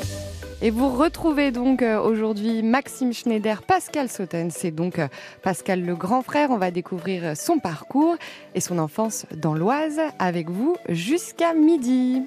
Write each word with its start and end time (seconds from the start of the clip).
Bye. 0.00 0.29
Et 0.62 0.70
vous 0.70 0.94
retrouvez 0.94 1.52
donc 1.52 1.80
euh, 1.80 1.98
aujourd'hui 1.98 2.62
Maxime 2.62 3.14
Schneider, 3.14 3.62
Pascal 3.62 4.10
Sauten. 4.10 4.50
C'est 4.50 4.70
donc 4.70 4.98
euh, 4.98 5.08
Pascal 5.42 5.82
le 5.82 5.96
grand 5.96 6.20
frère. 6.20 6.50
On 6.50 6.58
va 6.58 6.70
découvrir 6.70 7.24
euh, 7.24 7.34
son 7.34 7.58
parcours 7.58 8.16
et 8.54 8.60
son 8.60 8.78
enfance 8.78 9.24
dans 9.34 9.54
l'Oise 9.54 9.98
avec 10.18 10.50
vous 10.50 10.76
jusqu'à 10.90 11.54
midi. 11.54 12.24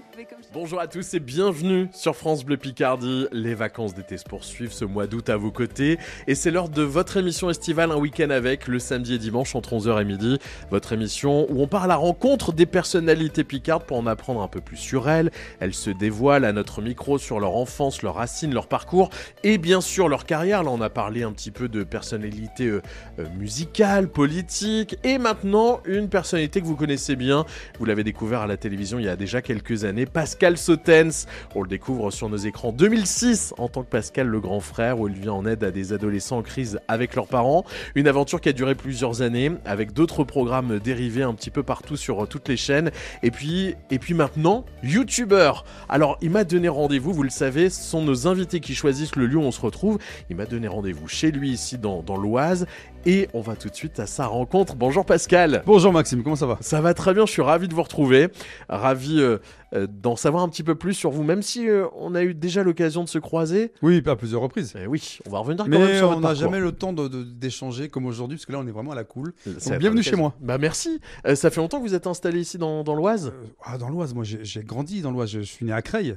Bonjour 0.52 0.80
à 0.80 0.88
tous 0.88 1.14
et 1.14 1.20
bienvenue 1.20 1.90
sur 1.94 2.16
France 2.16 2.44
Bleu 2.44 2.58
Picardie. 2.58 3.28
Les 3.32 3.54
vacances 3.54 3.94
d'été 3.94 4.18
se 4.18 4.24
poursuivent 4.24 4.74
ce 4.74 4.86
mois 4.86 5.06
d'août 5.06 5.30
à 5.30 5.38
vos 5.38 5.52
côtés 5.52 6.00
et 6.26 6.34
c'est 6.34 6.50
l'heure 6.50 6.70
de 6.70 6.82
votre 6.82 7.18
émission 7.18 7.52
estivale 7.52 7.92
Un 7.92 7.98
week-end 7.98 8.32
avec 8.32 8.68
le 8.68 8.80
samedi 8.80 9.14
et 9.14 9.18
dimanche 9.20 9.56
entre 9.56 9.76
11h 9.76 10.02
et 10.02 10.06
midi. 10.06 10.40
Votre 10.72 10.94
émission 10.94 11.46
où 11.52 11.62
on 11.62 11.68
part 11.68 11.84
à 11.84 11.88
la 11.88 11.98
rencontre 11.98 12.52
des 12.52 12.66
personnalités 12.66 13.44
picardes 13.44 13.84
pour 13.84 13.98
en 13.98 14.08
apprendre 14.08 14.42
un 14.42 14.48
peu 14.48 14.62
plus 14.62 14.78
sur 14.78 15.08
elles. 15.08 15.30
Elles 15.60 15.76
se 15.76 15.92
dévoilent 15.92 16.46
à 16.46 16.52
notre 16.52 16.82
micro 16.82 17.20
sur 17.20 17.40
leur 17.40 17.56
enfance, 17.56 18.02
leur 18.02 18.23
racines, 18.24 18.54
leur 18.54 18.68
parcours 18.68 19.10
et 19.44 19.58
bien 19.58 19.82
sûr 19.82 20.08
leur 20.08 20.26
carrière. 20.26 20.64
Là 20.64 20.70
on 20.72 20.80
a 20.80 20.90
parlé 20.90 21.24
un 21.24 21.34
petit 21.34 21.52
peu 21.52 21.68
de 21.68 21.84
personnalité 21.84 22.68
euh, 22.68 22.82
euh, 23.20 23.26
musicale, 23.38 24.08
politique 24.08 24.96
et 25.04 25.18
maintenant 25.18 25.82
une 25.84 26.08
personnalité 26.08 26.62
que 26.62 26.66
vous 26.66 26.78
connaissez 26.78 27.18
bien. 27.18 27.46
Vous 27.80 27.86
l'avez 27.86 28.06
découvert 28.06 28.40
à 28.40 28.48
la 28.48 28.56
télévision 28.56 28.98
il 28.98 29.06
y 29.06 29.10
a 29.10 29.18
déjà 29.18 29.42
quelques 29.42 29.84
années. 29.84 30.06
Pascal 30.06 30.58
Sautens. 30.58 31.28
On 31.54 31.64
le 31.64 31.68
découvre 31.68 32.12
sur 32.12 32.30
nos 32.30 32.38
écrans 32.38 32.72
2006 32.72 33.56
en 33.58 33.68
tant 33.68 33.84
que 33.84 33.90
Pascal 33.90 34.28
le 34.28 34.40
grand 34.40 34.62
frère 34.62 35.02
où 35.02 35.10
il 35.10 35.16
vient 35.16 35.34
en 35.34 35.46
aide 35.46 35.66
à 35.66 35.72
des 35.72 35.92
adolescents 35.92 36.38
en 36.38 36.44
crise 36.44 36.80
avec 36.88 37.16
leurs 37.16 37.28
parents. 37.28 37.66
Une 37.96 38.08
aventure 38.08 38.40
qui 38.40 38.48
a 38.48 38.54
duré 38.54 38.74
plusieurs 38.74 39.22
années 39.22 39.52
avec 39.66 39.92
d'autres 39.92 40.24
programmes 40.24 40.80
dérivés 40.80 41.24
un 41.24 41.34
petit 41.34 41.52
peu 41.52 41.64
partout 41.64 41.98
sur 41.98 42.26
toutes 42.30 42.48
les 42.48 42.58
chaînes. 42.58 42.92
Et 43.22 43.32
puis, 43.32 43.76
et 43.92 44.00
puis 44.00 44.14
maintenant, 44.14 44.64
YouTuber. 44.82 45.52
Alors, 45.90 46.18
il 46.22 46.30
m'a 46.30 46.46
donné 46.46 46.70
rendez-vous, 46.70 47.12
vous 47.12 47.24
le 47.24 47.30
savez, 47.30 47.70
ce 47.70 47.84
invités 48.28 48.60
qui 48.60 48.76
choisissent 48.76 49.16
le 49.16 49.28
lieu 49.28 49.38
où 49.38 49.42
on 49.42 49.52
se 49.52 49.62
retrouve. 49.62 49.98
Il 50.30 50.36
m'a 50.36 50.46
donné 50.46 50.68
rendez-vous 50.68 51.08
chez 51.08 51.32
lui 51.32 51.52
ici 51.52 51.78
dans, 51.78 52.02
dans 52.02 52.18
l'Oise 52.18 52.66
et 53.06 53.28
on 53.34 53.42
va 53.42 53.56
tout 53.56 53.70
de 53.70 53.76
suite 53.76 54.00
à 54.00 54.06
sa 54.06 54.28
rencontre. 54.28 54.76
Bonjour 54.76 55.06
Pascal. 55.06 55.64
Bonjour 55.66 55.92
Maxime, 55.92 56.24
comment 56.24 56.38
ça 56.38 56.46
va? 56.46 56.58
Ça 56.62 56.80
va 56.80 56.94
très 56.94 57.14
bien, 57.14 57.26
je 57.26 57.32
suis 57.32 57.42
ravi 57.42 57.68
de 57.68 57.74
vous 57.74 57.84
retrouver, 57.84 58.30
ravi 58.70 59.20
euh, 59.20 59.40
euh, 59.74 59.88
d'en 59.88 60.16
savoir 60.16 60.44
un 60.44 60.50
petit 60.50 60.64
peu 60.64 60.76
plus 60.76 60.94
sur 60.94 61.12
vous, 61.12 61.24
même 61.24 61.42
si 61.42 61.68
euh, 61.68 61.88
on 61.98 62.16
a 62.16 62.24
eu 62.24 62.34
déjà 62.34 62.64
l'occasion 62.64 63.04
de 63.04 63.10
se 63.10 63.20
croiser. 63.20 63.74
Oui, 63.82 64.02
à 64.06 64.16
plusieurs 64.16 64.42
reprises. 64.42 64.74
Eh 64.82 64.88
oui, 64.88 65.20
on 65.28 65.32
va 65.32 65.40
revenir 65.40 65.66
quand 65.66 65.70
Mais 65.70 65.80
même 65.80 65.98
sur 65.98 66.10
on 66.12 66.22
n'a 66.22 66.34
jamais 66.34 66.60
le 66.60 66.72
temps 66.72 66.94
d'échanger 66.94 67.90
comme 67.90 68.06
aujourd'hui, 68.06 68.38
parce 68.38 68.46
que 68.46 68.54
là 68.54 68.60
on 68.60 68.68
est 68.68 68.72
vraiment 68.72 68.92
à 68.92 68.96
la 68.96 69.04
cool. 69.04 69.34
Donc, 69.46 69.78
bienvenue 69.80 70.04
chez 70.04 70.16
moi. 70.16 70.34
Bah 70.40 70.58
merci. 70.58 71.02
Ça 71.36 71.50
fait 71.50 71.60
longtemps 71.60 71.80
que 71.82 71.88
vous 71.88 71.96
êtes 71.96 72.08
installé 72.08 72.40
ici 72.40 72.58
dans, 72.58 72.84
dans 72.84 72.96
l'Oise? 72.96 73.34
Ah, 73.64 73.78
dans 73.78 73.90
l'Oise, 73.90 74.14
moi 74.14 74.24
j'ai 74.24 74.64
grandi 74.64 75.02
dans 75.02 75.12
l'Oise, 75.12 75.30
je, 75.32 75.40
je 75.40 75.46
suis 75.46 75.66
né 75.66 75.74
à 75.74 75.82
Creil, 75.82 76.16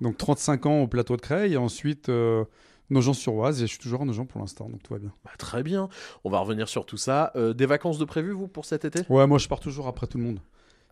donc 0.00 0.16
35 0.16 0.66
ans 0.66 0.82
au 0.82 0.86
plateau 0.88 1.16
de 1.16 1.20
Creil, 1.20 1.54
et 1.54 1.56
ensuite 1.56 2.08
euh, 2.08 2.44
Nogent-sur-Oise, 2.90 3.62
et 3.62 3.66
je 3.66 3.72
suis 3.72 3.78
toujours 3.78 4.02
à 4.02 4.04
Nogent 4.04 4.26
pour 4.26 4.40
l'instant, 4.40 4.68
donc 4.68 4.82
tout 4.82 4.92
va 4.92 4.98
bien. 4.98 5.12
Bah, 5.24 5.32
Très 5.38 5.62
bien. 5.62 5.88
On 6.24 6.30
va 6.30 6.38
revenir 6.38 6.68
sur 6.68 6.86
tout 6.86 6.96
ça. 6.96 7.32
Euh, 7.36 7.52
des 7.52 7.66
vacances 7.66 7.98
de 7.98 8.04
prévu, 8.04 8.32
vous, 8.32 8.48
pour 8.48 8.64
cet 8.64 8.84
été? 8.84 9.00
Ouais, 9.08 9.26
moi 9.26 9.38
je 9.38 9.48
pars 9.48 9.60
toujours 9.60 9.86
après 9.88 10.06
tout 10.06 10.18
le 10.18 10.24
monde. 10.24 10.40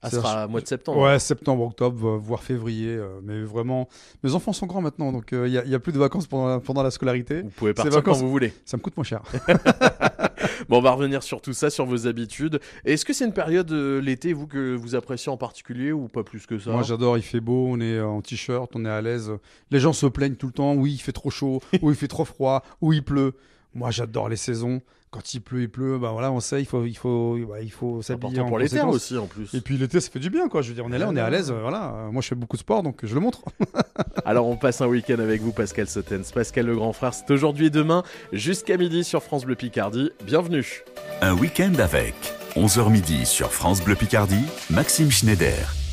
Ah, 0.05 0.10
ce 0.10 0.16
sera 0.16 0.47
mois 0.47 0.60
de 0.60 0.66
septembre. 0.66 1.00
Ouais, 1.00 1.19
septembre, 1.19 1.64
octobre, 1.64 2.06
euh, 2.08 2.16
voire 2.19 2.42
février, 2.42 2.88
euh, 2.94 3.20
mais 3.22 3.42
vraiment, 3.42 3.88
mes 4.22 4.34
enfants 4.34 4.52
sont 4.52 4.66
grands 4.66 4.83
maintenant, 4.83 5.10
donc 5.12 5.30
il 5.33 5.42
n'y 5.44 5.58
a, 5.58 5.64
y 5.64 5.74
a 5.74 5.78
plus 5.80 5.92
de 5.92 5.98
vacances 5.98 6.27
pendant 6.27 6.47
la, 6.48 6.60
pendant 6.60 6.83
la 6.83 6.91
scolarité. 6.91 7.42
Vous 7.42 7.50
pouvez 7.50 7.74
partir 7.74 7.92
vacances- 7.92 8.19
quand 8.19 8.25
vous 8.25 8.30
voulez. 8.30 8.52
Ça 8.64 8.77
me 8.77 8.82
coûte 8.82 8.97
moins 8.97 9.05
cher. 9.05 9.22
Bon, 10.69 10.78
on 10.78 10.82
va 10.82 10.92
revenir 10.92 11.22
sur 11.22 11.41
tout 11.41 11.52
ça, 11.52 11.70
sur 11.70 11.86
vos 11.86 12.06
habitudes. 12.06 12.60
Est-ce 12.84 13.05
que 13.05 13.12
c'est 13.12 13.25
une 13.25 13.32
période, 13.32 13.70
euh, 13.72 14.00
l'été, 14.00 14.32
vous, 14.32 14.47
que 14.47 14.75
vous 14.75 14.94
appréciez 14.94 15.30
en 15.30 15.36
particulier 15.36 15.92
ou 15.92 16.08
pas 16.08 16.22
plus 16.22 16.47
que 16.47 16.58
ça? 16.58 16.70
Moi 16.70 16.82
j'adore, 16.82 17.16
il 17.19 17.22
fait 17.22 17.41
beau, 17.41 17.66
on 17.69 17.80
est 17.80 18.00
en 18.00 18.20
t-shirt, 18.20 18.70
on 18.75 18.84
est 18.84 18.91
à 18.91 19.00
l'aise. 19.00 19.32
Les 19.70 19.80
gens 19.80 19.92
se 19.92 20.06
plaignent 20.06 20.36
tout 20.36 20.47
le 20.47 20.52
temps, 20.52 20.75
oui 20.75 20.92
il 20.94 20.98
fait 20.98 21.12
trop 21.12 21.30
chaud, 21.30 21.60
ou 21.82 21.91
il 21.91 21.97
fait 21.97 22.08
trop 22.08 22.25
froid, 22.25 22.62
ou 22.80 22.92
il 22.92 23.02
pleut. 23.02 23.34
Moi 23.75 23.91
j'adore 23.91 24.28
les 24.28 24.36
saisons. 24.36 24.80
Quand 25.14 25.32
il 25.32 25.40
pleut, 25.40 25.62
il 25.62 25.68
pleut, 25.68 25.96
bah 25.96 26.10
voilà, 26.10 26.32
on 26.32 26.40
sait, 26.40 26.60
il 26.60 26.64
faut, 26.64 26.84
il 26.84 26.96
faut, 26.96 27.38
bah, 27.48 27.60
il 27.62 27.70
faut 27.70 28.02
s'habiller 28.02 28.41
pour 28.41 28.58
l'été 28.58 28.80
aussi, 28.80 29.16
en 29.16 29.28
plus. 29.28 29.54
Et 29.54 29.60
puis 29.60 29.78
l'été 29.78 30.00
ça 30.00 30.10
fait 30.10 30.19
du 30.19 30.28
bien 30.28 30.48
quoi, 30.48 30.60
je 30.60 30.70
veux 30.70 30.75
dire, 30.75 30.84
on 30.84 30.91
est 30.91 30.98
là, 30.98 31.06
on 31.08 31.14
est 31.14 31.20
à 31.20 31.30
l'aise, 31.30 31.52
voilà. 31.52 32.08
Moi 32.10 32.20
je 32.20 32.26
fais 32.26 32.34
beaucoup 32.34 32.56
de 32.56 32.62
sport 32.62 32.82
donc 32.82 32.98
je 33.04 33.14
le 33.14 33.20
montre. 33.20 33.44
Alors 34.24 34.48
on 34.48 34.56
passe 34.56 34.80
un 34.80 34.88
week-end 34.88 35.20
avec 35.20 35.41
vous, 35.41 35.53
Pascal 35.53 35.86
Sautens. 35.86 36.32
Pascal 36.34 36.66
le 36.66 36.74
grand 36.74 36.92
frère, 36.92 37.14
c'est 37.14 37.30
aujourd'hui 37.30 37.66
et 37.66 37.70
demain, 37.70 38.03
jusqu'à 38.32 38.76
midi 38.76 39.04
sur 39.04 39.22
France 39.22 39.44
Bleu 39.44 39.54
Picardie. 39.54 40.10
Bienvenue. 40.26 40.82
Un 41.22 41.34
week-end 41.34 41.74
avec 41.78 42.16
11h 42.56 42.91
midi 42.91 43.24
sur 43.24 43.53
France 43.53 43.84
Bleu 43.84 43.94
Picardie, 43.94 44.47
Maxime 44.69 45.12
Schneider. 45.12 45.84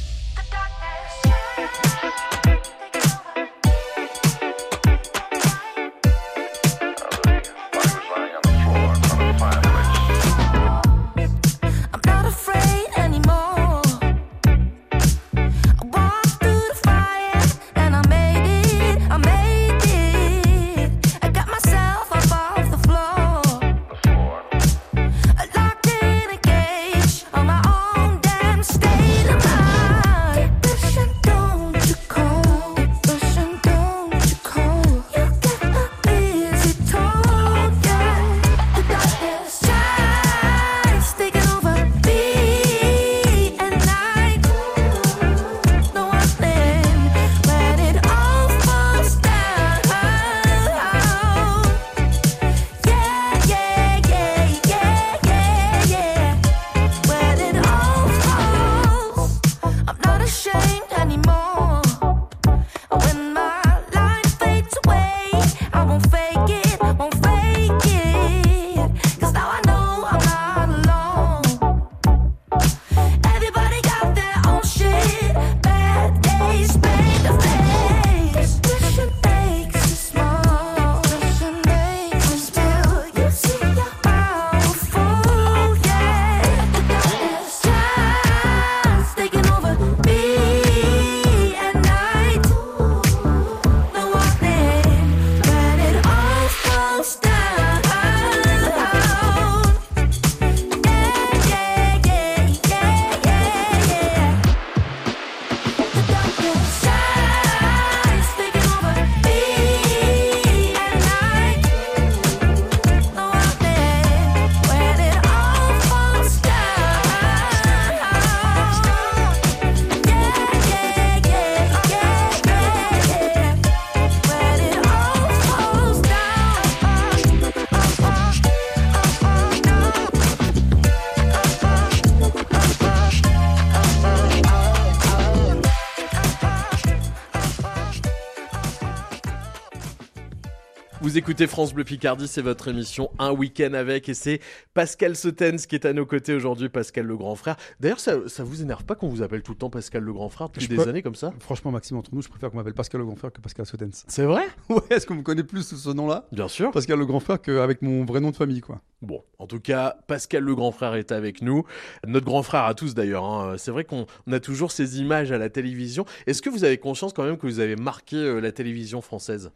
Vous 141.12 141.18
écoutez 141.18 141.46
France 141.46 141.74
Bleu 141.74 141.84
Picardie, 141.84 142.26
c'est 142.26 142.42
votre 142.42 142.70
émission 142.70 143.12
Un 143.20 143.34
week-end 143.34 143.74
avec 143.74 144.08
et 144.08 144.14
c'est 144.14 144.40
Pascal 144.74 145.18
Sautens 145.18 145.58
qui 145.68 145.76
est 145.76 145.86
à 145.86 145.92
nos 145.92 146.06
côtés 146.06 146.34
aujourd'hui, 146.34 146.70
Pascal 146.70 147.06
le 147.06 147.18
grand 147.18 147.36
frère. 147.36 147.58
D'ailleurs, 147.82 148.00
ça, 148.00 148.14
ça 148.28 148.46
vous 148.46 148.62
énerve 148.62 148.86
pas 148.86 148.96
qu'on 148.96 149.10
vous 149.10 149.22
appelle 149.22 149.42
tout 149.44 149.52
le 149.52 149.58
temps 149.58 149.70
Pascal 149.70 150.04
le 150.04 150.14
grand 150.14 150.30
frère 150.30 150.48
depuis 150.48 150.62
Je 150.64 150.70
des 150.70 150.78
peux- 150.78 150.88
années 150.88 151.02
comme 151.02 151.16
ça? 151.16 151.34
Franchement, 151.40 151.70
Maxime, 151.72 151.98
entre 151.98 152.16
nous, 152.16 152.22
je 152.22 152.30
préfère 152.30 152.50
qu'on 152.50 152.56
m'appelle 152.56 152.76
Pascal 152.76 153.00
le 153.02 153.06
grand 153.08 153.18
frère 153.18 153.34
que 153.34 153.42
Pascal 153.42 153.66
Sotens. 153.66 154.06
C'est 154.08 154.24
vrai? 154.24 154.44
Ouais, 154.70 154.80
est-ce 154.90 155.06
qu'on 155.06 155.16
me 155.16 155.22
connaît 155.22 155.44
plus 155.44 155.64
sous 155.68 155.76
ce 155.76 155.90
nom-là? 155.90 156.28
Bien 156.32 156.48
sûr. 156.48 156.72
Pascal 156.72 156.98
le 156.98 157.06
grand 157.06 157.20
frère 157.20 157.42
qu'avec 157.42 157.82
mon 157.82 158.06
vrai 158.06 158.22
nom 158.22 158.32
de 158.32 158.36
famille, 158.38 158.62
quoi. 158.62 158.80
Bon, 159.02 159.22
en 159.38 159.48
tout 159.48 159.60
cas, 159.60 159.98
Pascal 160.08 160.44
le 160.46 160.56
grand 160.56 160.72
frère 160.72 160.94
est 160.96 161.12
avec 161.12 161.42
nous. 161.42 161.66
Notre 162.08 162.26
grand 162.26 162.44
frère 162.44 162.64
à 162.64 162.74
tous 162.74 162.94
d'ailleurs. 162.94 163.26
hein. 163.26 163.56
C'est 163.58 163.72
vrai 163.72 163.84
qu'on 163.84 164.06
on 164.28 164.32
a 164.32 164.40
toujours 164.40 164.72
ces 164.72 165.00
images 165.02 165.34
à 165.34 165.38
la 165.38 165.50
télévision. 165.50 166.06
Est-ce 166.26 166.42
que 166.42 166.50
vous 166.50 166.64
avez 166.64 166.78
conscience 166.78 167.12
quand 167.12 167.24
même 167.26 167.36
que 167.38 167.48
vous 167.48 167.60
avez 167.60 167.76
marqué 167.76 168.16
euh, 168.16 168.40
la 168.40 168.54
télévision 168.54 169.02
française? 169.02 169.52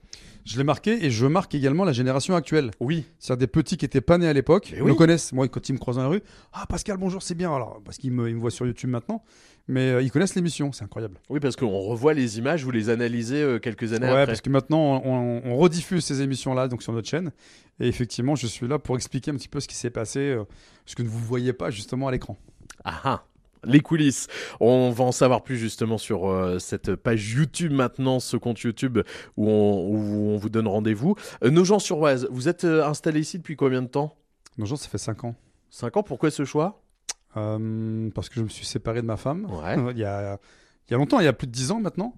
Je 0.46 0.58
l'ai 0.58 0.64
marqué 0.64 1.04
et 1.06 1.10
je 1.12 1.26
marque 1.26 1.45
également 1.54 1.84
la 1.84 1.94
génération 1.94 2.36
actuelle. 2.36 2.72
Oui. 2.80 3.06
C'est-à-dire 3.20 3.42
des 3.42 3.52
petits 3.52 3.78
qui 3.78 3.86
étaient 3.86 4.02
pas 4.02 4.18
nés 4.18 4.28
à 4.28 4.34
l'époque, 4.34 4.74
oui. 4.80 4.92
me 4.92 4.94
connaissent. 4.96 5.32
Moi, 5.34 5.48
quand 5.48 5.70
ils 5.70 5.74
me 5.74 5.78
croisent 5.78 5.98
dans 5.98 6.04
la 6.04 6.10
rue, 6.10 6.22
ah 6.54 6.66
Pascal, 6.68 6.98
bonjour, 6.98 7.22
c'est 7.22 7.36
bien. 7.36 7.54
Alors, 7.54 7.82
parce 7.86 7.98
qu'ils 7.98 8.12
me, 8.12 8.34
voient 8.34 8.52
sur 8.52 8.66
YouTube 8.66 8.90
maintenant, 8.90 9.24
mais 9.68 9.92
euh, 9.92 10.02
ils 10.02 10.12
connaissent 10.12 10.36
l'émission, 10.36 10.72
c'est 10.72 10.84
incroyable. 10.84 11.20
Oui, 11.30 11.40
parce 11.40 11.56
qu'on 11.56 11.70
revoit 11.70 12.14
les 12.14 12.38
images, 12.40 12.64
vous 12.64 12.72
les 12.72 12.90
analysez 12.90 13.42
euh, 13.42 13.60
quelques 13.60 13.94
années 13.94 14.06
Ouais, 14.08 14.12
après. 14.12 14.26
parce 14.28 14.42
que 14.42 14.50
maintenant, 14.50 15.02
on, 15.06 15.42
on 15.46 15.56
rediffuse 15.58 16.04
ces 16.04 16.22
émissions-là 16.22 16.68
donc 16.68 16.82
sur 16.82 16.94
notre 16.94 17.08
chaîne. 17.08 17.32
Et 17.80 17.88
effectivement, 17.88 18.36
je 18.36 18.48
suis 18.48 18.68
là 18.68 18.80
pour 18.80 18.96
expliquer 18.96 19.32
un 19.32 19.36
petit 19.36 19.50
peu 19.50 19.60
ce 19.60 19.68
qui 19.68 19.76
s'est 19.76 19.90
passé, 19.90 20.20
euh, 20.20 20.44
ce 20.86 20.96
que 20.96 21.04
vous 21.04 21.20
ne 21.20 21.26
voyez 21.26 21.54
pas 21.54 21.70
justement 21.70 22.08
à 22.08 22.12
l'écran. 22.12 22.38
Ah 22.84 23.02
ah 23.04 23.24
les 23.66 23.80
coulisses. 23.82 24.28
On 24.60 24.92
va 24.92 25.04
en 25.04 25.12
savoir 25.12 25.44
plus 25.44 25.58
justement 25.58 25.98
sur 25.98 26.30
euh, 26.30 26.60
cette 26.60 26.96
page 26.96 27.34
YouTube 27.34 27.72
maintenant, 27.72 28.20
ce 28.20 28.38
compte 28.38 28.60
YouTube 28.62 29.00
où 29.38 29.50
on, 29.50 29.88
où 29.88 30.32
on 30.32 30.38
vous 30.38 30.50
donne 30.50 30.68
rendez-vous. 30.68 31.16
Euh, 31.44 31.50
Nogent-sur-Oise, 31.50 32.28
vous 32.32 32.48
êtes 32.48 32.64
euh, 32.64 32.86
installé 32.86 33.20
ici 33.22 33.38
depuis 33.38 33.56
combien 33.56 33.82
de 33.82 33.88
temps? 33.88 34.16
Non, 34.58 34.66
genre, 34.66 34.78
ça 34.78 34.88
fait 34.88 34.98
5 34.98 35.26
ans. 35.26 35.36
5 35.70 35.98
ans, 35.98 36.04
pourquoi 36.04 36.32
ce 36.32 36.46
choix? 36.46 36.82
Euh, 37.38 38.10
parce 38.16 38.30
que 38.30 38.36
je 38.36 38.42
me 38.42 38.48
suis 38.48 38.66
séparé 38.66 39.02
de 39.02 39.08
ma 39.08 39.18
femme. 39.18 39.46
Ouais. 39.46 39.76
il, 39.92 39.98
y 39.98 40.06
a, 40.06 40.40
il 40.88 40.92
y 40.92 40.94
a 40.94 40.98
longtemps, 40.98 41.20
il 41.20 41.26
y 41.26 41.28
a 41.28 41.34
plus 41.34 41.48
de 41.48 41.52
10 41.52 41.72
ans 41.72 41.80
maintenant. 41.80 42.14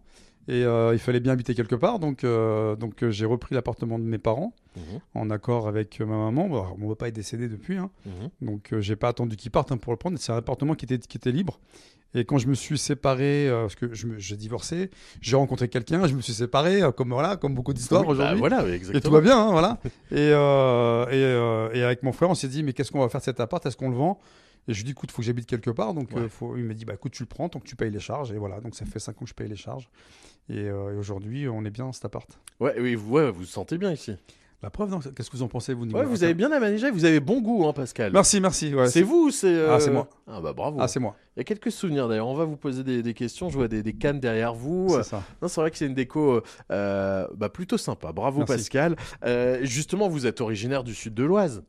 Et 0.50 0.64
euh, 0.64 0.94
il 0.94 1.00
fallait 1.00 1.20
bien 1.20 1.34
habiter 1.34 1.54
quelque 1.56 1.76
part. 1.76 2.00
Donc, 2.00 2.24
euh, 2.24 2.76
donc 2.78 3.04
euh, 3.04 3.12
j'ai 3.12 3.26
repris 3.26 3.54
l'appartement 3.56 4.00
de 4.00 4.04
mes 4.06 4.18
parents 4.18 4.54
Mhm, 4.78 5.00
en 5.16 5.30
accord 5.32 5.68
avec 5.68 6.00
ma 6.00 6.06
maman. 6.18 6.48
Bon, 6.48 6.66
mon 6.78 6.90
papa 6.90 7.08
est 7.08 7.12
décédé 7.12 7.48
depuis. 7.50 7.78
hein. 7.78 7.90
mhm. 8.06 8.30
Donc 8.48 8.74
j'ai 8.80 8.96
pas 8.96 9.08
attendu 9.10 9.36
qu'il 9.36 9.50
parte 9.52 9.72
hein, 9.72 9.78
pour 9.78 9.92
le 9.92 9.98
prendre. 9.98 10.18
C'est 10.20 10.32
un 10.32 10.38
appartement 10.38 10.76
qui 10.76 10.86
était, 10.86 11.00
qui 11.00 11.18
était 11.18 11.32
libre. 11.32 11.60
Et 12.14 12.24
quand 12.26 12.38
je 12.38 12.48
me 12.48 12.54
suis 12.54 12.78
séparé, 12.78 13.48
parce 13.52 13.76
que 13.76 13.92
j'ai 13.94 14.38
divorcé, 14.38 14.90
j'ai 15.20 15.36
rencontré 15.36 15.68
quelqu'un, 15.68 16.08
je 16.08 16.14
me 16.16 16.22
suis 16.22 16.34
séparé, 16.34 16.82
comme 16.96 17.10
voilà, 17.10 17.36
comme 17.36 17.54
beaucoup 17.54 17.74
d'histoires 17.74 18.08
Oui, 18.08 18.16
bah 18.18 18.34
aujourd'hui. 18.36 18.40
Et 18.98 19.02
tout 19.02 19.12
va 19.12 19.20
bien, 19.22 19.38
hein, 19.38 19.52
voilà. 19.52 19.78
Et, 20.12 20.30
et, 21.18 21.80
et 21.80 21.84
avec 21.84 22.04
mon 22.04 22.14
frère, 22.14 22.30
on 22.30 22.36
s'est 22.36 22.48
dit, 22.48 22.64
mais 22.64 22.72
qu'est-ce 22.74 22.92
qu'on 22.92 23.02
va 23.02 23.10
faire 23.10 23.20
de 23.20 23.26
cet 23.26 23.40
appart? 23.40 23.64
Est-ce 23.66 23.76
qu'on 23.78 23.90
le 23.90 23.96
vend? 23.98 24.20
Et 24.68 24.74
je 24.74 24.78
lui 24.80 24.84
dis, 24.86 24.92
écoute, 24.92 25.12
faut 25.12 25.22
que 25.22 25.26
j'habite 25.26 25.46
quelque 25.46 25.70
part. 25.72 25.94
Donc 25.94 26.12
Ouais. 26.12 26.22
euh, 26.24 26.30
faut... 26.30 26.58
il 26.58 26.64
m'a 26.64 26.74
dit, 26.74 26.86
bah 26.86 26.94
écoute, 26.94 27.14
tu 27.14 27.24
le 27.24 27.28
prends, 27.28 27.48
tant 27.50 27.60
que 27.60 27.68
tu 27.68 27.76
payes 27.76 27.92
les 27.92 28.00
charges. 28.00 28.32
Et 28.32 28.38
voilà, 28.38 28.60
donc 28.60 28.76
ça 28.76 28.86
fait 28.86 29.00
5 29.00 29.12
ans 29.22 29.24
que 29.26 29.30
je 29.30 29.34
paye 29.34 29.48
les 29.50 29.56
charges. 29.56 29.90
Et, 30.50 30.60
euh, 30.60 30.94
et 30.94 30.98
aujourd'hui, 30.98 31.48
on 31.48 31.64
est 31.66 31.70
bien 31.72 31.86
dans 31.86 31.92
cet 31.94 32.06
appart. 32.06 32.28
Ouais, 32.60 32.76
oui, 32.80 32.96
vous, 32.96 33.12
ouais, 33.14 33.32
vous 33.32 33.40
vous 33.40 33.46
sentez 33.46 33.78
bien 33.78 33.92
ici. 33.92 34.16
La 34.64 34.72
preuve, 34.72 34.90
non 34.90 35.00
Qu'est-ce 35.00 35.30
que 35.30 35.38
vous 35.38 35.44
en 35.44 35.48
pensez, 35.48 35.76
vous 35.76 35.86
Ouais, 35.92 36.04
vous 36.04 36.24
avez 36.24 36.34
bien 36.34 36.52
aménagé, 36.52 36.90
vous 36.90 37.06
avez 37.06 37.20
bon 37.20 37.42
goût, 37.42 37.68
hein, 37.68 37.74
Pascal. 37.74 38.12
Merci, 38.12 38.42
merci. 38.42 38.74
ouais, 38.74 38.88
c'est 38.90 39.04
vous 39.04 39.28
ou 39.28 39.30
c'est. 39.30 39.46
euh, 39.54 39.76
Ah, 39.76 39.80
c'est 39.80 39.92
moi. 39.92 40.10
Ah, 40.26 40.42
bah 40.42 40.52
bravo. 40.54 40.80
Ah, 40.82 40.88
c'est 40.88 41.00
moi. 41.00 41.16
Il 41.36 41.40
y 41.40 41.42
a 41.42 41.44
quelques 41.44 41.72
souvenirs 41.72 42.08
d'ailleurs. 42.08 42.28
On 42.28 42.34
va 42.34 42.46
vous 42.46 42.58
poser 42.58 42.84
des, 42.84 43.04
des 43.04 43.14
questions. 43.14 43.50
Je 43.50 43.56
vois 43.56 43.68
des, 43.68 43.84
des 43.84 43.94
cannes 43.94 44.20
derrière 44.20 44.56
vous. 44.56 44.88
C'est 44.90 45.04
ça. 45.04 45.24
Non, 45.44 45.48
c'est 45.48 45.62
vrai 45.62 45.70
que 45.70 45.78
c'est 45.78 45.86
une 45.86 45.94
déco 45.94 46.42
euh, 46.72 47.28
bah, 47.36 47.50
plutôt 47.50 47.78
sympa. 47.78 48.12
Bravo 48.14 48.40
Merci. 48.40 48.54
Pascal. 48.56 48.96
Euh, 49.24 49.60
justement, 49.62 50.10
vous 50.10 50.26
êtes 50.26 50.42
originaire 50.42 50.84
du 50.84 50.96
sud 50.96 51.14
de 51.14 51.24
l'Oise. 51.24 51.62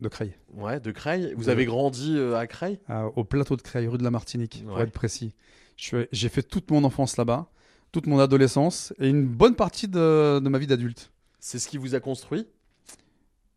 De 0.00 0.08
Creil. 0.08 0.34
Ouais, 0.52 0.80
de 0.80 0.90
Creil. 0.90 1.32
Vous 1.36 1.44
De- 1.44 1.50
avez 1.50 1.64
grandi 1.64 2.14
euh, 2.16 2.36
à 2.36 2.46
Creil? 2.46 2.78
Ah, 2.88 3.06
au 3.16 3.24
plateau 3.24 3.56
de 3.56 3.62
Creil, 3.62 3.86
rue 3.86 3.98
de 3.98 4.02
la 4.04 4.10
Martinique, 4.10 4.62
pour 4.66 4.76
Ouais. 4.76 4.82
être 4.82 4.92
précis. 4.92 5.34
J'ai 5.76 6.28
fait 6.28 6.42
toute 6.42 6.70
mon 6.70 6.84
enfance 6.84 7.16
là-bas, 7.16 7.48
toute 7.92 8.06
mon 8.06 8.18
adolescence 8.18 8.92
et 8.98 9.08
une 9.08 9.26
bonne 9.26 9.54
partie 9.56 9.88
de, 9.88 10.38
de 10.40 10.48
ma 10.48 10.58
vie 10.58 10.66
d'adulte. 10.66 11.10
C'est 11.40 11.58
ce 11.58 11.68
qui 11.68 11.78
vous 11.78 11.94
a 11.94 12.00
construit? 12.00 12.46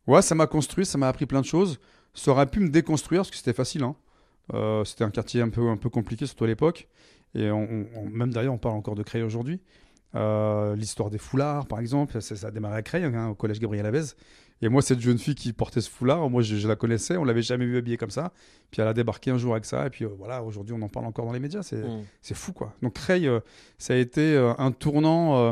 Ouais, 0.07 0.21
ça 0.21 0.35
m'a 0.35 0.47
construit, 0.47 0.85
ça 0.85 0.97
m'a 0.97 1.07
appris 1.09 1.25
plein 1.25 1.41
de 1.41 1.45
choses. 1.45 1.79
Ça 2.13 2.31
aurait 2.31 2.47
pu 2.47 2.59
me 2.59 2.69
déconstruire 2.69 3.21
parce 3.21 3.31
que 3.31 3.37
c'était 3.37 3.53
facile. 3.53 3.83
hein. 3.83 3.95
Euh, 4.53 4.85
c'était 4.85 5.03
un 5.03 5.09
quartier 5.11 5.41
un 5.41 5.49
peu, 5.49 5.67
un 5.69 5.77
peu 5.77 5.89
compliqué, 5.89 6.25
surtout 6.25 6.45
à 6.45 6.47
l'époque. 6.47 6.87
Et 7.35 7.51
on- 7.51 7.63
on- 7.69 7.87
on- 7.95 8.09
même 8.09 8.31
d'ailleurs, 8.31 8.53
on 8.53 8.57
parle 8.57 8.75
encore 8.75 8.95
de 8.95 9.03
Creil 9.03 9.21
aujourd'hui. 9.23 9.59
Euh, 10.15 10.75
L'histoire 10.75 11.09
des 11.09 11.17
foulards, 11.17 11.67
par 11.67 11.79
exemple, 11.79 12.19
ça, 12.21 12.35
ça 12.35 12.47
a 12.47 12.51
démarré 12.51 12.77
à 12.77 12.81
Creil, 12.81 13.03
hein, 13.03 13.27
au 13.27 13.35
collège 13.35 13.59
Gabriel 13.59 13.85
Avez. 13.85 14.01
Et 14.62 14.69
moi, 14.69 14.81
cette 14.81 15.00
jeune 15.00 15.18
fille 15.19 15.36
qui 15.36 15.54
portait 15.54 15.81
ce 15.81 15.89
foulard, 15.89 16.30
moi, 16.30 16.42
je, 16.42 16.56
je 16.56 16.68
la 16.68 16.75
connaissais, 16.75 17.15
on 17.18 17.24
l'avait 17.24 17.42
jamais 17.44 17.65
vu 17.65 17.77
habillée 17.77 17.98
comme 17.98 18.09
ça. 18.09 18.33
Puis 18.71 18.81
elle 18.81 18.88
a 18.88 18.94
débarqué 18.94 19.30
un 19.31 19.38
jour 19.38 19.54
avec 19.54 19.65
ça. 19.65 19.86
Et 19.86 19.89
puis 19.89 20.04
euh, 20.06 20.09
voilà, 20.18 20.44
aujourd'hui, 20.44 20.74
on 20.77 20.81
en 20.81 20.89
parle 20.89 21.06
encore 21.06 21.25
dans 21.25 21.31
les 21.33 21.39
médias. 21.39 21.62
C'est 21.63 21.77
Mm. 21.83 22.33
fou, 22.33 22.54
quoi. 22.54 22.74
Donc 22.81 22.94
Creil, 22.94 23.27
euh, 23.27 23.39
ça 23.77 23.94
a 23.94 23.98
été 23.98 24.36
euh, 24.36 24.54
un 24.57 24.71
tournant 24.71 25.38
euh, 25.38 25.51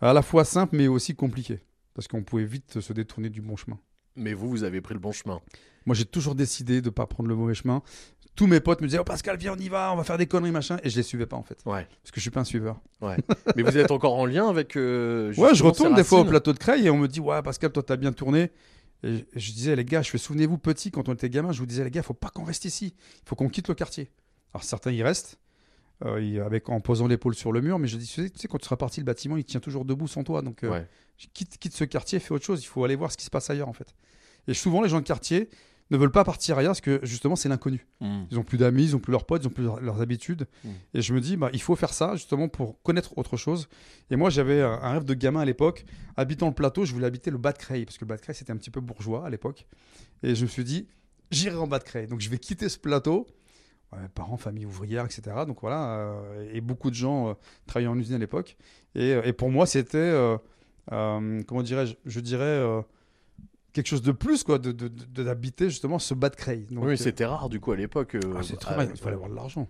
à 0.00 0.12
la 0.12 0.22
fois 0.22 0.44
simple, 0.44 0.76
mais 0.76 0.86
aussi 0.88 1.14
compliqué. 1.14 1.60
Parce 1.94 2.08
qu'on 2.08 2.22
pouvait 2.22 2.44
vite 2.44 2.80
se 2.80 2.92
détourner 2.92 3.30
du 3.30 3.40
bon 3.42 3.56
chemin. 3.56 3.78
Mais 4.16 4.34
vous, 4.34 4.48
vous 4.50 4.64
avez 4.64 4.80
pris 4.80 4.94
le 4.94 5.00
bon 5.00 5.12
chemin. 5.12 5.40
Moi, 5.86 5.94
j'ai 5.96 6.04
toujours 6.04 6.34
décidé 6.34 6.80
de 6.80 6.86
ne 6.86 6.90
pas 6.90 7.06
prendre 7.06 7.28
le 7.28 7.34
mauvais 7.34 7.54
chemin. 7.54 7.82
Tous 8.34 8.46
mes 8.46 8.60
potes 8.60 8.80
me 8.80 8.86
disaient 8.86 8.98
Oh 8.98 9.04
Pascal, 9.04 9.36
viens, 9.36 9.52
on 9.54 9.58
y 9.58 9.68
va, 9.68 9.92
on 9.92 9.96
va 9.96 10.04
faire 10.04 10.16
des 10.18 10.26
conneries, 10.26 10.52
machin. 10.52 10.78
Et 10.82 10.90
je 10.90 10.96
les 10.96 11.02
suivais 11.02 11.26
pas, 11.26 11.36
en 11.36 11.42
fait. 11.42 11.58
Ouais. 11.66 11.86
Parce 12.02 12.10
que 12.10 12.16
je 12.16 12.20
suis 12.22 12.30
pas 12.30 12.40
un 12.40 12.44
suiveur. 12.44 12.80
Mais 13.56 13.62
vous 13.62 13.76
êtes 13.76 13.90
encore 13.90 14.14
en 14.14 14.24
lien 14.26 14.48
avec. 14.48 14.76
euh, 14.76 15.34
ouais, 15.36 15.54
je 15.54 15.62
retourne 15.62 15.94
des 15.94 16.04
fois 16.04 16.20
au 16.20 16.24
plateau 16.24 16.52
de 16.52 16.58
Creil 16.58 16.86
et 16.86 16.90
on 16.90 16.96
me 16.98 17.08
dit 17.08 17.20
Ouais, 17.20 17.42
Pascal, 17.42 17.70
toi, 17.72 17.82
t'as 17.82 17.96
bien 17.96 18.12
tourné. 18.12 18.50
Et 19.04 19.26
je- 19.34 19.52
disais, 19.52 19.74
les 19.76 19.84
gars, 19.84 20.00
je 20.00 20.10
fais 20.10 20.18
souvenez-vous, 20.18 20.58
petit, 20.58 20.90
quand 20.92 21.08
on 21.08 21.12
était 21.14 21.28
gamin, 21.28 21.50
je 21.52 21.58
vous 21.58 21.66
disais, 21.66 21.82
les 21.84 21.90
gars, 21.90 22.02
faut 22.04 22.14
pas 22.14 22.28
qu'on 22.30 22.44
reste 22.44 22.64
ici. 22.64 22.94
Il 23.24 23.28
faut 23.28 23.34
qu'on 23.34 23.48
quitte 23.48 23.66
le 23.68 23.74
quartier. 23.74 24.10
Alors, 24.54 24.62
certains 24.62 24.92
y 24.92 25.02
restent, 25.02 25.40
euh, 26.04 26.46
avec, 26.46 26.68
en 26.68 26.80
posant 26.80 27.08
l'épaule 27.08 27.34
sur 27.34 27.50
le 27.52 27.60
mur, 27.60 27.78
mais 27.80 27.88
je 27.88 27.96
dis, 27.96 28.06
tu 28.06 28.22
sais, 28.22 28.30
tu 28.30 28.38
sais, 28.38 28.46
quand 28.48 28.58
tu 28.58 28.64
seras 28.64 28.76
parti, 28.76 29.00
le 29.00 29.04
bâtiment, 29.04 29.36
il 29.36 29.44
tient 29.44 29.58
toujours 29.60 29.84
debout 29.84 30.06
sans 30.06 30.22
toi. 30.22 30.40
Donc, 30.40 30.62
euh, 30.62 30.70
Ouais. 30.70 30.86
quitte, 31.34 31.58
quitte 31.58 31.74
ce 31.74 31.82
quartier, 31.84 32.20
fais 32.20 32.32
autre 32.32 32.44
chose. 32.44 32.62
Il 32.62 32.66
faut 32.66 32.84
aller 32.84 32.94
voir 32.94 33.10
ce 33.10 33.16
qui 33.16 33.24
se 33.24 33.30
passe 33.30 33.50
ailleurs, 33.50 33.68
en 33.68 33.72
fait. 33.72 33.92
Et 34.46 34.54
souvent, 34.54 34.82
les 34.82 34.88
gens 34.88 35.00
de 35.00 35.04
quartier 35.06 35.50
ne 35.92 35.96
veulent 35.96 36.10
pas 36.10 36.24
partir 36.24 36.58
ailleurs 36.58 36.70
parce 36.70 36.80
que, 36.80 36.98
justement, 37.04 37.36
c'est 37.36 37.48
l'inconnu. 37.48 37.86
Mm. 38.00 38.22
Ils 38.30 38.38
ont 38.38 38.42
plus 38.42 38.58
d'amis, 38.58 38.84
ils 38.84 38.96
ont 38.96 38.98
plus 38.98 39.12
leurs 39.12 39.24
potes, 39.26 39.42
ils 39.44 39.46
ont 39.46 39.50
plus 39.50 39.64
leur- 39.64 39.80
leurs 39.80 40.00
habitudes. 40.00 40.46
Mm. 40.64 40.68
Et 40.94 41.02
je 41.02 41.14
me 41.14 41.20
dis, 41.20 41.36
bah, 41.36 41.50
il 41.52 41.62
faut 41.62 41.76
faire 41.76 41.92
ça 41.92 42.16
justement 42.16 42.48
pour 42.48 42.82
connaître 42.82 43.16
autre 43.18 43.36
chose. 43.36 43.68
Et 44.10 44.16
moi, 44.16 44.30
j'avais 44.30 44.60
un 44.62 44.92
rêve 44.92 45.04
de 45.04 45.14
gamin 45.14 45.40
à 45.40 45.44
l'époque. 45.44 45.84
Habitant 46.16 46.48
le 46.48 46.54
plateau, 46.54 46.84
je 46.84 46.92
voulais 46.92 47.06
habiter 47.06 47.30
le 47.30 47.38
bas 47.38 47.52
de 47.52 47.58
Creil 47.58 47.84
parce 47.84 47.98
que 47.98 48.04
le 48.04 48.08
bas 48.08 48.16
de 48.16 48.22
Creil, 48.22 48.34
c'était 48.34 48.52
un 48.52 48.56
petit 48.56 48.70
peu 48.70 48.80
bourgeois 48.80 49.26
à 49.26 49.30
l'époque. 49.30 49.66
Et 50.22 50.34
je 50.34 50.42
me 50.42 50.48
suis 50.48 50.64
dit, 50.64 50.88
j'irai 51.30 51.56
en 51.56 51.66
bas 51.66 51.78
de 51.78 51.84
Creil. 51.84 52.06
Donc, 52.08 52.20
je 52.20 52.28
vais 52.30 52.38
quitter 52.38 52.68
ce 52.68 52.78
plateau. 52.78 53.26
Parents, 54.14 54.38
famille 54.38 54.64
ouvrière, 54.64 55.04
etc. 55.04 55.22
Donc 55.46 55.60
voilà, 55.60 55.98
euh, 55.98 56.50
et 56.50 56.62
beaucoup 56.62 56.88
de 56.88 56.94
gens 56.94 57.28
euh, 57.28 57.34
travaillaient 57.66 57.90
en 57.90 57.98
usine 57.98 58.14
à 58.14 58.18
l'époque. 58.18 58.56
Et, 58.94 59.12
euh, 59.12 59.22
et 59.22 59.34
pour 59.34 59.50
moi, 59.50 59.66
c'était, 59.66 59.98
euh, 59.98 60.38
comment 60.88 61.62
dirais-je, 61.62 61.96
je 62.06 62.20
dirais 62.20 62.82
quelque 63.72 63.86
chose 63.86 64.02
de 64.02 64.12
plus, 64.12 64.42
quoi, 64.44 64.58
de, 64.58 64.72
d'habiter 64.72 65.70
justement 65.70 65.98
ce 65.98 66.14
bas 66.14 66.28
de 66.28 66.36
Creil. 66.36 66.66
Donc, 66.70 66.84
Oui, 66.84 66.92
euh, 66.92 66.96
c'était 66.96 67.24
rare 67.24 67.48
du 67.48 67.60
coup 67.60 67.72
à 67.72 67.76
l'époque. 67.76 68.14
euh, 68.14 68.20
ah, 68.36 68.42
c'est 68.42 68.56
très 68.56 68.76
mal, 68.76 68.88
il 68.92 69.00
fallait 69.00 69.14
avoir 69.16 69.30
de 69.30 69.34
l'argent. 69.34 69.68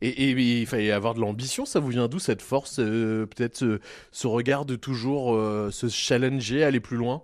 Et, 0.00 0.08
et 0.08 0.60
il 0.60 0.66
fallait 0.66 0.92
avoir 0.92 1.14
de 1.14 1.20
l'ambition, 1.20 1.64
ça 1.64 1.80
vous 1.80 1.88
vient 1.88 2.06
d'où 2.06 2.20
cette 2.20 2.40
force 2.42 2.76
euh, 2.78 3.26
Peut-être 3.26 3.56
ce, 3.56 3.80
ce 4.12 4.26
regard 4.28 4.64
de 4.64 4.76
toujours 4.76 5.34
euh, 5.34 5.70
se 5.72 5.88
challenger, 5.88 6.62
aller 6.62 6.78
plus 6.78 6.96
loin? 6.96 7.22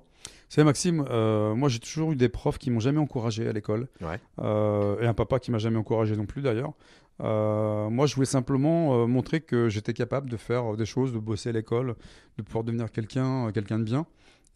Savez, 0.48 0.64
Maxime, 0.64 1.04
euh, 1.08 1.54
moi 1.54 1.68
j'ai 1.68 1.78
toujours 1.78 2.12
eu 2.12 2.16
des 2.16 2.28
profs 2.28 2.58
qui 2.58 2.70
m'ont 2.70 2.80
jamais 2.80 2.98
encouragé 2.98 3.46
à 3.48 3.52
l'école. 3.52 3.88
Ouais. 4.00 4.20
Et 4.40 5.06
un 5.06 5.14
papa 5.14 5.38
qui 5.38 5.50
m'a 5.50 5.58
jamais 5.58 5.78
encouragé 5.78 6.16
non 6.16 6.26
plus 6.26 6.42
d'ailleurs. 6.42 6.72
Moi 7.20 8.06
je 8.06 8.14
voulais 8.14 8.26
simplement 8.26 9.06
montrer 9.06 9.40
que 9.40 9.68
j'étais 9.68 9.92
capable 9.92 10.28
de 10.30 10.36
faire 10.36 10.76
des 10.76 10.86
choses, 10.86 11.12
de 11.12 11.18
bosser 11.18 11.48
à 11.50 11.52
l'école, 11.52 11.94
de 12.38 12.42
pouvoir 12.42 12.62
devenir 12.64 12.90
quelqu'un 12.92 13.50
quelqu'un 13.52 13.78
de 13.78 13.84
bien. 13.84 14.06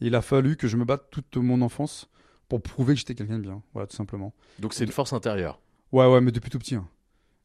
Il 0.00 0.14
a 0.14 0.22
fallu 0.22 0.56
que 0.56 0.68
je 0.68 0.76
me 0.76 0.84
batte 0.84 1.06
toute 1.10 1.36
mon 1.36 1.60
enfance 1.62 2.08
pour 2.48 2.62
prouver 2.62 2.94
que 2.94 3.00
j'étais 3.00 3.14
quelqu'un 3.14 3.38
de 3.38 3.42
bien. 3.42 3.62
Voilà, 3.72 3.86
tout 3.86 3.96
simplement. 3.96 4.32
Donc 4.58 4.72
c'est 4.74 4.84
une 4.84 4.92
force 4.92 5.12
intérieure. 5.12 5.60
Ouais, 5.92 6.06
ouais, 6.06 6.20
mais 6.20 6.30
depuis 6.32 6.50
tout 6.50 6.58
petit. 6.58 6.74
hein. 6.76 6.86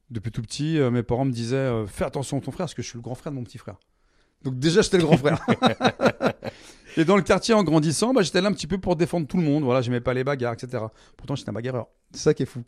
Depuis 0.09 0.31
tout 0.31 0.41
petit, 0.41 0.77
euh, 0.77 0.91
mes 0.91 1.01
parents 1.03 1.25
me 1.25 1.31
disaient 1.31 1.55
euh, 1.55 1.87
Fais 1.87 2.03
attention 2.05 2.37
à 2.37 2.41
ton 2.41 2.51
frère, 2.51 2.65
parce 2.65 2.73
que 2.73 2.81
je 2.83 2.87
suis 2.89 2.97
le 2.97 3.01
grand 3.01 3.15
frère 3.15 3.31
de 3.31 3.37
mon 3.37 3.43
petit 3.43 3.57
frère. 3.57 3.75
Donc 4.43 4.59
déjà, 4.59 4.81
j'étais 4.81 4.97
le 4.97 5.03
grand 5.05 5.17
frère. 5.17 5.39
Et 6.97 7.05
dans 7.05 7.15
le 7.15 7.23
quartier, 7.23 7.53
en 7.55 7.63
grandissant, 7.63 8.13
bah, 8.13 8.21
j'étais 8.21 8.41
là 8.41 8.49
un 8.49 8.53
petit 8.53 8.67
peu 8.67 8.77
pour 8.77 8.95
défendre 8.95 9.25
tout 9.27 9.37
le 9.37 9.43
monde. 9.43 9.63
Voilà, 9.63 9.81
j'aimais 9.81 10.01
pas 10.01 10.13
les 10.13 10.23
bagarres, 10.23 10.53
etc. 10.53 10.83
Pourtant, 11.17 11.35
j'étais 11.35 11.49
un 11.49 11.53
bagarreur. 11.53 11.87
C'est 12.11 12.19
ça 12.21 12.33
qui 12.33 12.43
est 12.43 12.47
fou. 12.47 12.63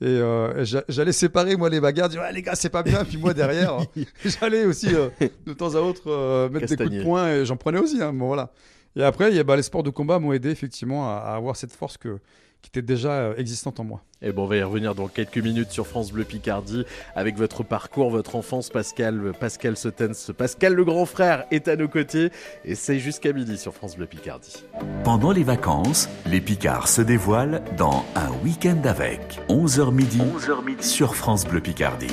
Et 0.00 0.06
euh, 0.06 0.64
j'a- 0.64 0.82
j'allais 0.88 1.12
séparer, 1.12 1.56
moi, 1.56 1.68
les 1.68 1.78
bagarres, 1.80 2.08
dire 2.08 2.22
ouais, 2.22 2.32
les 2.32 2.42
gars, 2.42 2.54
c'est 2.56 2.70
pas 2.70 2.82
bien. 2.82 3.04
Puis 3.04 3.18
moi, 3.18 3.32
derrière, 3.34 3.78
j'allais 4.24 4.64
aussi, 4.64 4.88
de 4.88 5.52
temps 5.52 5.74
à 5.74 5.80
autre, 5.80 6.48
mettre 6.48 6.66
des 6.66 6.76
coups 6.76 6.90
de 6.90 7.02
poing. 7.04 7.28
Et 7.28 7.44
j'en 7.44 7.56
prenais 7.56 7.78
aussi. 7.78 8.02
hein. 8.02 8.12
Bon, 8.12 8.26
voilà. 8.26 8.50
Et 8.96 9.02
après, 9.02 9.30
il 9.30 9.36
y 9.36 9.38
a, 9.38 9.44
bah, 9.44 9.56
les 9.56 9.62
sports 9.62 9.82
de 9.82 9.90
combat 9.90 10.18
m'ont 10.18 10.32
aidé, 10.32 10.50
effectivement, 10.50 11.08
à, 11.08 11.18
à 11.18 11.36
avoir 11.36 11.56
cette 11.56 11.72
force 11.72 11.96
que, 11.96 12.18
qui 12.62 12.68
était 12.68 12.82
déjà 12.82 13.12
euh, 13.12 13.34
existante 13.36 13.80
en 13.80 13.84
moi. 13.84 14.02
Et 14.22 14.32
bon, 14.32 14.44
on 14.44 14.46
va 14.46 14.56
y 14.56 14.62
revenir 14.62 14.94
dans 14.94 15.08
quelques 15.08 15.38
minutes 15.38 15.70
sur 15.70 15.86
France 15.86 16.12
Bleu 16.12 16.24
Picardie 16.24 16.84
avec 17.14 17.36
votre 17.36 17.62
parcours, 17.62 18.10
votre 18.10 18.36
enfance. 18.36 18.68
Pascal, 18.68 19.32
Pascal 19.38 19.76
Sotens, 19.76 20.32
Pascal 20.36 20.74
le 20.74 20.84
grand 20.84 21.06
frère 21.06 21.44
est 21.50 21.68
à 21.68 21.76
nos 21.76 21.88
côtés 21.88 22.30
et 22.64 22.74
c'est 22.74 22.98
jusqu'à 22.98 23.32
midi 23.32 23.56
sur 23.56 23.72
France 23.72 23.96
Bleu 23.96 24.06
Picardie. 24.06 24.64
Pendant 25.04 25.32
les 25.32 25.44
vacances, 25.44 26.08
les 26.26 26.40
Picards 26.40 26.88
se 26.88 27.00
dévoilent 27.00 27.62
dans 27.78 28.04
Un 28.14 28.30
week-end 28.44 28.82
avec 28.84 29.40
11h 29.48 29.92
midi, 29.92 30.20
sur 30.80 31.14
France 31.16 31.46
Bleu 31.46 31.60
Picardie. 31.60 32.08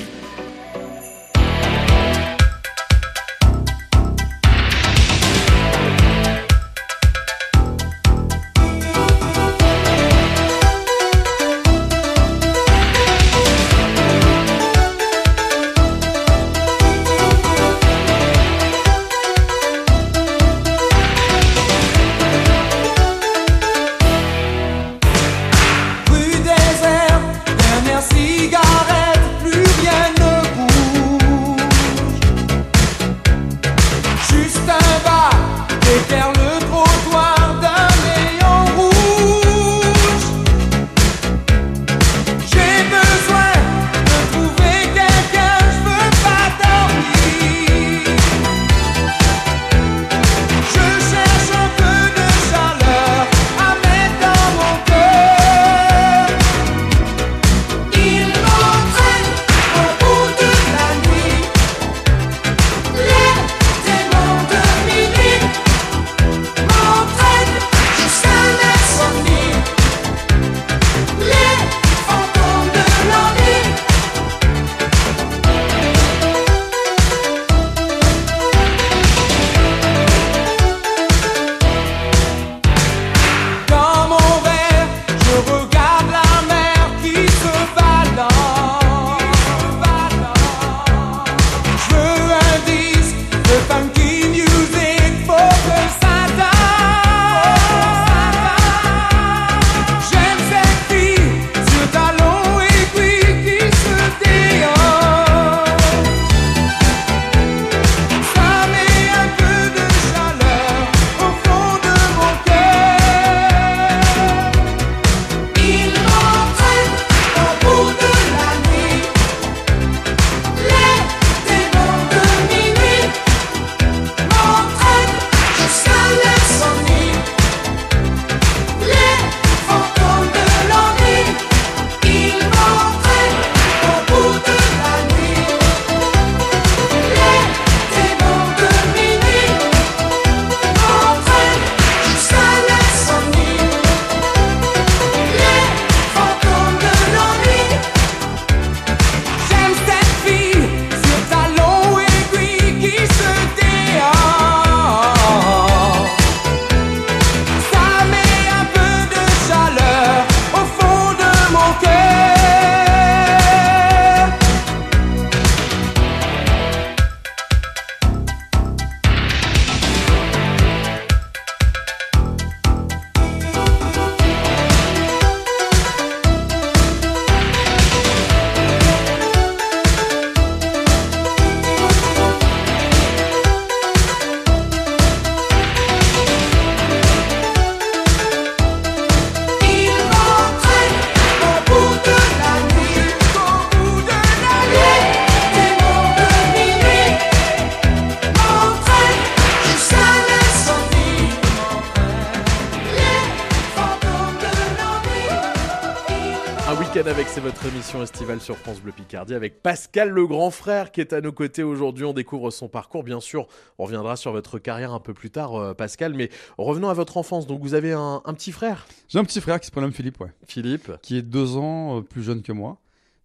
C'est 208.06 208.24
votre 208.24 208.30
émission 208.30 208.36
estivale 208.36 208.40
sur 208.40 208.56
France 208.56 208.80
Bleu 208.80 208.92
Picardie 208.92 209.34
avec 209.34 209.62
Pascal 209.62 210.10
le 210.10 210.26
grand 210.26 210.50
frère 210.50 210.92
qui 210.92 211.00
est 211.00 211.12
à 211.12 211.20
nos 211.20 211.32
côtés 211.32 211.62
aujourd'hui. 211.62 212.04
On 212.04 212.12
découvre 212.12 212.50
son 212.50 212.68
parcours. 212.68 213.02
Bien 213.02 213.20
sûr, 213.20 213.46
on 213.78 213.84
reviendra 213.84 214.16
sur 214.16 214.32
votre 214.32 214.58
carrière 214.58 214.92
un 214.92 215.00
peu 215.00 215.14
plus 215.14 215.30
tard, 215.30 215.54
euh, 215.56 215.74
Pascal. 215.74 216.14
Mais 216.14 216.30
revenons 216.58 216.88
à 216.88 216.94
votre 216.94 217.16
enfance. 217.16 217.46
Donc, 217.46 217.60
vous 217.60 217.74
avez 217.74 217.92
un, 217.92 218.22
un 218.24 218.34
petit 218.34 218.52
frère, 218.52 218.86
J'ai 219.08 219.18
un 219.18 219.24
petit 219.24 219.40
frère 219.40 219.58
qui 219.60 219.66
se 219.66 219.72
prénomme 219.72 219.92
Philippe, 219.92 220.20
ouais, 220.20 220.32
Philippe. 220.46 220.92
qui 221.02 221.16
est 221.18 221.22
deux 221.22 221.56
ans 221.56 221.98
euh, 221.98 222.02
plus 222.02 222.22
jeune 222.22 222.42
que 222.42 222.52
moi. 222.52 222.78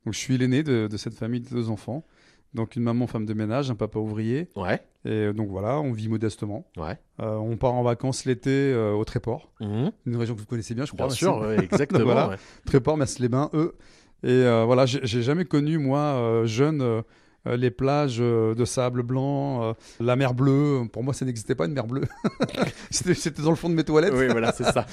Donc 0.06 0.14
je 0.14 0.20
suis 0.20 0.38
l'aîné 0.38 0.64
de, 0.64 0.88
de 0.92 0.98
cette 0.98 1.14
famille 1.14 1.40
de 1.42 1.50
deux 1.50 1.70
enfants. 1.70 2.04
Donc 2.54 2.76
une 2.76 2.84
maman 2.84 3.08
femme 3.08 3.26
de 3.26 3.34
ménage, 3.34 3.72
un 3.72 3.76
papa 3.76 3.98
ouvrier. 4.00 4.48
Ouais, 4.56 4.76
Et 5.06 5.10
euh, 5.10 5.34
donc 5.34 5.50
voilà, 5.50 5.80
on 5.80 5.92
vit 5.92 6.08
modestement. 6.10 6.66
ouais. 6.78 6.98
Euh, 7.20 7.36
on 7.36 7.58
part 7.58 7.74
en 7.74 7.84
vacances 7.84 8.26
l'été 8.26 8.50
euh, 8.52 8.92
au 8.94 9.04
Tréport, 9.06 9.52
Mhm. 9.60 9.92
une 10.08 10.16
région 10.18 10.36
que 10.36 10.40
vous 10.40 10.46
connaissez 10.46 10.74
bien, 10.76 10.86
je 10.86 10.92
crois. 10.94 11.08
Bien 11.08 11.16
sûr, 11.16 11.38
ouais, 11.40 11.58
exactement. 11.64 12.04
Voilà. 12.06 12.36
Tréport, 12.66 12.98
Metz-les-Bains, 12.98 13.50
eux. 13.54 13.76
Et 14.24 14.30
euh, 14.32 14.64
voilà, 14.66 14.86
j'ai 14.86 15.22
jamais 15.22 15.46
connu, 15.46 15.78
moi, 15.78 16.00
euh, 16.00 16.46
jeune, 16.46 16.82
euh, 16.82 17.02
les 17.46 17.72
plages 17.72 18.20
de 18.20 18.66
sable 18.66 19.04
blanc, 19.04 19.76
la 20.00 20.16
mer 20.16 20.34
bleue. 20.34 20.84
Pour 20.92 21.04
moi, 21.04 21.14
ça 21.14 21.26
n'existait 21.26 21.56
pas 21.56 21.66
une 21.66 21.74
mer 21.74 21.88
bleue. 21.88 22.04
C'était 22.90 23.42
dans 23.42 23.50
le 23.50 23.58
fond 23.58 23.70
de 23.70 23.76
mes 23.76 23.84
toilettes. 23.84 24.14
Oui, 24.16 24.28
voilà, 24.28 24.52
c'est 24.54 24.64
ça. 24.64 24.86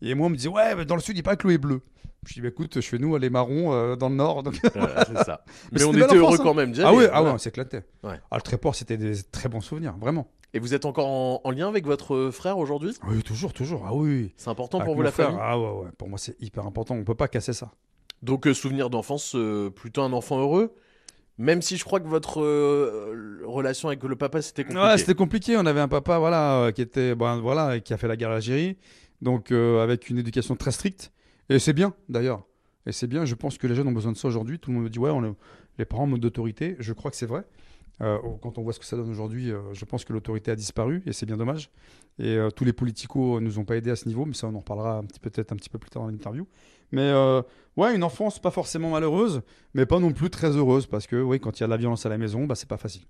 Et 0.00 0.14
moi, 0.14 0.28
on 0.28 0.30
me 0.30 0.36
disait, 0.36 0.48
ouais, 0.48 0.74
mais 0.76 0.84
dans 0.84 0.94
le 0.94 1.00
sud, 1.00 1.16
il 1.16 1.22
paraît 1.22 1.36
que 1.36 1.48
l'eau 1.48 1.54
est 1.54 1.58
bleue. 1.58 1.80
Je 2.26 2.34
dis, 2.34 2.40
bah, 2.40 2.48
écoute, 2.48 2.80
chez 2.80 2.98
nous, 2.98 3.16
elle 3.16 3.24
est 3.24 3.30
marron 3.30 3.72
euh, 3.72 3.96
dans 3.96 4.08
le 4.08 4.16
nord. 4.16 4.42
Donc... 4.42 4.60
Voilà, 4.74 5.04
c'est 5.04 5.24
ça. 5.24 5.44
Mais, 5.72 5.78
Mais 5.78 5.84
on 5.84 5.92
était 5.92 6.16
heureux 6.16 6.34
enfance, 6.34 6.44
quand 6.44 6.54
même 6.54 6.72
d'y 6.72 6.82
ah 6.82 6.92
oui, 6.92 7.04
ah 7.04 7.08
voilà. 7.08 7.22
ouais, 7.22 7.30
on 7.34 7.38
s'éclatait. 7.38 7.84
Ouais. 8.02 8.20
Ah, 8.30 8.36
le 8.36 8.42
Tréport, 8.42 8.74
c'était 8.74 8.96
des 8.96 9.22
très 9.22 9.48
bons 9.48 9.60
souvenirs, 9.60 9.94
vraiment. 9.98 10.28
Et 10.52 10.58
vous 10.58 10.74
êtes 10.74 10.86
encore 10.86 11.06
en, 11.06 11.40
en 11.44 11.50
lien 11.50 11.68
avec 11.68 11.86
votre 11.86 12.30
frère 12.30 12.58
aujourd'hui? 12.58 12.96
Oui, 13.06 13.22
toujours, 13.22 13.52
toujours. 13.52 13.84
Ah 13.86 13.94
oui. 13.94 14.32
C'est 14.36 14.48
important 14.50 14.78
Avec 14.78 14.86
pour 14.86 14.96
vous 14.96 15.02
la 15.02 15.12
frère, 15.12 15.26
famille? 15.26 15.40
Ah 15.42 15.58
ouais, 15.58 15.84
ouais. 15.84 15.90
Pour 15.98 16.08
moi, 16.08 16.18
c'est 16.18 16.40
hyper 16.40 16.66
important. 16.66 16.94
On 16.94 17.04
peut 17.04 17.14
pas 17.14 17.28
casser 17.28 17.52
ça. 17.52 17.70
Donc, 18.22 18.46
euh, 18.46 18.54
souvenir 18.54 18.90
d'enfance, 18.90 19.34
euh, 19.34 19.70
plutôt 19.70 20.02
un 20.02 20.12
enfant 20.12 20.38
heureux 20.38 20.74
Même 21.38 21.60
si 21.60 21.76
je 21.76 21.84
crois 21.84 22.00
que 22.00 22.08
votre 22.08 22.40
euh, 22.40 23.40
relation 23.44 23.88
avec 23.88 24.02
le 24.02 24.16
papa, 24.16 24.40
c'était 24.40 24.64
compliqué. 24.64 24.82
Ouais, 24.82 24.98
c'était 24.98 25.14
compliqué. 25.14 25.56
On 25.58 25.66
avait 25.66 25.80
un 25.80 25.88
papa, 25.88 26.18
voilà, 26.18 26.62
euh, 26.62 26.72
qui 26.72 26.80
était, 26.80 27.14
ben, 27.14 27.40
voilà, 27.40 27.78
qui 27.80 27.92
a 27.92 27.98
fait 27.98 28.08
la 28.08 28.16
guerre 28.16 28.30
à 28.30 28.34
l'Algérie, 28.34 28.78
donc 29.20 29.52
euh, 29.52 29.82
avec 29.82 30.08
une 30.08 30.18
éducation 30.18 30.56
très 30.56 30.70
stricte. 30.70 31.12
Et 31.50 31.58
c'est 31.58 31.74
bien, 31.74 31.94
d'ailleurs. 32.08 32.42
Et 32.86 32.92
c'est 32.92 33.06
bien, 33.06 33.26
je 33.26 33.34
pense 33.34 33.58
que 33.58 33.66
les 33.66 33.74
jeunes 33.74 33.88
ont 33.88 33.92
besoin 33.92 34.12
de 34.12 34.16
ça 34.16 34.28
aujourd'hui. 34.28 34.58
Tout 34.58 34.70
le 34.70 34.76
monde 34.76 34.84
me 34.84 34.90
dit, 34.90 34.98
ouais, 34.98 35.10
on 35.10 35.36
les 35.78 35.84
parents 35.84 36.04
en 36.04 36.06
mode 36.06 36.20
d'autorité. 36.20 36.76
Je 36.78 36.92
crois 36.94 37.10
que 37.10 37.16
c'est 37.16 37.26
vrai. 37.26 37.44
Quand 37.98 38.58
on 38.58 38.62
voit 38.62 38.72
ce 38.72 38.78
que 38.78 38.84
ça 38.84 38.96
donne 38.96 39.10
aujourd'hui, 39.10 39.50
je 39.72 39.84
pense 39.84 40.04
que 40.04 40.12
l'autorité 40.12 40.50
a 40.50 40.56
disparu 40.56 41.02
et 41.06 41.12
c'est 41.12 41.26
bien 41.26 41.36
dommage. 41.36 41.70
Et 42.18 42.38
tous 42.54 42.64
les 42.64 42.72
politicos 42.72 43.40
nous 43.40 43.58
ont 43.58 43.64
pas 43.64 43.76
aidés 43.76 43.90
à 43.90 43.96
ce 43.96 44.06
niveau, 44.06 44.24
mais 44.24 44.34
ça, 44.34 44.46
on 44.46 44.54
en 44.54 44.60
reparlera 44.60 45.02
peut-être 45.20 45.52
un 45.52 45.56
petit 45.56 45.68
peu 45.68 45.78
plus 45.78 45.90
tard 45.90 46.02
dans 46.02 46.08
l'interview. 46.08 46.46
Mais 46.92 47.10
ouais, 47.76 47.94
une 47.94 48.02
enfance 48.04 48.38
pas 48.38 48.50
forcément 48.50 48.90
malheureuse, 48.90 49.42
mais 49.74 49.86
pas 49.86 49.98
non 49.98 50.12
plus 50.12 50.30
très 50.30 50.48
heureuse 50.56 50.86
parce 50.86 51.06
que 51.06 51.16
oui, 51.20 51.40
quand 51.40 51.58
il 51.58 51.62
y 51.62 51.64
a 51.64 51.66
de 51.66 51.70
la 51.72 51.76
violence 51.76 52.04
à 52.06 52.08
la 52.08 52.18
maison, 52.18 52.44
bah 52.46 52.54
c'est 52.54 52.68
pas 52.68 52.76
facile. 52.76 53.02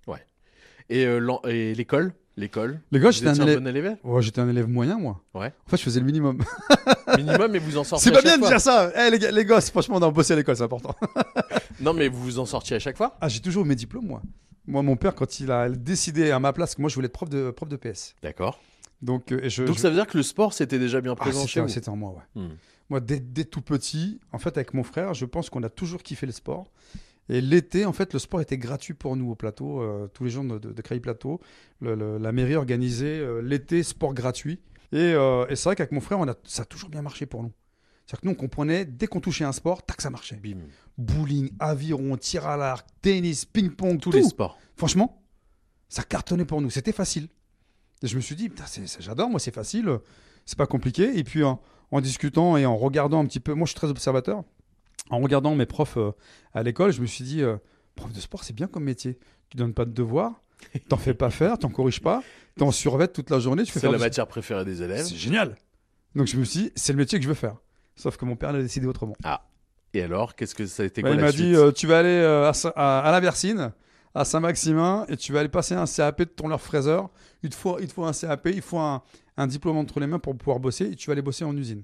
Et, 0.88 1.04
euh, 1.04 1.36
et 1.48 1.74
l'école? 1.74 2.12
L'école? 2.36 2.80
Vous 2.92 3.10
j'étais 3.10 3.26
un 3.28 3.34
élève. 3.34 3.58
bon 3.60 3.66
élève? 3.66 3.96
Ouais, 4.04 4.22
j'étais 4.22 4.40
un 4.40 4.48
élève 4.48 4.68
moyen, 4.68 4.98
moi. 4.98 5.22
Ouais. 5.34 5.52
En 5.66 5.70
fait, 5.70 5.78
je 5.78 5.82
faisais 5.82 6.00
le 6.00 6.06
minimum. 6.06 6.38
Minimum, 7.16 7.50
mais 7.50 7.58
vous 7.58 7.78
en 7.78 7.84
sortiez 7.84 8.10
C'est 8.10 8.16
à 8.16 8.20
pas 8.20 8.22
bien 8.22 8.32
chaque 8.32 8.40
de 8.40 8.44
fois. 8.44 8.54
dire 8.54 8.60
ça. 8.60 8.92
Eh, 9.08 9.32
les, 9.32 9.44
gosses, 9.44 9.70
franchement, 9.70 9.96
on 9.96 10.02
a 10.02 10.10
bossé 10.10 10.32
à 10.34 10.36
l'école, 10.36 10.56
c'est 10.56 10.62
important. 10.62 10.94
Non, 11.80 11.92
mais 11.92 12.08
vous 12.08 12.22
vous 12.22 12.38
en 12.38 12.46
sortiez 12.46 12.76
à 12.76 12.78
chaque 12.78 12.96
fois? 12.96 13.16
Ah, 13.20 13.28
j'ai 13.28 13.40
toujours 13.40 13.64
mes 13.64 13.74
diplômes, 13.74 14.06
moi. 14.06 14.22
Moi, 14.66 14.82
mon 14.82 14.96
père, 14.96 15.14
quand 15.14 15.40
il 15.40 15.50
a 15.50 15.68
décidé 15.68 16.30
à 16.30 16.38
ma 16.38 16.52
place 16.52 16.74
que 16.74 16.80
moi, 16.80 16.88
je 16.90 16.94
voulais 16.94 17.06
être 17.06 17.12
prof 17.12 17.28
de, 17.28 17.50
prof 17.50 17.68
de 17.68 17.76
PS. 17.76 18.14
D'accord. 18.22 18.58
Donc, 19.02 19.30
euh, 19.32 19.40
et 19.42 19.50
je, 19.50 19.62
Donc 19.62 19.76
je- 19.76 19.80
ça 19.80 19.88
veut 19.90 19.94
dire 19.94 20.06
que 20.06 20.16
le 20.16 20.22
sport, 20.22 20.52
c'était 20.52 20.78
déjà 20.78 21.00
bien 21.00 21.12
Ah, 21.12 21.16
présent 21.16 21.46
chez 21.46 21.60
vous? 21.60 21.68
c'était 21.68 21.88
en 21.90 21.96
moi, 21.96 22.12
ouais. 22.12 22.42
Hmm. 22.42 22.48
Moi, 22.90 23.00
dès, 23.00 23.18
dès 23.20 23.44
tout 23.44 23.62
petit, 23.62 24.20
en 24.32 24.38
fait, 24.38 24.56
avec 24.56 24.72
mon 24.74 24.82
frère, 24.84 25.12
je 25.14 25.24
pense 25.24 25.50
qu'on 25.50 25.62
a 25.62 25.68
toujours 25.70 26.02
kiffé 26.02 26.26
le 26.26 26.32
sport. 26.32 26.70
Et 27.28 27.40
l'été, 27.40 27.84
en 27.84 27.92
fait, 27.92 28.12
le 28.12 28.20
sport 28.20 28.40
était 28.40 28.58
gratuit 28.58 28.94
pour 28.94 29.16
nous 29.16 29.30
au 29.30 29.34
plateau. 29.34 29.80
euh, 29.82 30.06
tous 30.14 30.22
les 30.24 30.30
gens 30.30 30.44
de, 30.44 30.58
de, 30.58 30.82
Plateau, 31.00 31.40
le- 31.80 31.96
le- 31.96 32.18
la 32.18 32.30
mairie 32.30 32.54
organisait 32.54 33.18
euh, 33.18 33.42
l'été 33.42 33.82
sport 33.82 34.14
gratuit. 34.14 34.60
Et, 34.92 34.98
euh, 34.98 35.44
et 35.48 35.56
c'est 35.56 35.64
vrai 35.68 35.74
qu'avec 35.74 35.90
mon 35.90 36.00
frère, 36.00 36.20
on 36.20 36.28
a, 36.28 36.34
ça 36.44 36.62
a 36.62 36.64
toujours 36.64 36.88
bien 36.88 37.02
marché 37.02 37.26
pour 37.26 37.42
nous. 37.42 37.50
C'est-à-dire 38.06 38.20
que 38.20 38.26
nous, 38.26 38.32
on 38.32 38.36
comprenait, 38.36 38.84
dès 38.84 39.08
qu'on 39.08 39.18
touchait 39.20 39.42
un 39.42 39.50
sport, 39.50 39.84
tac, 39.84 40.00
ça 40.00 40.10
marchait. 40.10 40.36
Bim. 40.36 40.58
Bowling, 40.96 41.50
aviron, 41.58 42.16
tir 42.16 42.46
à 42.46 42.56
l'arc, 42.56 42.86
tennis, 43.02 43.44
ping-pong, 43.44 43.98
Tous 43.98 44.10
tout. 44.12 44.16
les 44.18 44.22
sports. 44.22 44.56
Franchement, 44.76 45.20
ça 45.88 46.04
cartonnait 46.04 46.44
pour 46.44 46.60
nous. 46.62 46.70
C'était 46.70 46.92
facile. 46.92 47.26
Et 48.02 48.06
je 48.06 48.14
me 48.14 48.20
suis 48.20 48.36
dit, 48.36 48.48
putain, 48.48 48.64
j'adore, 49.00 49.28
moi, 49.28 49.40
c'est 49.40 49.52
facile. 49.54 49.90
C'est 50.44 50.56
pas 50.56 50.66
compliqué. 50.68 51.18
Et 51.18 51.24
puis, 51.24 51.42
en, 51.42 51.60
en 51.90 52.00
discutant 52.00 52.56
et 52.56 52.66
en 52.66 52.76
regardant 52.76 53.20
un 53.20 53.26
petit 53.26 53.40
peu, 53.40 53.54
moi, 53.54 53.64
je 53.66 53.70
suis 53.70 53.76
très 53.78 53.88
observateur. 53.90 54.42
En 55.10 55.18
regardant 55.20 55.54
mes 55.54 55.66
profs 55.66 55.96
euh, 55.98 56.10
à 56.52 56.62
l'école, 56.62 56.92
je 56.92 57.00
me 57.00 57.06
suis 57.06 57.24
dit, 57.24 57.42
euh, 57.42 57.56
prof 57.94 58.12
de 58.12 58.20
sport, 58.20 58.42
c'est 58.44 58.54
bien 58.54 58.66
comme 58.66 58.84
métier. 58.84 59.18
Tu 59.50 59.56
donnes 59.56 59.74
pas 59.74 59.84
de 59.84 59.92
devoirs, 59.92 60.42
t'en 60.88 60.96
fais 60.96 61.14
pas 61.14 61.30
faire, 61.30 61.58
t'en 61.58 61.68
corriges 61.68 62.00
pas, 62.02 62.22
t'es 62.56 62.62
en 62.64 62.72
survêt 62.72 63.06
toute 63.08 63.30
la 63.30 63.38
journée, 63.38 63.62
tu 63.62 63.70
fais 63.72 63.78
C'est 63.78 63.86
faire 63.86 63.92
la 63.92 63.98
du- 63.98 64.04
matière 64.04 64.26
préférée 64.26 64.64
des 64.64 64.82
élèves. 64.82 65.04
C'est 65.04 65.14
génial. 65.16 65.54
Donc, 66.16 66.26
je 66.26 66.36
me 66.36 66.44
suis 66.44 66.60
dit, 66.64 66.72
c'est 66.74 66.92
le 66.92 66.98
métier 66.98 67.18
que 67.18 67.22
je 67.22 67.28
veux 67.28 67.34
faire. 67.34 67.56
Sauf 67.94 68.16
que 68.16 68.24
mon 68.24 68.36
père 68.36 68.52
l'a 68.52 68.60
décidé 68.62 68.86
autrement. 68.86 69.14
Et 69.94 70.02
alors, 70.02 70.34
qu'est-ce 70.34 70.54
que 70.54 70.66
ça 70.66 70.82
a 70.82 70.86
été 70.86 71.02
Ouais, 71.02 71.10
quoi 71.10 71.16
il 71.16 71.20
m'a 71.22 71.32
dit 71.32 71.54
euh, 71.54 71.70
tu 71.72 71.86
vas 71.86 72.00
aller 72.00 72.20
à, 72.22 72.52
Saint- 72.52 72.72
à, 72.76 72.98
à 73.00 73.12
la 73.12 73.20
Versine, 73.20 73.72
à 74.14 74.24
Saint-Maximin, 74.24 75.06
et 75.08 75.16
tu 75.16 75.32
vas 75.32 75.40
aller 75.40 75.48
passer 75.48 75.74
un 75.74 75.86
CAP 75.86 76.18
de 76.18 76.24
tourneur 76.24 76.60
fraiseur. 76.60 77.10
Il 77.42 77.50
te 77.50 77.54
faut, 77.54 77.78
il 77.78 77.86
te 77.86 77.92
faut 77.94 78.04
un 78.04 78.12
CAP, 78.12 78.48
il 78.52 78.60
faut 78.60 78.78
un, 78.78 79.02
un 79.36 79.46
diplôme 79.46 79.76
entre 79.76 80.00
les 80.00 80.06
mains 80.06 80.18
pour 80.18 80.36
pouvoir 80.36 80.60
bosser, 80.60 80.86
et 80.92 80.96
tu 80.96 81.06
vas 81.08 81.12
aller 81.12 81.22
bosser 81.22 81.44
en 81.44 81.56
usine. 81.56 81.82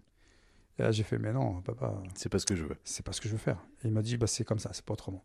Et 0.79 0.83
là, 0.83 0.91
j'ai 0.91 1.03
fait 1.03 1.19
mais 1.19 1.33
non, 1.33 1.61
papa, 1.63 1.95
C'est 2.15 2.29
pas 2.31 2.39
ce 2.39 2.47
que 2.47 2.55
je 2.57 2.65
veux. 2.65 2.77
c'est 2.85 3.05
pas 3.05 3.13
ce 3.13 3.21
que 3.21 3.29
je 3.29 3.33
veux 3.35 3.39
faire. 3.39 3.59
Et 3.85 3.89
il 3.89 3.93
m'a 3.93 4.03
dit 4.03 4.17
bah, 4.17 4.27
c'est 4.27 4.45
comme 4.45 4.59
ça, 4.59 4.71
c'est 4.73 4.85
pas 4.85 4.95
autrement. 4.95 5.23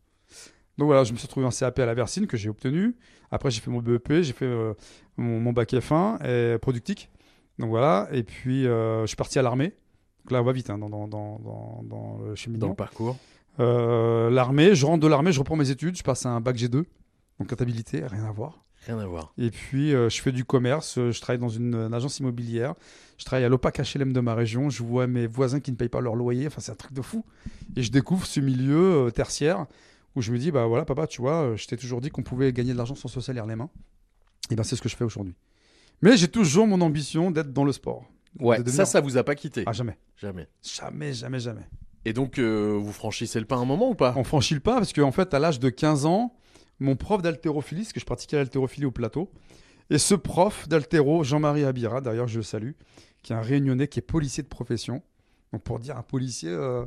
Donc 0.77 0.87
voilà, 0.87 1.03
je 1.03 1.11
me 1.13 1.17
suis 1.17 1.25
retrouvé 1.25 1.45
en 1.45 1.49
CAP 1.49 1.79
à 1.79 1.85
la 1.85 1.93
Versine 1.95 2.27
que 2.27 2.37
j'ai 2.37 2.49
obtenu. 2.49 2.95
Après, 3.31 3.49
j'ai 3.49 3.61
fait 3.61 3.71
mon 3.71 3.81
BEP, 3.81 4.21
j'ai 4.21 4.33
fait 4.33 4.45
euh, 4.45 4.73
mon, 5.15 5.39
mon 5.39 5.53
bac 5.53 5.71
F1 5.73 6.23
et 6.25 6.57
productique. 6.59 7.09
Donc 7.57 7.69
voilà, 7.69 8.07
et 8.11 8.21
puis 8.23 8.67
euh, 8.67 9.01
je 9.01 9.07
suis 9.07 9.15
parti 9.15 9.39
à 9.39 9.41
l'armée. 9.41 9.73
Donc 10.23 10.31
là, 10.31 10.41
on 10.41 10.43
va 10.45 10.51
vite 10.51 10.69
hein, 10.69 10.77
dans, 10.77 10.89
dans, 10.89 11.07
dans, 11.07 11.39
dans, 11.39 11.81
dans 11.83 12.17
le 12.19 12.29
Dans 12.29 12.35
cheminement. 12.35 12.67
le 12.67 12.75
parcours. 12.75 13.17
Euh, 13.59 14.29
l'armée, 14.29 14.75
je 14.75 14.85
rentre 14.85 15.01
de 15.01 15.07
l'armée, 15.07 15.31
je 15.31 15.39
reprends 15.39 15.55
mes 15.55 15.71
études, 15.71 15.95
je 15.97 16.03
passe 16.03 16.25
à 16.27 16.29
un 16.29 16.41
bac 16.41 16.57
G2, 16.57 16.71
donc 17.39 17.49
comptabilité, 17.49 18.05
rien 18.05 18.25
à 18.25 18.31
voir. 18.31 18.63
Rien 18.87 18.97
à 18.99 19.05
voir. 19.05 19.33
Et 19.37 19.51
puis 19.51 19.93
euh, 19.93 20.09
je 20.09 20.21
fais 20.21 20.31
du 20.31 20.45
commerce, 20.45 20.97
euh, 20.97 21.11
je 21.11 21.21
travaille 21.21 21.39
dans 21.39 21.49
une, 21.49 21.75
une 21.75 21.93
agence 21.93 22.19
immobilière, 22.19 22.73
je 23.17 23.25
travaille 23.25 23.43
à 23.43 23.49
l'OPAC 23.49 23.79
HLM 23.79 24.13
de 24.13 24.19
ma 24.21 24.33
région, 24.33 24.69
je 24.69 24.81
vois 24.81 25.05
mes 25.07 25.27
voisins 25.27 25.59
qui 25.59 25.71
ne 25.71 25.75
payent 25.75 25.89
pas 25.89 26.01
leur 26.01 26.15
loyer, 26.15 26.47
enfin 26.47 26.61
c'est 26.61 26.71
un 26.71 26.75
truc 26.75 26.93
de 26.93 27.01
fou. 27.01 27.25
Et 27.75 27.83
je 27.83 27.91
découvre 27.91 28.25
ce 28.25 28.39
milieu 28.39 29.07
euh, 29.07 29.09
tertiaire 29.11 29.65
où 30.15 30.21
je 30.21 30.31
me 30.31 30.39
dis, 30.39 30.49
bah 30.51 30.65
voilà 30.65 30.85
papa, 30.85 31.05
tu 31.05 31.21
vois, 31.21 31.43
euh, 31.43 31.57
je 31.57 31.67
t'ai 31.67 31.77
toujours 31.77 32.01
dit 32.01 32.09
qu'on 32.09 32.23
pouvait 32.23 32.51
gagner 32.53 32.71
de 32.73 32.77
l'argent 32.77 32.95
sans 32.95 33.07
se 33.09 33.19
salir 33.21 33.45
les 33.45 33.55
mains. 33.55 33.69
Et 34.49 34.55
ben 34.55 34.63
c'est 34.63 34.75
ce 34.75 34.81
que 34.81 34.89
je 34.89 34.95
fais 34.95 35.03
aujourd'hui. 35.03 35.35
Mais 36.01 36.15
j'ai 36.15 36.27
toujours 36.29 36.65
mon 36.65 36.79
ambition 36.81 37.29
d'être 37.29 37.51
dans 37.51 37.65
le 37.65 37.71
sport. 37.73 38.05
Ouais, 38.39 38.61
De 38.61 38.69
ça, 38.69 38.85
ça 38.85 39.01
vous 39.01 39.17
a 39.17 39.23
pas 39.23 39.35
quitté. 39.35 39.63
Ah 39.65 39.73
jamais, 39.73 39.97
Jamais. 40.15 40.47
jamais, 40.61 41.11
jamais, 41.13 41.39
jamais. 41.39 41.67
Et 42.05 42.13
donc, 42.13 42.37
euh, 42.37 42.77
vous 42.79 42.93
franchissez 42.93 43.39
le 43.39 43.45
pas 43.45 43.55
un 43.57 43.65
moment 43.65 43.89
ou 43.89 43.95
pas? 43.95 44.13
On 44.15 44.23
franchit 44.23 44.53
le 44.53 44.59
pas 44.59 44.75
parce 44.75 44.93
qu'en 44.93 45.11
fait, 45.11 45.33
à 45.33 45.39
l'âge 45.39 45.59
de 45.59 45.69
15 45.69 46.05
ans, 46.05 46.33
mon 46.79 46.95
prof 46.95 47.21
d'haltérophilie, 47.21 47.83
parce 47.83 47.93
que 47.93 47.99
je 47.99 48.05
pratiquais 48.05 48.37
l'haltérophilie 48.37 48.85
au 48.85 48.91
plateau, 48.91 49.31
et 49.89 49.97
ce 49.97 50.15
prof 50.15 50.67
d'haltéro, 50.67 51.23
Jean-Marie 51.23 51.65
Abira, 51.65 52.01
d'ailleurs 52.01 52.27
je 52.27 52.37
le 52.37 52.43
salue, 52.43 52.71
qui 53.23 53.33
est 53.33 53.35
un 53.35 53.41
réunionnais, 53.41 53.87
qui 53.87 53.99
est 53.99 54.01
policier 54.01 54.43
de 54.43 54.47
profession. 54.47 55.01
Donc 55.53 55.63
pour 55.63 55.79
dire 55.79 55.97
un 55.97 56.03
policier, 56.03 56.49
euh, 56.49 56.85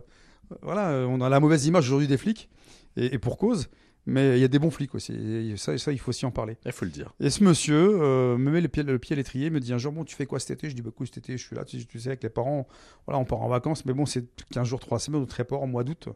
voilà, 0.62 1.06
on 1.08 1.20
a 1.20 1.28
la 1.28 1.40
mauvaise 1.40 1.66
image 1.66 1.86
aujourd'hui 1.86 2.08
des 2.08 2.18
flics, 2.18 2.48
et 2.96 3.18
pour 3.18 3.38
cause, 3.38 3.68
mais 4.06 4.38
il 4.38 4.40
y 4.40 4.44
a 4.44 4.48
des 4.48 4.58
bons 4.58 4.70
flics 4.70 4.94
aussi, 4.94 5.12
et 5.12 5.56
ça, 5.56 5.76
ça 5.78 5.92
il 5.92 5.98
faut 5.98 6.08
aussi 6.10 6.24
en 6.26 6.30
parler. 6.30 6.56
Il 6.64 6.72
faut 6.72 6.84
le 6.84 6.90
dire. 6.90 7.12
Et 7.20 7.30
ce 7.30 7.44
monsieur 7.44 8.00
euh, 8.02 8.38
me 8.38 8.50
met 8.50 8.60
le 8.60 8.68
pied, 8.68 8.82
le 8.82 8.98
pied 8.98 9.14
à 9.14 9.16
l'étrier, 9.16 9.50
me 9.50 9.60
dit 9.60 9.72
un 9.72 9.78
jour, 9.78 9.92
bon, 9.92 10.04
tu 10.04 10.16
fais 10.16 10.26
quoi 10.26 10.40
cet 10.40 10.50
été? 10.52 10.70
Je 10.70 10.74
dis, 10.74 10.82
bah, 10.82 10.90
écoute, 10.92 11.08
cet 11.08 11.18
été, 11.18 11.36
je 11.36 11.46
suis 11.46 11.54
là, 11.54 11.64
tu, 11.64 11.84
tu 11.86 12.00
sais, 12.00 12.08
avec 12.08 12.22
les 12.22 12.30
parents, 12.30 12.66
voilà, 13.06 13.18
on 13.18 13.24
part 13.24 13.42
en 13.42 13.48
vacances, 13.48 13.84
mais 13.84 13.92
bon, 13.92 14.06
c'est 14.06 14.24
15 14.52 14.66
jours, 14.66 14.80
3 14.80 14.98
semaines, 14.98 15.22
ou 15.22 15.26
très 15.26 15.44
pas, 15.44 15.56
en 15.56 15.66
mois 15.66 15.84
d'août. 15.84 16.08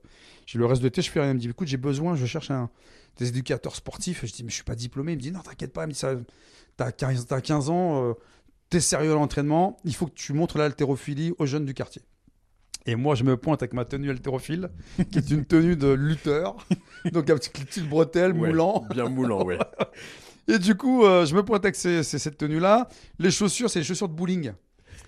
J'ai 0.47 0.59
le 0.59 0.67
reste 0.67 0.81
de 0.83 0.87
l'été, 0.87 1.03
je 1.03 1.11
fais 1.11 1.21
rien. 1.21 1.31
Il 1.31 1.35
me 1.35 1.41
dit, 1.41 1.49
écoute, 1.49 1.69
j'ai 1.69 1.77
besoin, 1.77 2.17
je 2.17 2.27
cherche 2.27 2.51
un, 2.51 2.71
des 3.19 3.29
éducateurs 3.29 3.77
sportifs. 3.77 4.25
Je 4.25 4.33
dis, 4.33 4.45
mais 4.45 4.51
je 4.51 4.55
suis 4.55 4.65
pas 4.65 4.75
diplômé. 4.75 5.13
Il 5.13 5.17
me 5.17 5.23
dit, 5.23 5.33
non, 5.33 5.41
t'inquiète 5.41 5.73
pas, 5.73 5.85
il 5.85 5.89
me 5.89 5.93
dit, 5.93 5.99
ça, 5.99 6.15
t'as 6.77 6.93
15, 6.93 7.27
t'as 7.27 7.41
15 7.41 7.71
ans, 7.71 8.11
euh, 8.11 8.15
t'es 8.71 8.81
sérieux 8.81 9.13
à 9.13 9.15
l'entraînement, 9.15 9.77
il 9.85 9.95
faut 9.95 10.07
que 10.07 10.15
tu 10.15 10.33
montres 10.33 10.59
l'haltérophilie 10.59 11.33
aux 11.39 11.47
jeunes 11.47 11.65
du 11.65 11.75
quartier. 11.75 12.03
Et 12.87 12.97
moi, 12.97 13.15
je 13.15 13.25
me 13.25 13.37
pointe 13.37 13.63
avec 13.63 13.73
ma 13.73 13.85
tenue 13.85 14.11
haltérophile, 14.11 14.69
qui 15.11 15.19
est 15.19 15.31
une 15.31 15.45
tenue 15.47 15.75
de 15.77 15.89
lutteur, 15.89 16.57
donc 17.13 17.31
avec 17.31 17.51
une 17.59 17.65
petite 17.65 17.89
bretelle, 17.89 18.33
Ouais, 18.33 18.49
moulant. 18.49 18.85
Bien 18.91 19.09
moulant, 19.09 19.43
ouais. 19.45 19.59
Et 20.49 20.59
du 20.59 20.75
coup, 20.75 21.05
euh, 21.05 21.25
je 21.25 21.35
me 21.35 21.43
pointe 21.43 21.65
avec 21.65 21.75
ces- 21.77 22.03
ces- 22.03 22.19
cette 22.19 22.37
tenue-là. 22.37 22.89
Les 23.19 23.31
chaussures, 23.31 23.71
c'est 23.71 23.79
les 23.79 23.85
chaussures 23.87 24.11
de 24.11 24.15
bowling. 24.15 24.53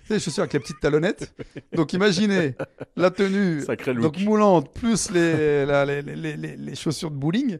C'est 0.07 0.15
les 0.15 0.19
chaussures 0.19 0.41
avec 0.41 0.53
les 0.53 0.59
petites 0.59 0.79
talonnettes. 0.79 1.31
Donc 1.73 1.93
imaginez 1.93 2.55
la 2.95 3.11
tenue 3.11 3.61
donc 4.01 4.19
moulante 4.21 4.73
plus 4.73 5.11
les, 5.11 5.65
la- 5.67 5.85
les, 5.85 6.01
les- 6.01 6.35
les- 6.37 6.55
les 6.57 6.75
chaussures 6.75 7.11
de 7.11 7.15
bowling. 7.17 7.59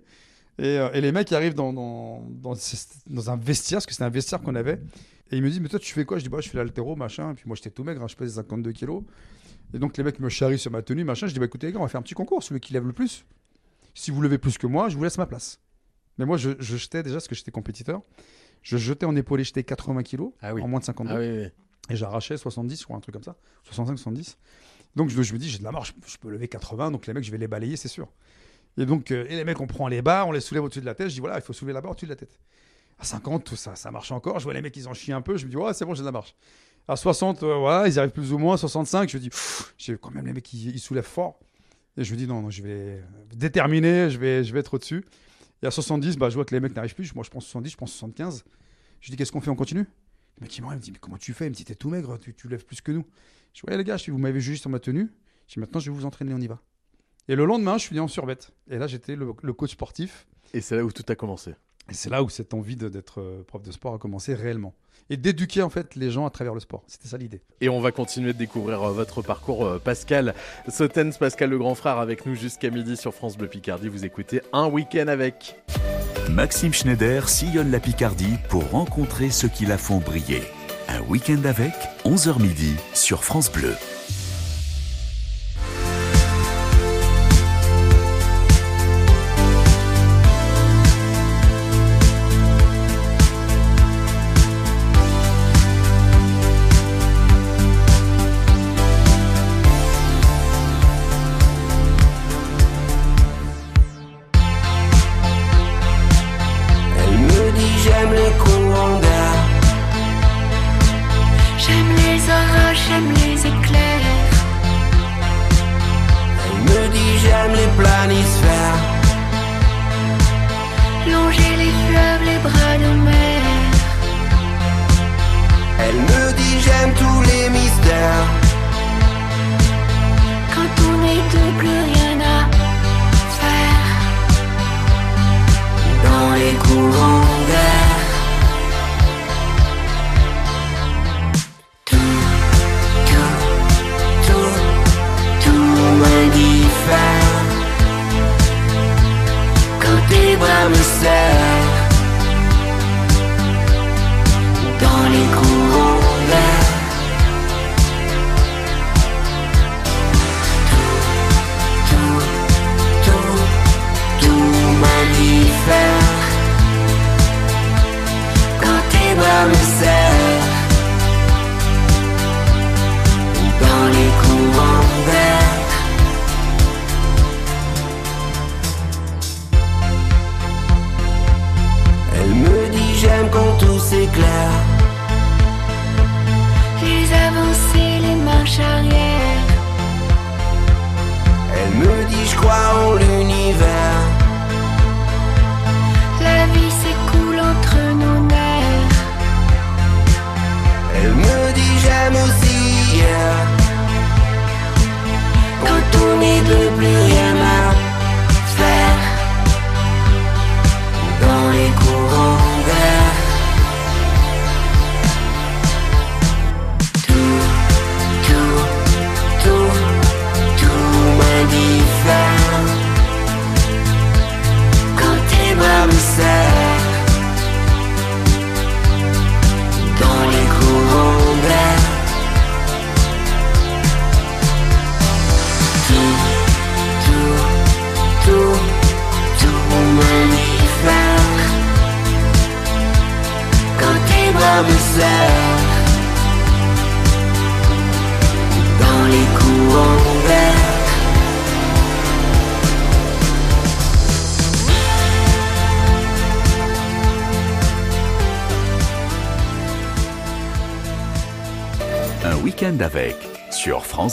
Et, 0.58 0.80
euh, 0.80 0.89
et 0.93 1.01
les 1.01 1.12
mecs 1.12 1.32
arrivent 1.34 1.53
dans, 1.53 1.71
dans, 1.71 2.23
dans, 2.32 2.56
ce- 2.56 2.75
dans 3.06 3.30
un 3.30 3.38
vestiaire, 3.38 3.77
parce 3.77 3.86
que 3.86 3.91
c'était 3.91 4.06
un 4.06 4.10
vestiaire 4.10 4.41
qu'on 4.41 4.56
avait. 4.56 4.80
Et 5.30 5.38
ils 5.38 5.43
me 5.43 5.49
disent, 5.49 5.60
mais 5.60 5.67
toi, 5.69 5.77
tu 5.77 5.93
fais 5.93 6.06
quoi? 6.06 6.17
Je 6.17 6.23
dis, 6.23 6.30
bah, 6.30 6.39
je 6.41 6.49
fais 6.49 6.58
l'altéro, 6.58 6.95
machin. 6.95 7.32
Et 7.32 7.34
puis 7.36 7.43
moi, 7.45 7.56
j'étais 7.56 7.69
tout 7.69 7.84
maigre, 7.84 8.01
hein, 8.01 8.08
je 8.08 8.15
pesais 8.15 8.36
52 8.38 8.71
kilos. 8.71 9.03
Et 9.73 9.80
donc, 9.80 9.97
les 9.97 10.03
mecs 10.03 10.19
me 10.19 10.30
charrient 10.30 10.60
sur 10.60 10.71
ma 10.71 10.82
tenue, 10.82 11.03
machin. 11.03 11.27
Je 11.27 11.34
dis, 11.34 11.39
bah, 11.39 11.45
écoutez, 11.45 11.67
les 11.67 11.73
gars, 11.73 11.80
on 11.80 11.84
va 11.84 11.88
faire 11.89 11.99
un 11.99 12.03
petit 12.03 12.13
concours. 12.13 12.41
Celui 12.43 12.60
qui 12.62 12.73
lève 12.73 12.86
le 12.86 12.93
plus. 12.93 13.25
Si 13.93 14.12
vous 14.12 14.21
levez 14.21 14.38
plus 14.38 14.58
que 14.58 14.67
moi, 14.67 14.89
je 14.89 14.95
vous 14.97 15.03
laisse 15.03 15.17
ma 15.17 15.25
place. 15.25 15.60
Mais 16.17 16.25
moi, 16.25 16.38
je, 16.38 16.51
je 16.60 16.77
jetais 16.77 17.03
déjà, 17.03 17.15
parce 17.17 17.27
que 17.27 17.36
j'étais 17.36 17.51
compétiteur. 17.51 18.01
Je 18.63 18.77
jetais 18.77 19.06
en 19.06 19.15
épaulé, 19.15 19.43
j'étais 19.43 19.63
80 19.63 20.03
kilos 20.03 20.32
Ah 20.41 20.53
oui. 20.53 20.62
en 20.62 20.67
moins 20.67 20.80
de 20.80 20.86
52. 20.86 21.13
Ah 21.13 21.19
oui, 21.19 21.30
oui. 21.43 21.47
Et 21.89 21.95
j'arrachais 21.95 22.38
70, 22.38 22.80
je 22.80 22.84
crois, 22.84 22.97
un 22.97 22.99
truc 22.99 23.13
comme 23.13 23.23
ça. 23.23 23.36
65, 23.63 23.97
70. 23.97 24.38
Donc 24.95 25.10
je, 25.10 25.21
je 25.21 25.34
me 25.34 25.38
dis, 25.39 25.49
j'ai 25.49 25.60
de 25.60 25.63
la 25.63 25.71
marge, 25.71 25.93
je 26.06 26.17
peux 26.17 26.30
lever 26.30 26.47
80, 26.47 26.91
donc 26.91 27.06
les 27.08 27.13
mecs, 27.13 27.23
je 27.23 27.32
vais 27.32 27.38
les 27.38 27.47
balayer, 27.47 27.77
c'est 27.77 27.88
sûr. 27.88 28.08
Et 28.77 28.86
donc, 28.86 29.12
euh, 29.12 29.25
et 29.30 29.36
les 29.36 29.43
mecs, 29.45 29.62
on 29.62 29.67
prend 29.67 29.88
les 29.88 30.01
barres, 30.01 30.27
on 30.27 30.32
les 30.32 30.41
soulève 30.41 30.63
au-dessus 30.63 30.82
de 30.82 30.86
la 30.86 30.95
tête. 30.95 31.10
Je 31.10 31.13
dis, 31.13 31.19
voilà, 31.19 31.36
il 31.38 31.41
faut 31.41 31.53
soulever 31.53 31.73
la 31.73 31.82
barre 31.82 31.91
au-dessus 31.91 32.06
de 32.08 32.12
la 32.12 32.15
tête. 32.15 32.39
À 32.99 33.06
50, 33.06 33.43
tout 33.43 33.56
ça, 33.56 33.75
ça 33.75 33.91
marche 33.91 34.12
encore. 34.12 34.39
Je 34.39 34.43
vois 34.45 34.53
les 34.53 34.62
mecs, 34.62 34.75
ils 34.75 34.88
en 34.88 34.93
chient 34.93 35.13
un 35.13 35.21
peu. 35.21 35.38
Je 35.38 35.45
me 35.45 35.51
dis, 35.51 35.56
ouais, 35.58 35.73
c'est 35.73 35.86
bon, 35.86 35.93
j'ai 35.93 36.01
de 36.01 36.06
la 36.06 36.12
marche. 36.12 36.36
À 36.88 36.95
60, 36.95 37.43
euh, 37.43 37.56
voilà, 37.56 37.88
ils 37.88 38.00
arrivent 38.00 38.12
plus 38.12 38.32
ou 38.32 38.38
moins. 38.38 38.56
65, 38.56 39.10
je 39.10 39.17
me 39.17 39.21
dis, 39.21 39.30
j'ai 39.78 39.97
quand 39.97 40.12
même 40.12 40.26
les 40.26 40.34
mecs, 40.34 40.52
ils, 40.54 40.80
soulèvent 40.80 41.04
fort. 41.04 41.39
Et 41.97 42.04
je 42.04 42.13
me 42.13 42.17
dis, 42.17 42.28
non, 42.28 42.41
non, 42.41 42.50
je 42.50 42.62
vais 42.62 43.04
déterminer, 43.34 44.10
je 44.10 44.17
vais, 44.17 44.43
je 44.43 44.54
vais 44.54 44.60
être 44.60 44.73
au-dessus. 44.76 45.04
Et 45.62 45.67
à 45.67 45.71
70, 45.71 46.17
bah, 46.17 46.30
je 46.30 46.36
vois 46.36 46.45
que 46.45 46.54
les 46.54 46.62
mecs 46.62 46.76
n'arrivent 46.76 46.95
plus. 46.95 47.13
Moi, 47.13 47.23
je 47.23 47.30
prends 47.30 47.39
70, 47.39 47.71
je 47.71 47.78
prends 47.78 47.88
75. 47.88 48.45
Je 49.02 49.12
dis, 49.12 49.17
qu'est-ce 49.17 49.32
qu'on 49.32 49.41
fait 49.41 49.50
On 49.50 49.56
continue? 49.56 49.86
Le 50.38 50.43
mec, 50.43 50.58
il 50.58 50.63
me 50.63 50.76
dit, 50.78 50.91
mais 50.91 51.00
comment 51.00 51.17
tu 51.17 51.34
fais? 51.34 51.47
Il 51.47 51.50
me 51.50 51.56
dit, 51.56 51.65
t'es 51.65 51.76
tout 51.76 51.89
maigre, 51.89 52.17
tu, 52.19 52.47
lèves 52.47 52.65
plus 52.65 52.80
que 52.80 52.91
nous. 52.91 53.06
Je 53.54 53.62
dis, 53.62 53.69
ouais, 53.69 53.78
les 53.78 53.84
gars, 53.84 53.97
vous 54.08 54.17
m'avez 54.17 54.39
jugé 54.39 54.58
sur 54.58 54.69
ma 54.69 54.80
tenue. 54.80 55.10
Je 55.47 55.56
dis, 55.56 55.60
maintenant, 55.60 55.80
je 55.80 55.91
vais 55.91 55.97
vous 55.97 56.06
entraîner, 56.06 56.34
on 56.34 56.39
y 56.39 56.47
va. 56.47 56.62
Et 57.28 57.36
le 57.36 57.45
lendemain, 57.45 57.78
je 57.78 57.84
suis 57.84 58.00
en 58.00 58.08
survette. 58.08 58.52
Et 58.69 58.78
là, 58.78 58.88
j'étais 58.88 59.17
le, 59.17 59.34
le 59.41 59.54
coach 59.54 59.71
sportif. 59.71 60.26
Et 60.54 60.62
c'est 60.62 60.78
là 60.78 60.86
où 60.86 60.91
tout 60.91 61.04
a 61.10 61.15
commencé. 61.15 61.54
Et 61.89 61.93
c'est 61.93 62.10
là 62.10 62.23
où 62.23 62.30
cette 62.30 62.54
envie 62.54 62.76
d'être 62.76 63.21
euh, 63.21 63.43
prof 63.47 63.62
de 63.62 63.71
sport 63.71 63.93
a 63.93 63.97
commencé 63.97 64.34
réellement. 64.34 64.73
Et 65.10 65.15
d'éduquer, 65.15 65.62
en 65.62 65.69
fait, 65.69 65.95
les 65.95 66.12
gens 66.12 66.26
à 66.26 66.30
travers 66.30 66.54
le 66.54 66.60
sport. 66.60 66.84
C'était 66.88 67.08
ça 67.08 67.17
l'idée. 67.17 67.41
Et 67.62 67.69
on 67.69 67.80
va 67.80 67.91
continuer 67.91 68.34
de 68.34 68.38
découvrir 68.38 68.84
euh, 68.84 68.91
votre 68.91 69.21
parcours, 69.21 69.65
euh, 69.65 69.80
Pascal 69.80 70.34
Sautens, 70.67 71.17
Pascal 71.17 71.50
le 71.50 71.58
grand 71.58 71.76
frère, 71.76 71.97
avec 71.97 72.26
nous 72.26 72.36
jusqu'à 72.36 72.69
midi 72.69 72.97
sur 72.97 73.13
France 73.13 73.38
Bleu 73.38 73.47
Picardie. 73.47 73.88
Vous 73.88 74.04
écoutez 74.04 74.41
un 74.52 74.67
week-end 74.67 75.08
avec. 75.08 75.56
Maxime 76.30 76.73
Schneider 76.73 77.30
sillonne 77.30 77.71
la 77.71 77.80
Picardie 77.80 78.36
pour 78.50 78.69
rencontrer 78.69 79.30
ceux 79.30 79.47
qui 79.47 79.65
la 79.65 79.78
font 79.78 80.00
briller. 80.00 80.41
Un 80.89 81.02
week-end 81.02 81.41
avec, 81.45 81.73
11h 82.04 82.41
midi 82.41 82.76
sur 82.93 83.23
France 83.23 83.52
Bleu. 83.52 83.73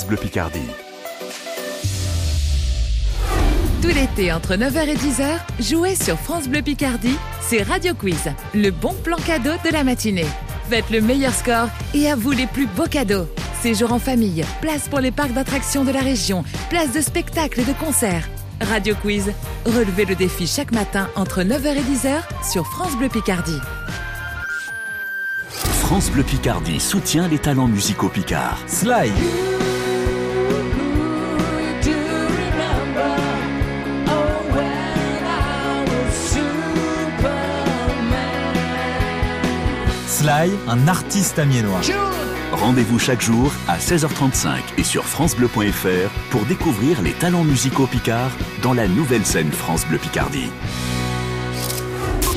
France 0.04 0.08
Bleu 0.08 0.16
Picardie. 0.16 0.70
Tout 3.80 3.88
l'été, 3.88 4.32
entre 4.32 4.54
9h 4.54 4.88
et 4.88 4.96
10h, 4.96 5.38
jouez 5.60 5.94
sur 5.94 6.18
France 6.18 6.46
Bleu 6.46 6.60
Picardie, 6.60 7.16
c'est 7.40 7.62
Radio 7.62 7.94
Quiz, 7.94 8.30
le 8.54 8.70
bon 8.70 8.92
plan 8.92 9.16
cadeau 9.16 9.52
de 9.64 9.70
la 9.72 9.82
matinée. 9.82 10.26
Faites 10.68 10.90
le 10.90 11.00
meilleur 11.00 11.32
score 11.32 11.68
et 11.94 12.10
à 12.10 12.16
vous 12.16 12.32
les 12.32 12.46
plus 12.46 12.66
beaux 12.66 12.86
cadeaux. 12.86 13.26
Séjour 13.62 13.92
en 13.92 13.98
famille, 13.98 14.44
place 14.60 14.88
pour 14.88 15.00
les 15.00 15.10
parcs 15.10 15.32
d'attractions 15.32 15.84
de 15.84 15.92
la 15.92 16.00
région, 16.00 16.44
place 16.68 16.92
de 16.92 17.00
spectacles 17.00 17.60
et 17.60 17.64
de 17.64 17.72
concerts. 17.72 18.28
Radio 18.60 18.94
Quiz, 18.96 19.32
relevez 19.64 20.04
le 20.04 20.16
défi 20.16 20.46
chaque 20.46 20.72
matin 20.72 21.08
entre 21.16 21.42
9h 21.42 21.76
et 21.76 21.80
10h 21.80 22.52
sur 22.52 22.66
France 22.66 22.94
Bleu 22.98 23.08
Picardie. 23.08 23.60
France 25.80 26.10
Bleu 26.10 26.24
Picardie 26.24 26.80
soutient 26.80 27.26
les 27.26 27.38
talents 27.38 27.68
musicaux 27.68 28.10
picards. 28.10 28.58
Sly. 28.66 29.10
Sly, 40.24 40.52
un 40.68 40.88
artiste 40.88 41.38
amiénois. 41.38 41.82
Rendez-vous 42.50 42.98
chaque 42.98 43.20
jour 43.20 43.52
à 43.68 43.76
16h35 43.76 44.56
et 44.78 44.82
sur 44.82 45.04
francebleu.fr 45.04 46.30
pour 46.30 46.46
découvrir 46.46 47.02
les 47.02 47.12
talents 47.12 47.44
musicaux 47.44 47.86
picards 47.86 48.30
dans 48.62 48.72
la 48.72 48.88
nouvelle 48.88 49.26
scène 49.26 49.52
France 49.52 49.86
Bleu 49.86 49.98
Picardie. 49.98 50.50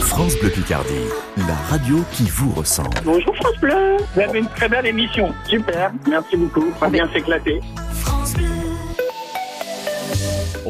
France 0.02 0.36
Bleu 0.41 0.50
Picardie, 0.50 1.08
la 1.38 1.56
radio 1.69 2.04
qui 2.12 2.23
vous 2.30 2.52
ressemble. 2.52 2.89
Bonjour 3.06 3.34
France 3.38 3.58
Bleu, 3.62 3.95
vous 4.15 4.19
avez 4.19 4.39
une 4.39 4.50
très 4.50 4.67
belle 4.67 4.88
émission, 4.88 5.34
super, 5.45 5.93
merci 6.10 6.36
beaucoup, 6.36 6.73
on 6.76 6.80
va 6.80 6.89
bien 6.89 7.08
s'éclater. 7.13 7.62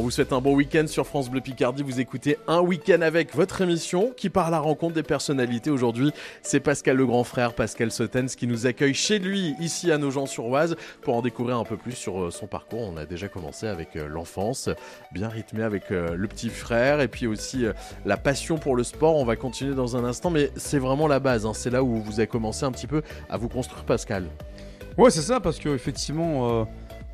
Vous 0.08 0.12
souhaite 0.12 0.32
un 0.32 0.40
bon 0.40 0.56
week-end 0.56 0.88
sur 0.88 1.06
France 1.06 1.30
Bleu 1.30 1.42
Picardie. 1.42 1.84
Vous 1.84 2.00
écoutez 2.00 2.38
un 2.48 2.62
week-end 2.62 3.02
avec 3.02 3.36
votre 3.36 3.60
émission 3.60 4.14
qui 4.16 4.30
part 4.30 4.48
à 4.48 4.52
la 4.52 4.60
rencontre 4.60 4.94
des 4.94 5.04
personnalités. 5.04 5.70
Aujourd'hui, 5.70 6.14
c'est 6.42 6.62
Pascal 6.62 6.96
le 6.96 7.06
grand 7.06 7.26
frère, 7.26 7.52
Pascal 7.52 7.92
Sotens, 7.92 8.28
qui 8.38 8.48
nous 8.48 8.68
accueille 8.68 8.94
chez 8.94 9.20
lui, 9.20 9.54
ici 9.60 9.92
à 9.92 9.98
Nogent-sur-Oise, 9.98 10.78
pour 11.02 11.18
en 11.18 11.22
découvrir 11.22 11.58
un 11.58 11.66
peu 11.66 11.76
plus 11.76 11.92
sur 11.92 12.22
euh, 12.22 12.32
son 12.32 12.48
parcours. 12.48 12.80
On 12.90 12.96
a 12.96 13.06
déjà 13.06 13.28
commencé 13.28 13.68
avec 13.68 13.98
euh, 13.98 14.08
l'enfance, 14.08 14.70
bien 15.12 15.28
rythmé 15.28 15.64
avec 15.64 15.92
euh, 15.92 16.16
le 16.16 16.28
petit 16.30 16.48
frère, 16.48 17.02
et 17.02 17.10
puis 17.10 17.28
aussi 17.28 17.66
la 18.06 18.16
passion 18.16 18.58
pour 18.58 18.78
le 18.78 18.86
sport. 18.86 19.18
On 19.18 19.26
va 19.26 19.36
continuer 19.36 19.76
dans 19.76 19.98
un 19.98 20.06
instant, 20.06 20.30
mais 20.30 20.52
c'est 20.56 20.80
vraiment 20.80 21.10
la 21.10 21.20
base. 21.20 21.46
hein. 21.46 21.52
C'est 21.54 21.70
là 21.70 21.84
où 21.84 22.02
vous 22.02 22.22
avez 22.22 22.28
commencé 22.28 22.64
un 22.64 22.72
petit 22.72 22.88
peu 22.88 23.02
à 23.30 23.36
vous 23.36 23.50
construire, 23.50 23.84
Pascal. 23.84 24.24
Ouais, 24.98 25.12
c'est 25.12 25.22
ça, 25.22 25.40
parce 25.40 25.60
que 25.60 25.70
effectivement, 25.70 26.62
euh, 26.62 26.64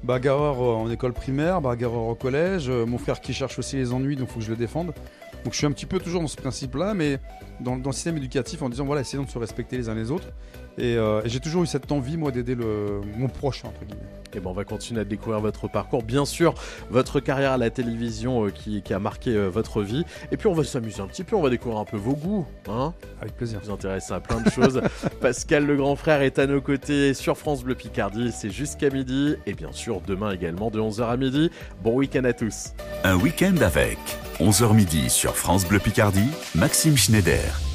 bagarreur 0.03 0.59
en 0.59 0.89
école 0.89 1.13
primaire, 1.13 1.61
bagarreur 1.61 2.03
au 2.03 2.15
collège, 2.15 2.69
euh, 2.69 2.85
mon 2.85 2.97
frère 2.97 3.21
qui 3.21 3.33
cherche 3.33 3.57
aussi 3.59 3.77
les 3.77 3.93
ennuis, 3.93 4.15
donc 4.15 4.29
faut 4.29 4.39
que 4.39 4.45
je 4.45 4.51
le 4.51 4.57
défende. 4.57 4.93
Donc 5.43 5.53
je 5.53 5.57
suis 5.57 5.67
un 5.67 5.71
petit 5.71 5.85
peu 5.85 5.99
toujours 5.99 6.21
dans 6.21 6.27
ce 6.27 6.37
principe-là, 6.37 6.93
mais 6.93 7.19
dans, 7.59 7.75
le 7.75 7.91
système 7.91 8.17
éducatif, 8.17 8.61
en 8.61 8.69
disant 8.69 8.85
voilà, 8.85 9.01
essayons 9.01 9.23
de 9.23 9.29
se 9.29 9.37
respecter 9.37 9.77
les 9.77 9.89
uns 9.89 9.95
les 9.95 10.11
autres. 10.11 10.27
Et, 10.77 10.95
euh, 10.95 11.21
et 11.23 11.29
j'ai 11.29 11.39
toujours 11.39 11.63
eu 11.63 11.67
cette 11.67 11.91
envie, 11.91 12.17
moi, 12.17 12.31
d'aider 12.31 12.55
mon 12.55 13.27
proche, 13.27 13.65
entre 13.65 13.83
guillemets. 13.85 14.22
Et 14.35 14.39
ben 14.39 14.49
on 14.49 14.53
va 14.53 14.63
continuer 14.63 15.01
à 15.01 15.05
découvrir 15.05 15.39
votre 15.39 15.67
parcours, 15.67 16.03
bien 16.03 16.25
sûr, 16.25 16.53
votre 16.89 17.19
carrière 17.19 17.51
à 17.51 17.57
la 17.57 17.69
télévision 17.69 18.45
euh, 18.45 18.49
qui, 18.49 18.81
qui 18.81 18.93
a 18.93 18.99
marqué 18.99 19.31
euh, 19.31 19.47
votre 19.47 19.81
vie. 19.81 20.03
Et 20.31 20.37
puis 20.37 20.47
on 20.47 20.53
va 20.53 20.63
s'amuser 20.63 21.01
un 21.01 21.07
petit 21.07 21.23
peu, 21.23 21.35
on 21.35 21.41
va 21.41 21.49
découvrir 21.49 21.79
un 21.79 21.85
peu 21.85 21.97
vos 21.97 22.15
goûts, 22.15 22.45
hein 22.67 22.93
Avec 23.21 23.35
plaisir. 23.35 23.59
Vous 23.63 23.71
intéressez 23.71 24.13
à 24.13 24.19
plein 24.19 24.41
de 24.41 24.49
choses. 24.49 24.81
Pascal 25.21 25.65
le 25.65 25.75
grand 25.75 25.95
frère 25.95 26.21
est 26.21 26.39
à 26.39 26.47
nos 26.47 26.61
côtés 26.61 27.13
sur 27.13 27.37
France 27.37 27.63
Bleu 27.63 27.75
Picardie, 27.75 28.31
c'est 28.31 28.49
jusqu'à 28.49 28.89
midi. 28.89 29.35
Et 29.45 29.53
bien 29.53 29.71
sûr, 29.71 30.01
demain 30.05 30.31
également 30.31 30.69
de 30.69 30.79
11h 30.79 31.03
à 31.03 31.17
midi. 31.17 31.49
Bon 31.83 31.95
week-end 31.95 32.23
à 32.23 32.33
tous. 32.33 32.73
Un 33.03 33.15
week-end 33.15 33.55
avec 33.61 33.97
11h 34.39 34.73
midi 34.73 35.09
sur 35.09 35.35
France 35.35 35.67
Bleu 35.67 35.79
Picardie, 35.79 36.29
Maxime 36.55 36.97
Schneider. 36.97 37.72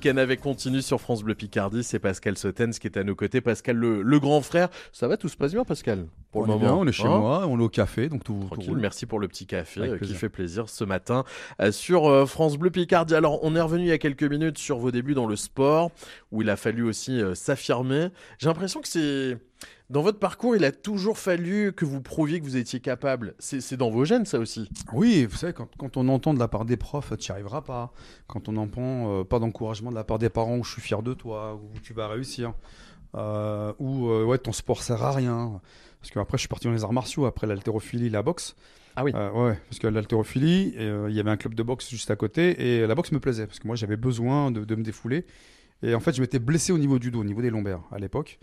Week-end 0.00 0.16
avec 0.16 0.40
continue 0.40 0.80
sur 0.82 1.00
France 1.00 1.22
Bleu 1.22 1.34
Picardie, 1.34 1.84
c'est 1.84 1.98
Pascal 1.98 2.36
Sotens 2.38 2.78
qui 2.78 2.86
est 2.86 2.96
à 2.96 3.04
nos 3.04 3.14
côtés. 3.14 3.40
Pascal, 3.40 3.76
le, 3.76 4.00
le 4.02 4.18
grand 4.20 4.40
frère. 4.40 4.68
Ça 4.92 5.08
va, 5.08 5.16
tout 5.16 5.28
se 5.28 5.36
passe 5.36 5.52
bien, 5.52 5.64
Pascal 5.64 6.06
Pour 6.32 6.42
on 6.42 6.44
le 6.46 6.52
moment. 6.52 6.60
bien, 6.60 6.74
on 6.74 6.86
est 6.86 6.92
chez 6.92 7.06
Hein 7.06 7.18
moi, 7.18 7.46
on 7.46 7.58
est 7.58 7.62
au 7.62 7.68
café, 7.68 8.08
donc 8.08 8.24
tout, 8.24 8.48
tout 8.64 8.74
merci 8.74 9.04
pour 9.04 9.18
le 9.20 9.28
petit 9.28 9.46
café 9.46 9.80
Avec 9.80 9.92
euh, 9.92 9.94
qui 9.96 9.98
plaisir. 10.00 10.18
fait 10.18 10.28
plaisir 10.30 10.68
ce 10.70 10.84
matin 10.84 11.24
euh, 11.60 11.70
sur 11.70 12.08
euh, 12.08 12.24
France 12.24 12.56
Bleu 12.56 12.70
Picardie. 12.70 13.14
Alors, 13.14 13.40
on 13.42 13.54
est 13.54 13.60
revenu 13.60 13.84
il 13.84 13.88
y 13.88 13.92
a 13.92 13.98
quelques 13.98 14.22
minutes 14.22 14.56
sur 14.58 14.78
vos 14.78 14.90
débuts 14.90 15.14
dans 15.14 15.26
le 15.26 15.36
sport, 15.36 15.90
où 16.32 16.40
il 16.40 16.48
a 16.48 16.56
fallu 16.56 16.82
aussi 16.82 17.20
s'affirmer. 17.34 18.08
J'ai 18.38 18.46
l'impression 18.46 18.80
que 18.80 18.88
c'est 18.88 19.36
dans 19.90 20.02
votre 20.02 20.18
parcours, 20.20 20.54
il 20.54 20.64
a 20.64 20.70
toujours 20.70 21.18
fallu 21.18 21.72
que 21.72 21.84
vous 21.84 22.00
prouviez 22.00 22.38
que 22.40 22.44
vous 22.44 22.56
étiez 22.56 22.78
capable. 22.78 23.34
C'est 23.40 23.76
dans 23.76 23.90
vos 23.90 24.04
gènes, 24.04 24.24
ça 24.24 24.38
aussi. 24.38 24.70
Oui, 24.92 25.26
vous 25.26 25.36
savez, 25.36 25.52
quand, 25.52 25.68
quand 25.76 25.96
on 25.96 26.08
entend 26.08 26.32
de 26.32 26.38
la 26.38 26.48
part 26.48 26.64
des 26.64 26.76
profs, 26.76 27.12
tu 27.18 27.30
n'y 27.30 27.34
arriveras 27.34 27.62
pas. 27.62 27.92
Quand 28.28 28.48
on 28.48 28.56
entend 28.56 29.20
euh, 29.20 29.24
pas 29.24 29.40
d'encouragement 29.40 29.90
de 29.90 29.96
la 29.96 30.04
part 30.04 30.20
des 30.20 30.30
parents, 30.30 30.56
où 30.58 30.64
je 30.64 30.72
suis 30.72 30.80
fier 30.80 31.02
de 31.02 31.12
toi, 31.12 31.56
où 31.56 31.78
tu 31.80 31.92
vas 31.92 32.06
réussir, 32.06 32.54
euh, 33.16 33.72
ou 33.80 34.08
euh, 34.08 34.24
ouais, 34.24 34.38
ton 34.38 34.52
sport 34.52 34.82
sert 34.82 35.02
à 35.02 35.10
rien. 35.10 35.60
Parce 36.00 36.12
qu'après, 36.12 36.38
je 36.38 36.42
suis 36.42 36.48
parti 36.48 36.68
dans 36.68 36.72
les 36.72 36.84
arts 36.84 36.92
martiaux, 36.92 37.26
après 37.26 37.48
l'haltérophilie, 37.48 38.10
la 38.10 38.22
boxe. 38.22 38.54
Ah 38.94 39.02
oui. 39.02 39.12
Euh, 39.14 39.30
ouais, 39.32 39.58
parce 39.68 39.80
que 39.80 39.88
l'haltérophilie, 39.88 40.74
euh, 40.78 41.08
il 41.10 41.16
y 41.16 41.20
avait 41.20 41.30
un 41.30 41.36
club 41.36 41.54
de 41.54 41.62
boxe 41.62 41.90
juste 41.90 42.10
à 42.10 42.16
côté, 42.16 42.76
et 42.78 42.86
la 42.86 42.94
boxe 42.94 43.10
me 43.10 43.18
plaisait, 43.18 43.46
parce 43.46 43.58
que 43.58 43.66
moi, 43.66 43.74
j'avais 43.74 43.96
besoin 43.96 44.52
de, 44.52 44.64
de 44.64 44.74
me 44.76 44.82
défouler. 44.82 45.26
Et 45.82 45.94
en 45.94 46.00
fait, 46.00 46.14
je 46.14 46.20
m'étais 46.20 46.38
blessé 46.38 46.72
au 46.72 46.78
niveau 46.78 46.98
du 46.98 47.10
dos, 47.10 47.20
au 47.20 47.24
niveau 47.24 47.42
des 47.42 47.50
lombaires, 47.50 47.82
à 47.90 47.98
l'époque. 47.98 48.38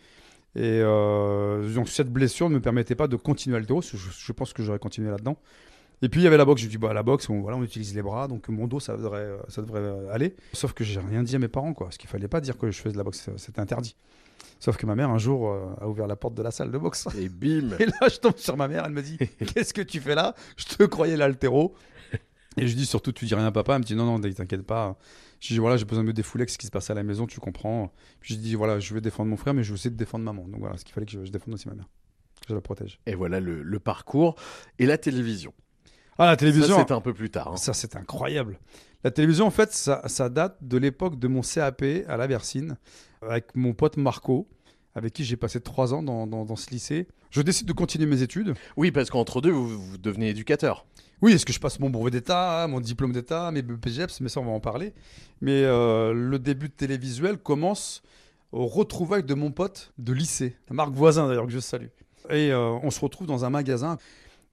Et 0.55 0.81
euh, 0.81 1.73
donc, 1.73 1.89
cette 1.89 2.11
blessure 2.11 2.49
ne 2.49 2.55
me 2.55 2.61
permettait 2.61 2.95
pas 2.95 3.07
de 3.07 3.15
continuer 3.15 3.57
à 3.57 3.61
que 3.61 3.81
je, 3.81 3.97
je 3.97 4.31
pense 4.31 4.53
que 4.53 4.63
j'aurais 4.63 4.79
continué 4.79 5.09
là-dedans. 5.11 5.37
Et 6.01 6.09
puis 6.09 6.21
il 6.21 6.23
y 6.23 6.27
avait 6.27 6.37
la 6.37 6.45
boxe, 6.45 6.61
je 6.61 6.67
me 6.67 6.71
dis 6.71 6.77
bah 6.77 6.93
la 6.93 7.01
boxe, 7.01 7.27
on, 7.29 7.41
voilà, 7.41 7.57
on 7.57 7.63
utilise 7.63 7.95
les 7.95 8.03
bras, 8.03 8.27
donc 8.27 8.49
mon 8.49 8.67
dos 8.67 8.79
ça 8.79 8.95
devrait, 8.95 9.19
euh, 9.21 9.37
ça 9.47 9.61
devrait 9.63 9.79
euh, 9.79 10.13
aller. 10.13 10.35
Sauf 10.53 10.73
que 10.73 10.83
j'ai 10.83 10.99
rien 10.99 11.23
dit 11.23 11.35
à 11.35 11.39
mes 11.39 11.47
parents 11.47 11.73
quoi, 11.73 11.87
parce 11.87 11.97
qu'il 11.97 12.09
fallait 12.09 12.27
pas 12.27 12.39
dire 12.39 12.57
que 12.57 12.69
je 12.69 12.79
faisais 12.79 12.93
de 12.93 12.97
la 12.97 13.03
boxe, 13.03 13.29
c'était 13.37 13.59
interdit. 13.59 13.95
Sauf 14.59 14.77
que 14.77 14.85
ma 14.85 14.95
mère, 14.95 15.09
un 15.09 15.17
jour, 15.17 15.49
euh, 15.49 15.65
a 15.81 15.87
ouvert 15.87 16.07
la 16.07 16.15
porte 16.15 16.35
de 16.35 16.43
la 16.43 16.51
salle 16.51 16.71
de 16.71 16.77
boxe. 16.77 17.07
Et 17.17 17.29
bim 17.29 17.75
Et 17.79 17.85
là, 17.85 18.07
je 18.11 18.17
tombe 18.17 18.37
sur 18.37 18.57
ma 18.57 18.67
mère, 18.67 18.83
elle 18.85 18.91
me 18.91 19.01
dit 19.01 19.17
Qu'est-ce 19.53 19.73
que 19.73 19.81
tu 19.81 19.99
fais 19.99 20.15
là? 20.15 20.35
Je 20.55 20.65
te 20.65 20.83
croyais 20.83 21.17
l'altéro. 21.17 21.73
Et 22.57 22.67
je 22.67 22.75
dis 22.75 22.85
surtout, 22.85 23.11
tu 23.11 23.25
dis 23.25 23.35
rien 23.35 23.45
à 23.45 23.51
papa. 23.51 23.73
Elle 23.73 23.79
me 23.79 23.83
dit 23.83 23.95
Non, 23.95 24.05
non, 24.05 24.19
t'inquiète 24.19 24.63
pas. 24.63 24.97
Je 25.39 25.49
dis 25.53 25.59
Voilà, 25.59 25.77
j'ai 25.77 25.85
besoin 25.85 26.03
de 26.03 26.07
me 26.07 26.13
défouler 26.13 26.43
avec 26.43 26.49
ce 26.49 26.57
qui 26.57 26.65
se 26.65 26.71
passe 26.71 26.89
à 26.89 26.93
la 26.93 27.03
maison, 27.03 27.27
tu 27.27 27.39
comprends. 27.39 27.91
Puis 28.19 28.33
je 28.35 28.39
dis 28.39 28.55
Voilà, 28.55 28.79
je 28.79 28.93
vais 28.93 29.01
défendre 29.01 29.29
mon 29.29 29.37
frère, 29.37 29.53
mais 29.53 29.63
je 29.63 29.69
vais 29.69 29.73
aussi 29.75 29.91
défendre 29.91 30.23
maman. 30.25 30.47
Donc 30.47 30.59
voilà, 30.59 30.77
ce 30.77 30.85
qu'il 30.85 30.93
fallait 30.93 31.05
que 31.05 31.11
je, 31.11 31.25
je 31.25 31.31
défende 31.31 31.53
aussi 31.53 31.67
ma 31.67 31.75
mère. 31.75 31.87
Que 32.41 32.47
je 32.49 32.53
la 32.55 32.61
protège. 32.61 32.99
Et 33.05 33.15
voilà 33.15 33.39
le, 33.39 33.61
le 33.63 33.79
parcours. 33.79 34.35
Et 34.79 34.85
la 34.85 34.97
télévision. 34.97 35.53
Ah, 36.19 36.25
la 36.27 36.35
télévision. 36.37 36.75
Ça, 36.75 36.81
c'était 36.81 36.93
un 36.93 37.01
peu 37.01 37.13
plus 37.13 37.29
tard. 37.29 37.49
hein. 37.49 37.57
Ça, 37.57 37.73
c'est 37.73 37.95
incroyable. 37.95 38.59
La 39.03 39.11
télévision, 39.11 39.45
en 39.45 39.51
fait, 39.51 39.71
ça, 39.73 40.01
ça 40.07 40.29
date 40.29 40.57
de 40.61 40.77
l'époque 40.77 41.19
de 41.19 41.27
mon 41.27 41.41
CAP 41.41 41.83
à 42.07 42.17
la 42.17 42.25
Versine, 42.27 42.77
avec 43.21 43.55
mon 43.55 43.73
pote 43.73 43.97
Marco, 43.97 44.47
avec 44.95 45.13
qui 45.13 45.23
j'ai 45.23 45.37
passé 45.37 45.61
trois 45.61 45.93
ans 45.93 46.01
dans, 46.01 46.25
dans- 46.25 46.43
dans 46.45 46.55
ce 46.55 46.71
lycée. 46.71 47.07
Je 47.29 47.41
décide 47.43 47.67
de 47.67 47.73
continuer 47.73 48.07
mes 48.07 48.23
études. 48.23 48.55
Oui, 48.77 48.89
parce 48.91 49.11
qu'entre 49.11 49.41
deux, 49.41 49.51
vous, 49.51 49.67
vous 49.79 49.97
devenez 49.99 50.29
éducateur. 50.29 50.87
Oui, 51.21 51.33
est-ce 51.33 51.45
que 51.45 51.53
je 51.53 51.59
passe 51.59 51.79
mon 51.79 51.89
brevet 51.89 52.11
d'État, 52.11 52.67
mon 52.69 52.79
diplôme 52.79 53.11
d'État, 53.11 53.49
mes 53.51 53.61
BPGEPS, 53.63 54.21
mais 54.21 54.29
ça, 54.29 54.39
on 54.39 54.45
va 54.45 54.51
en 54.51 54.59
parler. 54.59 54.93
Mais 55.41 55.63
euh, 55.63 56.13
le 56.13 56.37
début 56.39 56.67
de 56.69 56.73
télévisuel 56.73 57.37
commence 57.37 58.03
au 58.51 58.67
retrouvailles 58.67 59.23
de 59.23 59.33
mon 59.33 59.51
pote 59.51 59.91
de 59.97 60.13
lycée, 60.13 60.55
Marc 60.71 60.91
Voisin 60.91 61.27
d'ailleurs, 61.27 61.45
que 61.47 61.51
je 61.51 61.59
salue. 61.59 61.87
Et 62.29 62.51
euh, 62.51 62.69
on 62.83 62.91
se 62.91 62.99
retrouve 62.99 63.25
dans 63.27 63.45
un 63.45 63.49
magasin. 63.49 63.97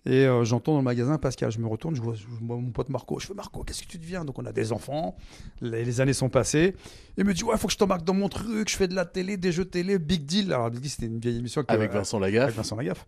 Et 0.06 0.26
euh, 0.26 0.44
j'entends 0.44 0.72
dans 0.72 0.78
le 0.78 0.84
magasin 0.84 1.16
Pascal, 1.16 1.50
je 1.50 1.58
me 1.58 1.66
retourne, 1.66 1.94
je 1.96 2.02
vois, 2.02 2.14
je 2.14 2.26
vois 2.26 2.56
mon 2.56 2.70
pote 2.70 2.90
Marco. 2.90 3.18
Je 3.18 3.26
fais 3.26 3.32
Marco, 3.34 3.62
qu'est-ce 3.64 3.82
que 3.82 3.88
tu 3.88 3.96
deviens? 3.96 4.24
Donc 4.24 4.38
on 4.38 4.44
a 4.44 4.52
des 4.52 4.70
enfants, 4.72 5.16
les, 5.62 5.82
les 5.84 6.00
années 6.02 6.12
sont 6.12 6.28
passées. 6.28 6.74
Il 7.16 7.24
me 7.24 7.32
dit 7.32 7.42
Ouais, 7.42 7.56
faut 7.56 7.68
que 7.68 7.72
je 7.72 7.78
t'embarque 7.78 8.04
dans 8.04 8.12
mon 8.12 8.28
truc, 8.28 8.68
je 8.68 8.76
fais 8.76 8.86
de 8.86 8.94
la 8.94 9.06
télé, 9.06 9.38
des 9.38 9.50
jeux 9.50 9.64
télé, 9.64 9.98
Big 9.98 10.26
Deal. 10.26 10.52
Alors 10.52 10.70
Big 10.70 10.80
Deal, 10.82 10.90
c'était 10.90 11.06
une 11.06 11.18
vieille 11.20 11.38
émission 11.38 11.62
que- 11.62 11.72
Avec 11.72 11.90
Vincent 11.92 12.18
Lagaffe. 12.18 12.42
Avec 12.44 12.56
Vincent 12.56 12.76
Lagaffe. 12.76 13.06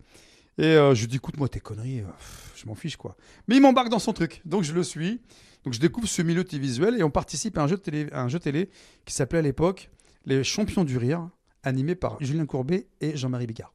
Et 0.57 0.65
euh, 0.65 0.95
je 0.95 1.01
lui 1.01 1.07
dis 1.07 1.15
Écoute, 1.17 1.37
moi, 1.37 1.47
tes 1.49 1.59
conneries, 1.59 1.99
euh, 2.01 2.05
pff, 2.07 2.53
je 2.55 2.65
m'en 2.67 2.75
fiche 2.75 2.97
quoi. 2.97 3.15
Mais 3.47 3.55
il 3.57 3.61
m'embarque 3.61 3.89
dans 3.89 3.99
son 3.99 4.13
truc, 4.13 4.41
donc 4.45 4.63
je 4.63 4.73
le 4.73 4.83
suis. 4.83 5.21
Donc 5.63 5.73
je 5.73 5.79
découvre 5.79 6.07
ce 6.07 6.21
milieu 6.21 6.43
télévisuel 6.43 6.95
et 6.97 7.03
on 7.03 7.09
participe 7.09 7.57
à 7.57 7.63
un 7.63 7.67
jeu 7.67 7.77
télé, 7.77 8.07
à 8.13 8.21
un 8.21 8.27
jeu 8.29 8.39
télé 8.39 8.69
qui 9.05 9.13
s'appelait 9.13 9.39
à 9.39 9.41
l'époque 9.41 9.89
Les 10.25 10.43
Champions 10.43 10.83
du 10.85 10.97
Rire, 10.97 11.29
animé 11.63 11.93
par 11.95 12.17
Julien 12.23 12.45
Courbet 12.45 12.87
et 13.01 13.17
Jean-Marie 13.17 13.47
Bigard. 13.47 13.73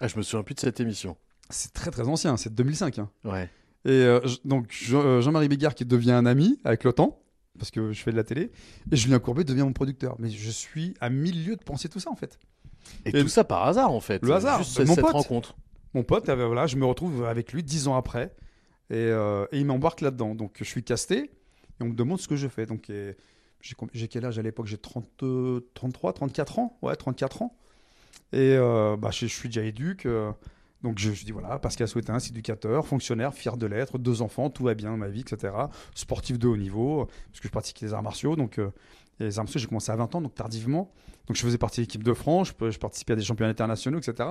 Ah, 0.00 0.08
je 0.08 0.16
me 0.16 0.22
souviens 0.22 0.42
plus 0.42 0.54
de 0.54 0.60
cette 0.60 0.80
émission. 0.80 1.16
C'est 1.48 1.72
très 1.72 1.90
très 1.92 2.08
ancien, 2.08 2.36
c'est 2.36 2.50
de 2.50 2.54
2005. 2.56 2.98
hein. 2.98 3.10
Ouais. 3.24 3.48
Et 3.84 3.90
euh, 3.90 4.20
donc 4.44 4.66
Jean- 4.72 5.20
Jean-Marie 5.20 5.48
Bigard 5.48 5.74
qui 5.76 5.84
devient 5.84 6.10
un 6.12 6.26
ami 6.26 6.58
avec 6.64 6.82
le 6.82 6.92
temps, 6.92 7.20
parce 7.56 7.70
que 7.70 7.92
je 7.92 8.02
fais 8.02 8.10
de 8.10 8.16
la 8.16 8.24
télé, 8.24 8.50
et 8.90 8.96
Julien 8.96 9.20
Courbet 9.20 9.44
devient 9.44 9.62
mon 9.62 9.72
producteur. 9.72 10.16
Mais 10.18 10.28
je 10.28 10.50
suis 10.50 10.94
à 11.00 11.08
mille 11.08 11.46
lieues 11.46 11.56
de 11.56 11.62
penser 11.62 11.88
tout 11.88 12.00
ça 12.00 12.10
en 12.10 12.16
fait. 12.16 12.38
Et, 13.04 13.12
tout 13.12 13.28
ça 13.28 13.44
par 13.44 13.64
hasard, 13.64 13.90
en 13.92 14.00
fait. 14.00 14.22
Le 14.24 14.32
hasard, 14.32 14.58
Juste 14.62 14.80
mon 14.86 14.94
cette 14.94 15.04
pote. 15.04 15.12
rencontre. 15.12 15.56
Mon 15.96 16.02
pote, 16.02 16.28
euh, 16.28 16.46
voilà, 16.46 16.66
je 16.66 16.76
me 16.76 16.84
retrouve 16.84 17.24
avec 17.24 17.54
lui 17.54 17.62
dix 17.62 17.88
ans 17.88 17.96
après, 17.96 18.30
et, 18.90 18.96
euh, 18.96 19.46
et 19.50 19.60
il 19.60 19.64
m'embarque 19.64 20.02
là-dedans. 20.02 20.34
Donc 20.34 20.56
je 20.58 20.64
suis 20.64 20.84
casté, 20.84 21.16
et 21.20 21.30
on 21.80 21.86
me 21.86 21.94
demande 21.94 22.20
ce 22.20 22.28
que 22.28 22.36
je 22.36 22.48
fais. 22.48 22.66
Donc 22.66 22.92
j'ai 23.62 24.06
quel 24.06 24.26
âge 24.26 24.38
à 24.38 24.42
l'époque? 24.42 24.66
J'ai 24.66 24.76
30, 24.76 25.08
euh, 25.22 25.60
33, 25.72 26.12
34 26.12 26.58
ans? 26.58 26.78
Ouais, 26.82 26.94
34 26.96 27.40
ans. 27.40 27.56
Et 28.34 28.56
euh, 28.58 28.98
bah, 28.98 29.10
je, 29.10 29.26
je 29.26 29.34
suis 29.34 29.48
déjà 29.48 29.62
éduque. 29.62 30.06
Donc 30.82 30.98
je, 30.98 31.12
je 31.12 31.24
dis 31.24 31.32
voilà, 31.32 31.58
Pascal 31.58 31.88
Souetin, 31.88 32.18
éducateur, 32.18 32.86
fonctionnaire, 32.86 33.34
fier 33.34 33.56
de 33.56 33.66
l'être, 33.66 33.98
deux 33.98 34.22
enfants, 34.22 34.50
tout 34.50 34.64
va 34.64 34.74
bien 34.74 34.90
dans 34.90 34.96
ma 34.96 35.08
vie, 35.08 35.20
etc. 35.20 35.54
Sportif 35.94 36.38
de 36.38 36.46
haut 36.48 36.56
niveau, 36.56 37.06
parce 37.06 37.40
que 37.40 37.48
je 37.48 37.52
pratique 37.52 37.80
les 37.80 37.94
arts 37.94 38.02
martiaux. 38.02 38.36
Donc 38.36 38.58
euh, 38.58 38.70
les 39.18 39.38
arts 39.38 39.44
martiaux, 39.44 39.58
j'ai 39.60 39.66
commencé 39.66 39.90
à 39.90 39.96
20 39.96 40.14
ans, 40.14 40.20
donc 40.20 40.34
tardivement. 40.34 40.92
Donc 41.26 41.36
je 41.36 41.42
faisais 41.42 41.58
partie 41.58 41.80
de 41.80 41.82
l'équipe 41.82 42.04
de 42.04 42.12
France, 42.12 42.52
je, 42.60 42.78
participais 42.78 43.14
à 43.14 43.16
des 43.16 43.22
championnats 43.22 43.50
internationaux, 43.50 43.98
etc. 43.98 44.28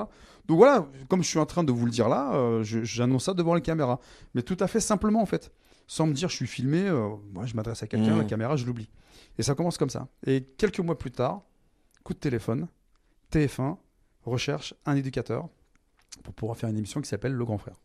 Donc 0.47 0.57
voilà, 0.57 0.87
comme 1.09 1.23
je 1.23 1.27
suis 1.27 1.39
en 1.39 1.45
train 1.45 1.63
de 1.63 1.71
vous 1.71 1.85
le 1.85 1.91
dire 1.91 2.07
là, 2.07 2.33
euh, 2.35 2.63
j'annonce 2.63 3.25
ça 3.25 3.33
devant 3.33 3.53
les 3.53 3.61
caméras. 3.61 3.99
Mais 4.33 4.41
tout 4.41 4.57
à 4.59 4.67
fait 4.67 4.79
simplement 4.79 5.21
en 5.21 5.25
fait. 5.25 5.51
Sans 5.87 6.07
me 6.07 6.13
dire 6.13 6.29
je 6.29 6.35
suis 6.35 6.47
filmé, 6.47 6.87
euh, 6.87 7.09
moi 7.33 7.45
je 7.45 7.55
m'adresse 7.55 7.83
à 7.83 7.87
quelqu'un, 7.87 8.15
Mmh. 8.15 8.19
la 8.19 8.23
caméra, 8.25 8.55
je 8.55 8.65
l'oublie. 8.65 8.89
Et 9.37 9.43
ça 9.43 9.55
commence 9.55 9.77
comme 9.77 9.89
ça. 9.89 10.07
Et 10.25 10.43
quelques 10.57 10.79
mois 10.79 10.97
plus 10.97 11.11
tard, 11.11 11.41
coup 12.03 12.13
de 12.13 12.19
téléphone, 12.19 12.67
TF1 13.31 13.77
recherche 14.23 14.73
un 14.85 14.95
éducateur 14.95 15.49
pour 16.23 16.33
pouvoir 16.33 16.57
faire 16.57 16.69
une 16.69 16.77
émission 16.77 17.01
qui 17.01 17.09
s'appelle 17.09 17.33
Le 17.33 17.45
Grand 17.45 17.57
Frère. 17.57 17.75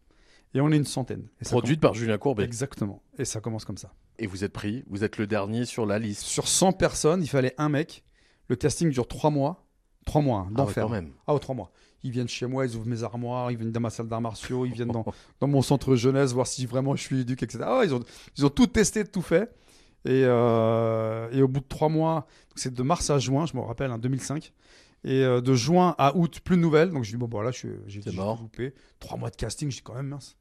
Et 0.55 0.61
on 0.61 0.71
est 0.73 0.77
une 0.77 0.85
centaine. 0.85 1.29
Et 1.41 1.45
Produite 1.45 1.81
par 1.81 1.95
Julien 1.95 2.19
Courbet. 2.19 2.43
Exactement. 2.45 3.03
Et 3.19 3.25
ça 3.25 3.41
commence 3.41 3.65
comme 3.65 3.79
ça. 3.79 3.93
Et 4.19 4.27
vous 4.27 4.43
êtes 4.43 4.53
pris, 4.53 4.85
vous 4.89 5.05
êtes 5.05 5.17
le 5.17 5.27
dernier 5.27 5.65
sur 5.65 5.87
la 5.87 5.99
liste. 5.99 6.23
Sur 6.23 6.49
100 6.49 6.73
personnes, 6.73 7.23
il 7.23 7.29
fallait 7.29 7.55
un 7.57 7.69
mec. 7.69 8.03
Le 8.49 8.57
casting 8.57 8.91
dure 8.91 9.07
3 9.07 9.31
mois. 9.31 9.65
3 10.07 10.23
mois 10.23 10.41
hein, 10.41 10.45
Ah 10.47 10.51
ouais, 10.51 10.57
d'enfer. 10.57 10.85
quand 10.85 10.91
même. 10.91 11.13
Ah, 11.27 11.35
ouais, 11.35 11.41
3 11.41 11.55
mois. 11.55 11.71
Ils 12.03 12.11
viennent 12.11 12.29
chez 12.29 12.47
moi, 12.47 12.67
ils 12.67 12.75
ouvrent 12.75 12.87
mes 12.89 13.03
armoires, 13.05 13.53
ils 13.53 13.59
viennent 13.59 13.71
dans 13.73 13.81
ma 13.81 13.91
salle 13.91 14.09
d'arts 14.09 14.23
martiaux, 14.23 14.65
ils 14.67 14.73
viennent 14.73 14.89
dans, 14.91 15.05
dans 15.41 15.47
mon 15.47 15.63
centre 15.63 15.95
jeunesse 15.95 16.33
voir 16.33 16.47
si 16.47 16.67
vraiment 16.67 16.97
je 16.97 17.03
suis 17.03 17.21
éduque, 17.21 17.43
etc. 17.43 17.61
Ah 17.63 17.79
ouais, 17.79 17.87
ils, 17.87 17.95
ont, 17.95 18.01
ils 18.37 18.45
ont 18.45 18.49
tout 18.51 18.67
testé, 18.67 19.05
tout 19.05 19.23
fait. 19.23 19.55
Et, 20.07 20.23
euh, 20.25 21.29
et 21.31 21.43
au 21.43 21.49
bout 21.49 21.61
de 21.61 21.69
3 21.69 21.91
mois, 21.91 22.27
c'est 22.57 22.73
de 22.75 22.83
mars 22.83 23.11
à 23.11 23.19
juin, 23.19 23.47
je 23.47 23.55
me 23.55 23.61
rappelle, 23.61 23.93
en 23.93 23.99
2005. 23.99 24.53
Et 25.05 25.25
euh, 25.25 25.41
de 25.41 25.55
juin 25.55 25.95
à 25.99 26.15
août, 26.17 26.41
plus 26.45 26.57
de 26.57 26.61
nouvelles. 26.61 26.91
Donc 26.91 27.05
je 27.05 27.11
dis, 27.11 27.17
bon, 27.17 27.27
voilà, 27.31 27.53
suis- 27.53 27.71
j'ai 27.87 28.01
loupé. 28.03 28.75
3 28.99 29.17
mois 29.17 29.31
de 29.31 29.37
casting, 29.37 29.71
je 29.71 29.77
dis 29.77 29.83
quand 29.83 29.95
même 29.95 30.09
mince. 30.09 30.37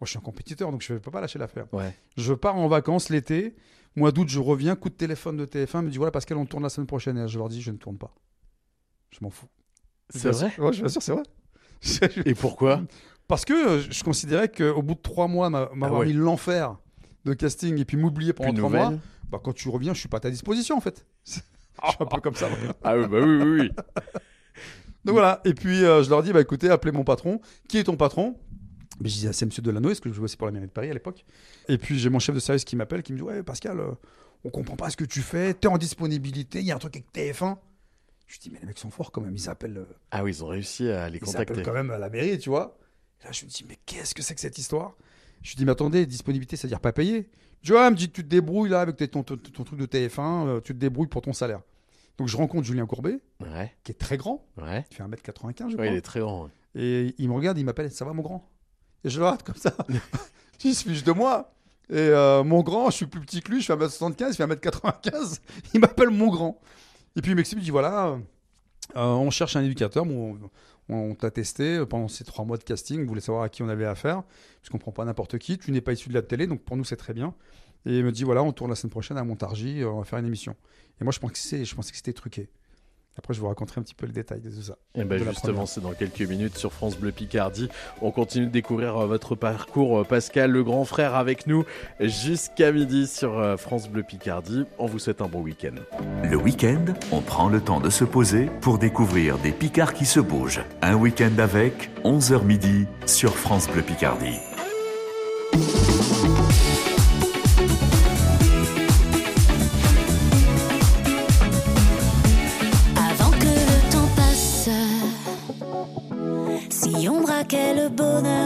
Moi, 0.00 0.06
je 0.06 0.10
suis 0.10 0.18
un 0.18 0.22
compétiteur, 0.22 0.72
donc 0.72 0.82
je 0.82 0.94
ne 0.94 0.98
peux 0.98 1.10
pas 1.10 1.20
lâcher 1.20 1.38
l'affaire. 1.38 1.66
Ouais. 1.72 1.94
Je 2.16 2.32
pars 2.32 2.56
en 2.56 2.66
vacances 2.68 3.08
l'été. 3.10 3.54
Mois 3.96 4.12
d'août, 4.12 4.28
je 4.28 4.38
reviens. 4.40 4.74
Coup 4.76 4.88
de 4.88 4.94
téléphone 4.94 5.36
de 5.36 5.44
TF1 5.44 5.82
me 5.84 5.90
dit 5.90 5.96
voilà, 5.98 6.10
Pascal, 6.10 6.38
on 6.38 6.46
tourne 6.46 6.62
la 6.62 6.68
semaine 6.70 6.86
prochaine. 6.86 7.18
Et 7.18 7.28
je 7.28 7.38
leur 7.38 7.48
dis 7.48 7.60
je 7.60 7.70
ne 7.70 7.76
tourne 7.76 7.98
pas. 7.98 8.14
Je 9.10 9.18
m'en 9.22 9.30
fous. 9.30 9.46
C'est 10.10 10.30
vrai 10.30 10.52
Ouais, 10.58 10.72
je 10.72 10.84
assure, 10.84 11.02
c'est 11.02 11.12
vrai. 11.12 11.22
Et 12.26 12.34
pourquoi 12.34 12.82
Parce 13.28 13.44
que 13.44 13.52
euh, 13.52 13.80
je 13.90 14.02
considérais 14.04 14.48
qu'au 14.50 14.82
bout 14.82 14.94
de 14.94 15.00
trois 15.00 15.28
mois, 15.28 15.50
m'a- 15.50 15.70
m'avoir 15.74 16.00
ouais. 16.00 16.06
mis 16.06 16.12
l'enfer 16.14 16.76
de 17.24 17.32
casting 17.34 17.78
et 17.78 17.84
puis 17.84 17.96
m'oublier 17.96 18.32
pendant 18.32 18.50
Plus 18.50 18.58
trois 18.58 18.70
mois, 18.70 18.92
bah, 19.28 19.40
quand 19.42 19.52
tu 19.52 19.68
reviens, 19.68 19.92
je 19.94 20.00
suis 20.00 20.08
pas 20.08 20.16
à 20.16 20.20
ta 20.20 20.30
disposition 20.30 20.76
en 20.76 20.80
fait. 20.80 21.06
je 21.86 21.90
suis 21.92 21.96
un 22.00 22.06
peu 22.06 22.20
comme 22.20 22.34
ça. 22.34 22.48
moi. 22.48 22.58
Ah 22.82 22.96
oui, 22.96 23.06
bah 23.06 23.18
oui, 23.20 23.42
oui, 23.42 23.60
oui. 23.60 23.70
Donc 25.04 25.14
voilà. 25.14 25.40
Et 25.44 25.54
puis 25.54 25.84
euh, 25.84 26.02
je 26.02 26.10
leur 26.10 26.22
dis 26.22 26.32
bah 26.32 26.40
écoutez, 26.40 26.68
appelez 26.70 26.92
mon 26.92 27.04
patron. 27.04 27.40
Qui 27.68 27.78
est 27.78 27.84
ton 27.84 27.96
patron? 27.96 28.36
Mais 29.00 29.08
je 29.08 29.14
disais, 29.14 29.32
c'est 29.32 29.46
Monsieur 29.46 29.62
Delanoë, 29.62 29.88
parce 29.92 30.00
que 30.00 30.10
je 30.10 30.14
jouais 30.14 30.24
aussi 30.24 30.36
pour 30.36 30.46
la 30.46 30.52
mairie 30.52 30.66
de 30.66 30.72
Paris 30.72 30.90
à 30.90 30.92
l'époque. 30.92 31.24
Et 31.68 31.78
puis 31.78 31.98
j'ai 31.98 32.10
mon 32.10 32.18
chef 32.18 32.34
de 32.34 32.40
service 32.40 32.64
qui 32.64 32.76
m'appelle, 32.76 33.02
qui 33.02 33.12
me 33.12 33.18
dit 33.18 33.22
Ouais, 33.24 33.42
Pascal, 33.42 33.80
euh, 33.80 33.92
on 34.44 34.50
comprend 34.50 34.76
pas 34.76 34.90
ce 34.90 34.96
que 34.96 35.04
tu 35.04 35.22
fais, 35.22 35.54
t'es 35.54 35.68
en 35.68 35.78
disponibilité, 35.78 36.60
il 36.60 36.66
y 36.66 36.72
a 36.72 36.76
un 36.76 36.78
truc 36.78 36.96
avec 36.96 37.10
TF1. 37.12 37.56
Je 38.26 38.38
dis, 38.38 38.50
mais 38.50 38.60
les 38.60 38.66
mecs 38.66 38.78
sont 38.78 38.90
forts 38.90 39.10
quand 39.10 39.22
même, 39.22 39.34
ils 39.34 39.48
appellent, 39.48 39.78
euh, 39.78 39.84
Ah 40.12 40.22
oui, 40.22 40.30
ils 40.32 40.44
ont 40.44 40.48
réussi 40.48 40.88
à 40.88 41.08
les 41.08 41.16
ils 41.16 41.20
contacter. 41.20 41.52
appellent 41.52 41.64
quand 41.64 41.72
même 41.72 41.90
à 41.90 41.98
la 41.98 42.08
mairie, 42.10 42.38
tu 42.38 42.48
vois. 42.50 42.78
Et 43.22 43.24
là, 43.24 43.32
je 43.32 43.44
me 43.44 43.50
dis, 43.50 43.64
mais 43.68 43.76
qu'est-ce 43.86 44.14
que 44.14 44.22
c'est 44.22 44.34
que 44.34 44.40
cette 44.40 44.56
histoire? 44.58 44.94
Je 45.42 45.50
lui 45.50 45.56
dis, 45.56 45.64
mais 45.64 45.72
attendez, 45.72 46.06
disponibilité, 46.06 46.56
c'est-à-dire 46.56 46.80
pas 46.80 46.92
payé. 46.92 47.28
Vois, 47.64 47.86
elle 47.86 47.92
me 47.92 47.96
dit, 47.96 48.10
tu 48.10 48.22
te 48.22 48.28
débrouilles 48.28 48.70
là 48.70 48.80
avec 48.80 48.96
ton, 49.10 49.22
ton- 49.22 49.36
ton 49.36 49.64
truc 49.64 49.78
de 49.78 49.86
TF1, 49.86 50.46
euh, 50.46 50.60
tu 50.60 50.72
te 50.74 50.78
débrouilles 50.78 51.08
pour 51.08 51.22
ton 51.22 51.32
salaire. 51.32 51.60
Donc 52.18 52.28
je 52.28 52.36
rencontre 52.36 52.66
Julien 52.66 52.86
Courbet, 52.86 53.18
Ouais, 53.40 53.74
qui 53.84 53.92
est 53.92 53.94
très 53.94 54.16
grand, 54.18 54.44
ouais. 54.60 54.84
il 54.90 54.94
fait 54.96 55.02
1m95, 55.02 55.56
je 55.58 55.64
Ouais, 55.64 55.72
crois. 55.74 55.86
il 55.86 55.94
est 55.94 56.00
très 56.02 56.20
grand. 56.20 56.48
Et 56.74 57.14
il 57.18 57.28
me 57.28 57.34
regarde, 57.34 57.56
il 57.58 57.64
m'appelle, 57.64 57.90
ça 57.90 58.04
va 58.04 58.12
mon 58.12 58.22
grand? 58.22 58.46
Et 59.04 59.08
je 59.10 59.18
le 59.18 59.24
regarde 59.24 59.42
comme 59.42 59.56
ça. 59.56 59.74
il 60.64 60.74
se 60.74 60.88
fiche 60.88 61.02
de 61.04 61.12
moi. 61.12 61.52
Et 61.88 61.94
euh, 61.96 62.44
mon 62.44 62.62
grand, 62.62 62.90
je 62.90 62.96
suis 62.96 63.06
plus 63.06 63.20
petit 63.20 63.40
que 63.40 63.50
lui, 63.50 63.60
je 63.60 63.66
fais 63.66 63.74
1m75, 63.74 64.26
il 64.30 64.34
fait 64.34 64.46
1m95. 64.46 65.40
Il 65.74 65.80
m'appelle 65.80 66.10
mon 66.10 66.28
grand. 66.28 66.60
Et 67.16 67.22
puis 67.22 67.32
il 67.32 67.34
m'explique, 67.34 67.62
il 67.62 67.64
dit 67.64 67.70
voilà, 67.70 68.16
euh, 68.96 69.02
on 69.02 69.30
cherche 69.30 69.56
un 69.56 69.62
éducateur, 69.64 70.04
bon, 70.06 70.38
on, 70.42 70.50
on 70.92 71.14
t'a 71.14 71.30
testé 71.30 71.84
pendant 71.86 72.08
ces 72.08 72.24
trois 72.24 72.44
mois 72.44 72.56
de 72.56 72.64
casting, 72.64 73.02
on 73.04 73.06
voulait 73.06 73.20
savoir 73.20 73.44
à 73.44 73.48
qui 73.48 73.62
on 73.62 73.68
avait 73.68 73.86
affaire, 73.86 74.22
puisqu'on 74.60 74.78
prend 74.78 74.92
pas 74.92 75.04
n'importe 75.04 75.38
qui, 75.38 75.58
tu 75.58 75.72
n'es 75.72 75.80
pas 75.80 75.92
issu 75.92 76.08
de 76.08 76.14
la 76.14 76.22
télé, 76.22 76.46
donc 76.46 76.60
pour 76.62 76.76
nous 76.76 76.84
c'est 76.84 76.96
très 76.96 77.14
bien. 77.14 77.34
Et 77.86 77.98
il 77.98 78.04
me 78.04 78.12
dit 78.12 78.24
voilà, 78.24 78.42
on 78.42 78.52
tourne 78.52 78.70
la 78.70 78.76
semaine 78.76 78.90
prochaine 78.90 79.16
à 79.16 79.24
Montargis, 79.24 79.82
euh, 79.82 79.90
on 79.90 79.98
va 79.98 80.04
faire 80.04 80.18
une 80.18 80.26
émission. 80.26 80.54
Et 81.00 81.04
moi 81.04 81.12
je 81.12 81.18
pensais 81.18 81.64
que 81.64 81.96
c'était 81.96 82.12
truqué. 82.12 82.48
Après 83.18 83.34
je 83.34 83.40
vous 83.40 83.48
raconterai 83.48 83.80
un 83.80 83.82
petit 83.82 83.94
peu 83.94 84.06
le 84.06 84.12
détail 84.12 84.40
de 84.40 84.50
tout 84.50 84.62
ça. 84.62 84.76
Et 84.94 85.04
ben 85.04 85.18
De 85.18 85.24
la 85.24 85.32
justement, 85.32 85.66
c'est 85.66 85.80
dans 85.80 85.92
quelques 85.92 86.22
minutes 86.22 86.56
sur 86.56 86.72
France 86.72 86.96
Bleu 86.96 87.12
Picardie. 87.12 87.68
On 88.00 88.10
continue 88.10 88.46
de 88.46 88.50
découvrir 88.50 88.96
euh, 88.96 89.06
votre 89.06 89.34
parcours, 89.34 90.00
euh, 90.00 90.04
Pascal, 90.04 90.50
le 90.50 90.64
grand 90.64 90.84
frère, 90.84 91.14
avec 91.14 91.46
nous 91.46 91.64
jusqu'à 92.00 92.72
midi 92.72 93.06
sur 93.06 93.38
euh, 93.38 93.56
France 93.56 93.88
Bleu 93.88 94.02
Picardie. 94.02 94.64
On 94.78 94.86
vous 94.86 94.98
souhaite 94.98 95.20
un 95.20 95.28
bon 95.28 95.40
week-end. 95.42 95.74
Le 96.24 96.36
week-end, 96.36 96.84
on 97.12 97.20
prend 97.20 97.48
le 97.48 97.60
temps 97.60 97.80
de 97.80 97.90
se 97.90 98.04
poser 98.04 98.48
pour 98.60 98.78
découvrir 98.78 99.38
des 99.38 99.52
Picards 99.52 99.94
qui 99.94 100.06
se 100.06 100.20
bougent. 100.20 100.62
Un 100.82 100.94
week-end 100.94 101.38
avec 101.38 101.90
11h 102.04 102.44
midi 102.44 102.86
sur 103.06 103.36
France 103.36 103.68
Bleu 103.68 103.82
Picardie. 103.82 104.38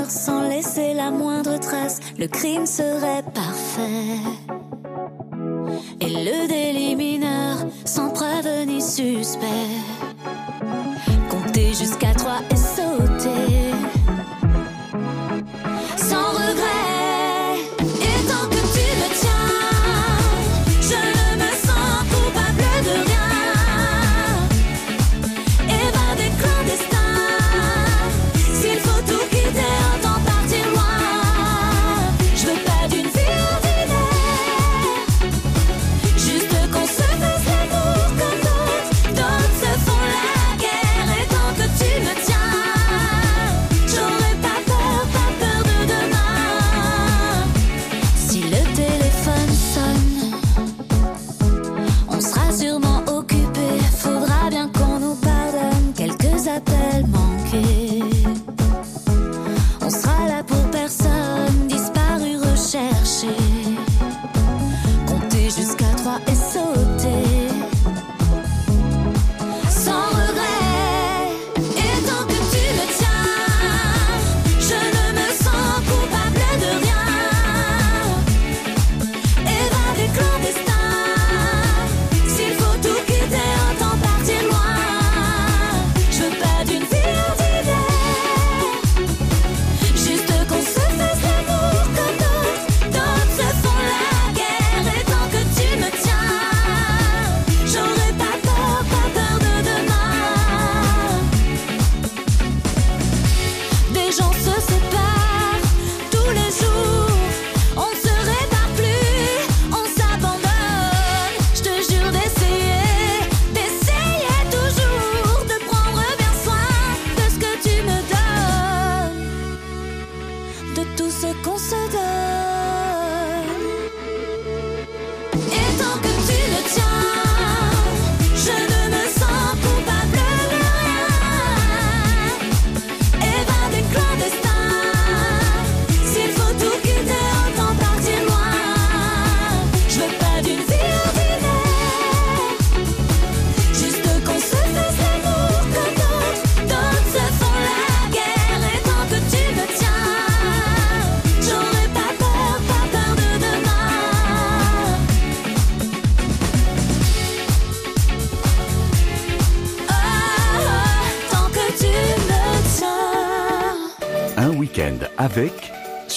Sans 0.08 0.48
laisser 0.48 0.94
la 0.94 1.10
moindre 1.10 1.58
trace, 1.58 2.00
le 2.18 2.26
crime 2.26 2.66
serait 2.66 3.22
parfait. 3.34 4.20
Et 6.00 6.08
le 6.08 6.48
délit 6.48 6.96
mineur 6.96 7.56
sans 7.84 8.10
preuve 8.10 8.66
ni 8.66 8.80
suspect. 8.80 9.46
jusqu'à 11.74 12.14
trois 12.14 12.40
et 12.50 12.56
sauter. 12.56 13.23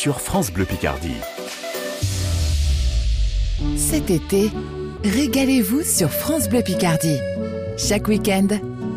Sur 0.07 0.21
France 0.21 0.53
Bleu 0.53 0.63
Picardie. 0.63 1.17
Cet 3.75 4.09
été, 4.09 4.49
régalez-vous 5.03 5.83
sur 5.83 6.09
France 6.11 6.47
Bleu 6.47 6.61
Picardie. 6.61 7.17
Chaque 7.77 8.07
week-end, 8.07 8.47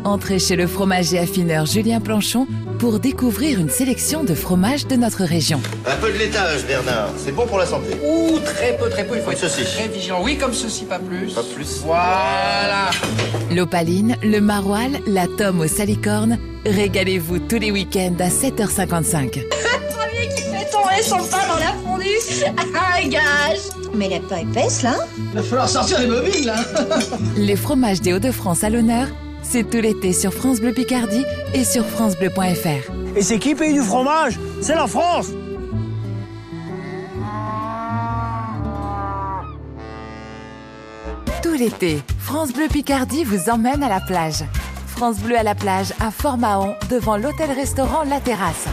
entrez 0.05 0.39
chez 0.39 0.55
le 0.55 0.67
fromager 0.67 1.19
affineur 1.19 1.65
Julien 1.65 1.99
Planchon 1.99 2.47
pour 2.79 3.01
découvrir 3.01 3.59
une 3.59 3.69
sélection 3.69 4.23
de 4.23 4.33
fromages 4.33 4.87
de 4.87 4.95
notre 4.95 5.25
région. 5.25 5.59
Un 5.85 5.97
peu 5.97 6.13
de 6.13 6.17
laitage, 6.17 6.65
Bernard. 6.65 7.09
C'est 7.17 7.33
bon 7.33 7.45
pour 7.45 7.57
la 7.57 7.65
santé. 7.65 7.89
Ouh, 8.07 8.39
très 8.39 8.77
peu, 8.77 8.89
très 8.89 9.05
peu. 9.05 9.17
Il 9.17 9.21
faut 9.21 9.31
être 9.31 9.49
ceci. 9.49 9.65
très 9.65 9.89
vigilant. 9.89 10.23
Oui, 10.23 10.37
comme 10.37 10.53
ceci, 10.53 10.85
pas 10.85 10.99
plus. 10.99 11.33
Pas 11.33 11.43
plus. 11.43 11.81
Voilà. 11.83 12.89
L'opaline, 13.53 14.15
le 14.23 14.39
maroilles, 14.39 15.01
la 15.07 15.27
tome 15.27 15.59
aux 15.59 15.67
salicornes. 15.67 16.39
Régalez-vous 16.65 17.39
tous 17.39 17.59
les 17.59 17.71
week-ends 17.71 18.15
à 18.21 18.29
7h55. 18.29 19.43
Son 21.03 21.17
pain 21.17 21.47
dans 21.47 21.57
la 21.57 21.73
fondue. 21.83 22.05
Un 22.45 23.07
gage. 23.07 23.59
Mais 23.93 24.05
elle 24.05 24.13
est 24.13 24.27
pas 24.27 24.41
épaisse, 24.41 24.83
là 24.83 24.95
Il 25.17 25.35
va 25.35 25.43
falloir 25.43 25.67
sortir 25.67 25.99
les 25.99 26.07
mobiles, 26.07 26.45
là. 26.45 26.55
Les 27.37 27.55
fromages 27.55 28.01
des 28.01 28.13
Hauts-de-France 28.13 28.63
à 28.63 28.69
l'honneur, 28.69 29.07
c'est 29.41 29.67
tout 29.69 29.79
l'été 29.81 30.13
sur 30.13 30.31
France 30.33 30.59
Bleu 30.59 30.73
Picardie 30.73 31.25
et 31.53 31.63
sur 31.63 31.85
francebleu.fr. 31.85 32.91
Et 33.15 33.21
c'est 33.23 33.39
qui 33.39 33.55
paye 33.55 33.73
du 33.73 33.81
fromage? 33.81 34.39
C'est 34.61 34.75
la 34.75 34.85
France 34.87 35.27
Tout 41.41 41.53
l'été, 41.53 42.01
France 42.19 42.53
Bleu 42.53 42.67
Picardie 42.71 43.23
vous 43.23 43.49
emmène 43.49 43.81
à 43.83 43.89
la 43.89 43.99
plage. 43.99 44.43
France 44.87 45.17
Bleu 45.17 45.37
à 45.37 45.43
la 45.43 45.55
plage 45.55 45.91
à 45.99 46.11
Fort-Mahon 46.11 46.75
devant 46.89 47.17
l'hôtel-restaurant 47.17 48.03
La 48.03 48.19
Terrasse. 48.19 48.67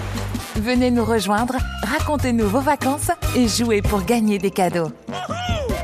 Venez 0.58 0.90
nous 0.90 1.04
rejoindre, 1.04 1.54
racontez-nous 1.82 2.48
vos 2.48 2.60
vacances 2.60 3.12
et 3.36 3.46
jouez 3.46 3.80
pour 3.80 4.02
gagner 4.02 4.38
des 4.38 4.50
cadeaux. 4.50 4.90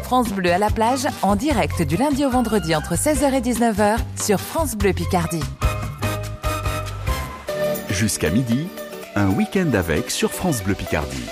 France 0.02 0.32
Bleu 0.32 0.50
à 0.50 0.58
la 0.58 0.68
plage 0.68 1.06
en 1.22 1.36
direct 1.36 1.82
du 1.82 1.96
lundi 1.96 2.24
au 2.24 2.30
vendredi 2.30 2.74
entre 2.74 2.94
16h 2.94 3.34
et 3.34 3.40
19h 3.40 3.98
sur 4.20 4.40
France 4.40 4.74
Bleu 4.74 4.92
Picardie. 4.92 5.44
Jusqu'à 7.88 8.30
midi, 8.30 8.66
un 9.14 9.30
week-end 9.30 9.70
avec 9.74 10.10
sur 10.10 10.32
France 10.32 10.60
Bleu 10.64 10.74
Picardie. 10.74 11.22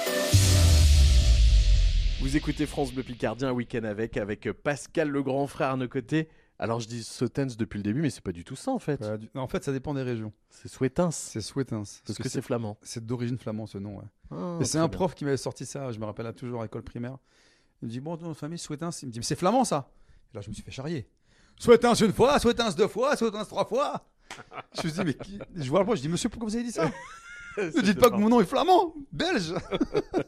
Vous 2.20 2.36
écoutez 2.36 2.66
France 2.66 2.92
Bleu 2.92 3.02
Picardie, 3.02 3.44
un 3.44 3.50
week-end 3.50 3.82
avec, 3.82 4.16
avec 4.18 4.52
Pascal 4.52 5.08
le 5.08 5.20
grand 5.20 5.48
frère 5.48 5.70
à 5.70 5.76
nos 5.76 5.88
côtés. 5.88 6.28
Alors 6.62 6.78
je 6.80 6.86
dis 6.86 7.02
Sautens 7.02 7.56
depuis 7.56 7.78
le 7.78 7.82
début, 7.82 8.02
mais 8.02 8.10
c'est 8.10 8.20
pas 8.22 8.30
du 8.32 8.44
tout 8.44 8.54
ça 8.54 8.70
en 8.70 8.78
fait. 8.78 8.98
Pas 8.98 9.16
du- 9.16 9.28
non, 9.34 9.42
en 9.42 9.48
fait, 9.48 9.64
ça 9.64 9.72
dépend 9.72 9.94
des 9.94 10.02
régions. 10.02 10.32
C'est 10.48 10.68
Souetins. 10.68 11.10
C'est 11.10 11.40
Souetins. 11.40 11.82
Parce 12.06 12.18
que 12.18 12.28
c'est 12.28 12.40
flamand. 12.40 12.78
C'est 12.82 13.04
d'origine 13.04 13.36
flamand 13.36 13.66
ce 13.66 13.78
nom. 13.78 13.96
ouais. 13.98 14.04
Ah, 14.30 14.58
Et 14.60 14.64
c'est 14.64 14.72
très 14.72 14.78
un 14.78 14.82
bien. 14.88 14.96
prof 14.96 15.14
qui 15.16 15.24
m'avait 15.24 15.36
sorti 15.36 15.66
ça, 15.66 15.90
je 15.90 15.98
me 15.98 16.04
rappelle 16.04 16.24
là, 16.26 16.32
toujours 16.32 16.60
à 16.60 16.64
l'école 16.64 16.82
primaire. 16.84 17.18
Il 17.82 17.86
me 17.86 17.90
dit 17.90 18.00
Bon, 18.00 18.12
notre 18.16 18.34
famille, 18.34 18.58
Souetins. 18.58 18.90
Il 19.02 19.06
me 19.08 19.12
dit 19.12 19.18
Mais 19.18 19.24
c'est 19.24 19.34
flamand 19.34 19.64
ça 19.64 19.90
Et 20.32 20.36
là, 20.36 20.40
je 20.40 20.48
me 20.50 20.54
suis 20.54 20.62
fait 20.62 20.70
charrier. 20.70 21.08
Souetins 21.58 21.94
une 21.94 22.12
fois, 22.12 22.38
Souetins 22.38 22.70
deux 22.70 22.86
fois, 22.88 23.16
Souetins 23.16 23.44
trois 23.44 23.64
fois. 23.66 24.06
je 24.80 24.86
me 24.86 24.92
suis 24.92 24.92
dit 24.92 25.04
Mais 25.04 25.14
qui... 25.14 25.38
je 25.56 25.68
vois 25.68 25.80
le 25.80 25.84
prof, 25.84 25.96
je 25.96 26.02
dis 26.02 26.08
Monsieur, 26.08 26.28
pourquoi 26.28 26.48
vous 26.48 26.54
avez 26.54 26.64
dit 26.64 26.70
ça? 26.72 26.88
Ne 27.76 27.80
dites 27.82 27.98
pas 28.00 28.10
que 28.10 28.16
mon 28.16 28.28
nom 28.28 28.40
est 28.40 28.46
flamand, 28.46 28.94
belge. 29.12 29.54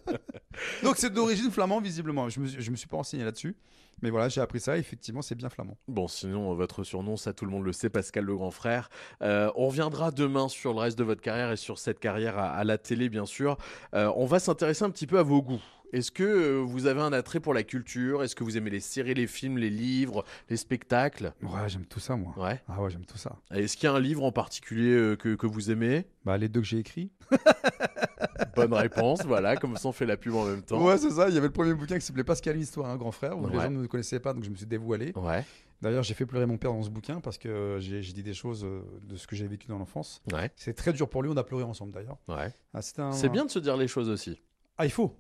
Donc 0.83 0.97
c'est 0.97 1.13
d'origine 1.13 1.51
flamand 1.51 1.81
visiblement. 1.81 2.29
Je 2.29 2.41
me, 2.41 2.47
je 2.47 2.71
me 2.71 2.77
suis 2.77 2.87
pas 2.87 2.97
renseigné 2.97 3.25
là-dessus, 3.25 3.57
mais 4.03 4.11
voilà, 4.11 4.29
j'ai 4.29 4.41
appris 4.41 4.61
ça. 4.61 4.77
Effectivement, 4.79 5.23
c'est 5.23 5.35
bien 5.35 5.49
flamand. 5.49 5.77
Bon, 5.89 6.09
sinon, 6.09 6.53
euh, 6.53 6.55
votre 6.55 6.85
surnom, 6.85 7.17
ça 7.17 7.33
tout 7.33 7.45
le 7.45 7.51
monde 7.51 7.65
le 7.65 7.73
sait, 7.73 7.91
Pascal 7.91 8.25
le 8.25 8.37
grand 8.37 8.51
frère. 8.51 8.89
Euh, 9.23 9.51
on 9.57 9.67
reviendra 9.69 10.11
demain 10.11 10.49
sur 10.49 10.73
le 10.73 10.81
reste 10.81 10.99
de 10.99 11.05
votre 11.05 11.21
carrière 11.21 11.51
et 11.53 11.57
sur 11.57 11.79
cette 11.79 11.99
carrière 12.01 12.39
à, 12.39 12.51
à 12.51 12.65
la 12.65 12.79
télé, 12.79 13.09
bien 13.09 13.27
sûr. 13.27 13.57
Euh, 13.95 14.13
on 14.17 14.27
va 14.27 14.39
s'intéresser 14.39 14.85
un 14.85 14.91
petit 14.91 15.07
peu 15.07 15.19
à 15.19 15.23
vos 15.23 15.43
goûts. 15.43 15.63
Est-ce 15.93 16.11
que 16.11 16.25
euh, 16.25 16.59
vous 16.65 16.87
avez 16.87 17.01
un 17.01 17.13
attrait 17.13 17.39
pour 17.41 17.55
la 17.55 17.63
culture? 17.63 18.23
Est-ce 18.25 18.35
que 18.35 18.43
vous 18.43 18.57
aimez 18.57 18.71
les 18.71 18.81
séries, 18.81 19.15
les 19.15 19.27
films, 19.29 19.59
les 19.59 19.71
livres, 19.71 20.25
les 20.51 20.57
spectacles? 20.57 21.33
Ouais, 21.43 21.69
j'aime 21.69 21.87
tout 21.87 22.01
ça 22.01 22.17
moi. 22.17 22.35
Ouais. 22.37 22.61
Ah 22.69 22.83
ouais, 22.83 22.91
j'aime 22.91 23.05
tout 23.05 23.19
ça. 23.19 23.37
Est-ce 23.53 23.77
qu'il 23.77 23.89
y 23.89 23.93
a 23.93 23.95
un 23.95 24.01
livre 24.01 24.25
en 24.25 24.33
particulier 24.33 24.91
euh, 24.91 25.17
que, 25.17 25.35
que 25.37 25.47
vous 25.47 25.71
aimez? 25.71 26.07
Bah 26.25 26.37
les 26.37 26.49
deux 26.49 26.61
que 26.61 26.67
j'ai 26.67 26.79
écrits. 26.79 27.11
Bonne 28.57 28.73
réponse, 28.75 29.25
voilà, 29.25 29.57
comme 29.57 29.77
ça 29.77 29.89
on 29.89 29.93
fait 29.93 30.07
la 30.07 30.17
pub 30.17 30.35
en 30.35 30.45
même 30.45 30.63
temps. 30.63 30.85
Ouais, 30.85 30.97
c'est 30.99 31.11
ça. 31.11 31.29
Il 31.29 31.35
y 31.35 31.39
avait 31.39 31.47
le 31.49 31.53
premier 31.53 31.75
bouquin 31.75 31.99
qui 31.99 32.05
s'appelait 32.05 32.25
Pascal 32.25 32.57
Histoire, 32.59 32.89
un 32.91 32.97
grand 32.97 33.11
frère, 33.13 33.39
où 33.39 33.47
les 33.49 33.57
Ouais. 33.57 33.65
gens 33.65 33.71
ne 33.71 33.79
me 33.79 33.87
connaissaient 33.87 34.21
pas, 34.21 34.33
donc 34.33 34.45
je 34.45 34.51
me 34.51 34.55
suis 34.57 34.67
dévoilé. 34.67 35.13
Ouais. 35.17 35.45
D'ailleurs, 35.83 36.03
j'ai 36.03 36.15
fait 36.15 36.25
pleurer 36.27 36.47
mon 36.47 36.57
père 36.57 36.73
dans 36.73 36.83
ce 36.83 36.89
bouquin 36.91 37.21
parce 37.21 37.37
que 37.37 37.77
j'ai 37.81 38.01
j'ai 38.03 38.13
dit 38.13 38.23
des 38.23 38.33
choses 38.33 38.65
euh, 38.65 38.81
de 39.03 39.17
ce 39.17 39.27
que 39.27 39.37
j'ai 39.37 39.47
vécu 39.47 39.67
dans 39.69 39.79
l'enfance. 39.79 40.23
Ouais. 40.33 40.51
C'est 40.57 40.75
très 40.75 40.93
dur 40.93 41.09
pour 41.09 41.23
lui. 41.23 41.31
On 41.31 41.37
a 41.37 41.45
pleuré 41.45 41.63
ensemble 41.65 41.93
d'ailleurs. 41.93 42.17
Ouais. 42.29 42.53
Ah, 42.73 42.81
c'était 42.83 43.03
un- 43.03 43.13
C'est 43.13 43.29
bien 43.29 43.45
de 43.45 43.51
se 43.51 43.59
dire 43.59 43.77
les 43.77 43.89
choses 43.89 44.09
aussi. 44.09 44.41
Ah, 44.79 44.87
il 44.87 44.91
faut. 44.93 45.15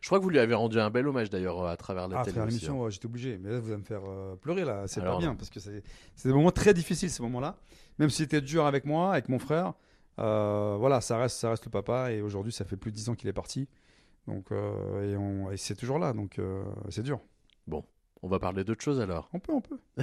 Je 0.00 0.08
crois 0.08 0.18
que 0.18 0.24
vous 0.24 0.30
lui 0.30 0.38
avez 0.38 0.54
rendu 0.54 0.78
un 0.78 0.90
bel 0.90 1.06
hommage 1.06 1.30
d'ailleurs 1.30 1.66
à 1.66 1.76
travers 1.76 2.08
la 2.08 2.18
Ah, 2.18 2.20
à 2.20 2.24
travers 2.24 2.46
l'émission, 2.46 2.80
hein. 2.80 2.84
ouais, 2.84 2.90
j'étais 2.90 3.06
obligé. 3.06 3.38
Mais 3.38 3.50
là, 3.50 3.60
vous 3.60 3.68
allez 3.68 3.80
me 3.80 3.84
faire 3.86 4.02
euh, 4.06 4.36
pleurer 4.36 4.64
là. 4.64 4.84
C'est 4.86 5.02
pas 5.02 5.18
bien 5.18 5.30
non. 5.30 5.36
parce 5.36 5.50
que 5.50 5.60
c'est 5.60 5.82
des 6.24 6.32
moments 6.32 6.50
très 6.50 6.74
difficiles 6.74 7.10
ces 7.10 7.22
moments-là. 7.22 7.56
Même 7.98 8.10
si 8.10 8.18
c'était 8.18 8.40
dur 8.40 8.66
avec 8.66 8.84
moi, 8.84 9.12
avec 9.12 9.28
mon 9.28 9.38
frère, 9.38 9.74
euh, 10.18 10.76
voilà, 10.78 11.00
ça 11.00 11.18
reste, 11.18 11.38
ça 11.38 11.50
reste 11.50 11.64
le 11.64 11.70
papa. 11.70 12.12
Et 12.12 12.22
aujourd'hui, 12.22 12.52
ça 12.52 12.64
fait 12.64 12.76
plus 12.76 12.90
de 12.90 12.96
10 12.96 13.10
ans 13.10 13.14
qu'il 13.14 13.28
est 13.28 13.34
parti. 13.34 13.68
Donc, 14.26 14.52
euh, 14.52 15.50
et, 15.50 15.56
c'est 15.56 15.74
toujours 15.74 15.98
là. 15.98 16.12
Donc, 16.12 16.38
euh, 16.38 16.62
c'est 16.88 17.02
dur. 17.02 17.20
Bon, 17.66 17.84
on 18.22 18.28
va 18.28 18.38
parler 18.38 18.64
d'autre 18.64 18.82
chose 18.82 19.00
alors. 19.00 19.28
On 19.32 19.40
peut, 19.40 19.52
on 19.52 19.60
peut. 19.60 19.78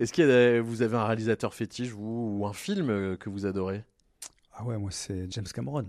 Est-ce 0.00 0.12
que 0.12 0.60
vous 0.60 0.82
avez 0.82 0.96
un 0.96 1.04
réalisateur 1.04 1.54
fétiche, 1.54 1.90
vous, 1.90 2.38
ou 2.38 2.46
un 2.46 2.52
film 2.52 2.90
euh, 2.90 3.16
que 3.16 3.30
vous 3.30 3.46
adorez? 3.46 3.84
Ah 4.54 4.64
ouais, 4.64 4.78
moi, 4.78 4.90
c'est 4.90 5.30
James 5.30 5.46
Cameron. 5.52 5.86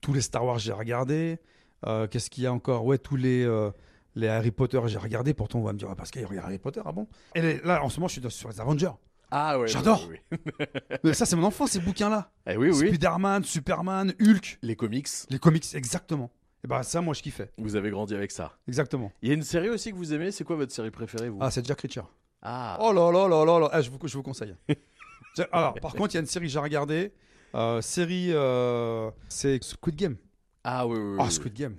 Tous 0.00 0.12
les 0.12 0.20
Star 0.20 0.44
Wars, 0.44 0.58
j'ai 0.58 0.72
regardé. 0.72 1.38
Euh, 1.86 2.06
Qu'est-ce 2.06 2.30
qu'il 2.30 2.44
y 2.44 2.46
a 2.46 2.52
encore? 2.52 2.84
Ouais, 2.84 2.98
tous 2.98 3.16
les, 3.16 3.44
euh, 3.44 3.70
les 4.14 4.28
Harry 4.28 4.50
Potter, 4.50 4.80
j'ai 4.86 4.98
regardé. 4.98 5.34
Pourtant, 5.34 5.58
on 5.60 5.64
va 5.64 5.72
me 5.72 5.78
dire, 5.78 5.88
ah, 5.90 5.96
parce 5.96 6.10
qu'il 6.10 6.24
regarde 6.24 6.46
Harry 6.46 6.58
Potter, 6.58 6.80
ah 6.84 6.92
bon? 6.92 7.06
Et 7.34 7.40
les- 7.42 7.60
là, 7.60 7.82
en 7.84 7.88
ce 7.88 7.98
moment, 7.98 8.08
je 8.08 8.20
suis 8.20 8.30
sur 8.30 8.48
les 8.48 8.60
Avengers. 8.60 8.92
Ah 9.30 9.58
ouais. 9.58 9.68
J'adore. 9.68 10.08
oui, 10.10 10.16
oui. 10.32 10.48
Mais 11.04 11.12
ça, 11.12 11.26
c'est 11.26 11.36
mon 11.36 11.44
enfance, 11.44 11.72
ces 11.72 11.80
bouquins-là. 11.80 12.30
Eh 12.46 12.56
oui, 12.56 12.70
oui. 12.70 12.88
Spider-Man, 12.88 13.44
Superman, 13.44 14.14
Hulk. 14.20 14.58
Les 14.62 14.74
comics. 14.74 15.08
Les 15.28 15.38
comics, 15.38 15.66
exactement. 15.74 16.30
Et 16.64 16.66
bah, 16.66 16.82
ça, 16.82 17.00
moi, 17.00 17.12
je 17.14 17.22
kiffais. 17.22 17.50
Vous 17.58 17.76
avez 17.76 17.90
grandi 17.90 18.14
avec 18.14 18.30
ça. 18.32 18.56
Exactement. 18.66 19.12
Il 19.22 19.28
y 19.28 19.30
a 19.30 19.34
une 19.34 19.42
série 19.42 19.68
aussi 19.68 19.90
que 19.92 19.96
vous 19.96 20.12
aimez. 20.14 20.30
C'est 20.32 20.44
quoi 20.44 20.56
votre 20.56 20.72
série 20.72 20.90
préférée, 20.90 21.28
vous? 21.28 21.38
Ah, 21.40 21.50
c'est 21.50 21.64
Jack 21.66 21.80
Reacher. 21.80 22.02
Ah. 22.42 22.78
Oh 22.80 22.92
là 22.92 23.12
là 23.12 23.28
là 23.28 23.44
là 23.44 23.58
là. 23.60 23.68
Ah, 23.72 23.80
je, 23.82 23.90
vous, 23.90 23.98
je 24.02 24.16
vous 24.16 24.22
conseille. 24.22 24.56
Tiens, 25.34 25.46
Alors, 25.52 25.74
par 25.74 25.92
contre, 25.94 26.14
il 26.14 26.16
y 26.16 26.18
a 26.18 26.20
une 26.20 26.26
série 26.26 26.46
que 26.46 26.52
j'ai 26.52 26.58
regardée. 26.58 27.12
Euh, 27.54 27.80
série, 27.80 28.28
euh, 28.32 29.10
c'est 29.28 29.62
Squid 29.62 29.96
Game. 29.96 30.16
Ah 30.64 30.86
oui, 30.86 30.98
oui. 30.98 31.16
Ah, 31.18 31.24
oui. 31.24 31.30
Squid 31.32 31.54
Game. 31.54 31.76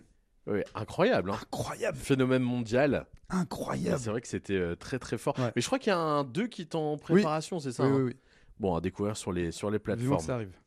Oui, 0.48 0.62
incroyable. 0.74 1.32
hein. 1.32 1.38
Incroyable. 1.44 1.98
Phénomène 1.98 2.42
mondial. 2.42 3.06
Incroyable. 3.30 4.00
C'est 4.00 4.10
vrai 4.10 4.22
que 4.22 4.28
c'était 4.28 4.56
euh, 4.56 4.76
très 4.76 4.98
très 4.98 5.18
fort. 5.20 5.38
Ouais. 5.38 5.52
Mais 5.56 5.62
je 5.62 5.68
crois 5.68 5.78
qu'il 5.78 5.92
y 5.92 5.96
a 5.96 6.00
un 6.00 6.24
2 6.24 6.48
qui 6.48 6.62
est 6.64 6.74
en 6.76 6.98
préparation, 6.98 7.60
c'est 7.60 7.72
ça 7.72 7.84
Oui, 7.84 7.90
hein 7.92 7.96
oui, 7.98 8.04
oui. 8.04 8.16
Bon, 8.60 8.76
à 8.76 8.82
découvrir 8.82 9.16
sur 9.16 9.32
les, 9.32 9.52
sur 9.52 9.70
les 9.70 9.78
Vivement 9.78 9.96
que 9.96 10.00
plateformes. 10.02 10.26
ça 10.26 10.36
arrive. 10.36 10.58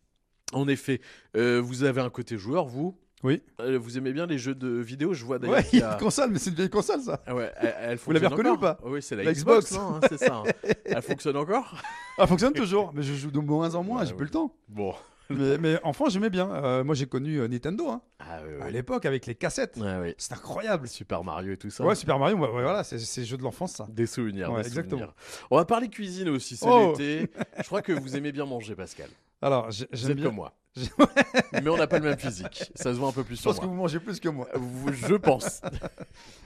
En 0.53 0.69
effet, 0.69 1.01
euh, 1.37 1.61
vous 1.61 1.83
avez 1.83 2.01
un 2.01 2.11
côté 2.11 2.39
joueur, 2.39 2.67
vous? 2.67 2.97
Oui. 3.23 3.43
Euh, 3.61 3.79
vous 3.79 3.99
aimez 3.99 4.13
bien 4.13 4.27
les 4.27 4.39
jeux 4.39 4.55
de 4.55 4.69
vidéo 4.81 5.15
Je 5.15 5.25
vois 5.25 5.39
d'ailleurs 5.39 5.57
Ouais, 5.59 5.65
il 5.73 5.79
y 5.79 5.83
a 5.83 5.93
une 5.93 5.99
console, 5.99 6.31
mais 6.33 6.39
c'est 6.39 6.51
une 6.51 6.57
vieille 6.57 6.71
console, 6.71 7.01
ça. 7.01 7.23
Ah 7.27 7.35
ouais, 7.35 7.53
elle, 7.57 7.75
elle 7.81 7.97
Vous 7.99 8.11
l'avez 8.13 8.27
fonctionne 8.29 8.47
reconnu 8.49 8.49
encore 8.49 8.59
ou 8.59 8.77
pas 8.83 8.89
Oui, 8.91 9.01
c'est 9.03 9.15
la, 9.17 9.23
La 9.25 9.33
Xbox, 9.33 9.71
Xbox. 9.73 9.77
hein, 9.77 10.01
c'est 10.09 10.19
ça. 10.19 10.35
hein. 10.37 10.53
Elle 10.85 11.03
fonctionne 11.03 11.37
encore? 11.37 11.81
Elle 12.19 12.27
fonctionne 12.27 12.53
toujours, 12.53 12.93
mais 12.95 13.03
je 13.03 13.15
joue 13.15 13.31
de 13.31 13.39
moins 13.39 13.75
en 13.77 13.83
moins, 13.85 14.01
Ouais, 14.01 14.07
j'ai 14.07 14.15
plus 14.15 14.25
le 14.27 14.31
temps. 14.31 14.55
Bon. 14.69 14.95
Mais, 15.31 15.57
mais 15.57 15.81
enfant, 15.83 16.11
j'aimais 16.11 16.29
bien. 16.29 16.51
Euh, 16.51 16.85
moi, 16.85 16.95
j'ai 16.95 17.07
connu 17.07 17.39
euh, 17.39 17.49
Nintendo, 17.49 17.89
hein, 17.89 18.03
Ah 18.19 18.41
oui, 18.45 18.61
à 18.61 18.71
l'époque, 18.71 19.07
avec 19.07 19.25
les 19.25 19.35
cassettes. 19.35 19.79
Ouais, 19.79 19.97
oui. 20.03 20.15
C'était 20.19 20.35
incroyable. 20.35 20.87
Super 20.89 21.25
Mario 21.25 21.53
et 21.53 21.57
tout 21.57 21.71
ça. 21.71 21.85
Ouais, 21.85 21.95
Super 21.95 22.19
Mario, 22.19 22.37
ouais, 22.37 22.49
voilà, 22.51 22.85
c'est 22.85 22.99
c'est 22.99 23.25
jeux 23.25 23.39
de 23.39 23.43
l'enfance, 23.43 23.73
ça. 23.73 23.87
Des 23.89 24.05
souvenirs, 24.05 24.51
Ouais, 24.53 24.61
des 24.61 24.67
exactement. 24.69 24.99
souvenirs. 24.99 25.15
On 25.51 25.57
va 25.57 25.65
parler 25.65 25.89
cuisine 25.89 26.29
aussi, 26.29 26.57
c'est 26.57 26.67
Oh. 26.69 26.93
l'été. 26.99 27.31
Je 27.59 27.63
crois 27.63 27.81
que 27.81 27.93
vous 27.93 28.15
aimez 28.15 28.31
bien 28.33 28.45
manger, 28.45 28.75
Pascal. 28.75 29.09
Alors, 29.43 29.71
j'aime 29.71 30.15
bien. 30.15 30.27
comme 30.27 30.37
moi. 30.37 30.55
Mais 31.53 31.69
on 31.69 31.77
n'a 31.77 31.87
pas 31.87 31.99
le 31.99 32.05
même 32.09 32.19
physique. 32.19 32.71
Ça 32.75 32.95
se 32.95 32.99
voit 32.99 33.09
un 33.09 33.13
peu 33.13 33.25
plus 33.25 33.37
Je 33.37 33.41
sur 33.43 33.51
pense 33.51 33.61
que 33.61 33.67
moi. 33.67 33.75
vous 33.75 33.81
mangez 33.83 34.01
plus 34.01 34.19
que 34.21 34.29
moi. 34.29 34.49
Vous- 34.55 34.93
Je 34.93 35.15
pense. 35.17 35.61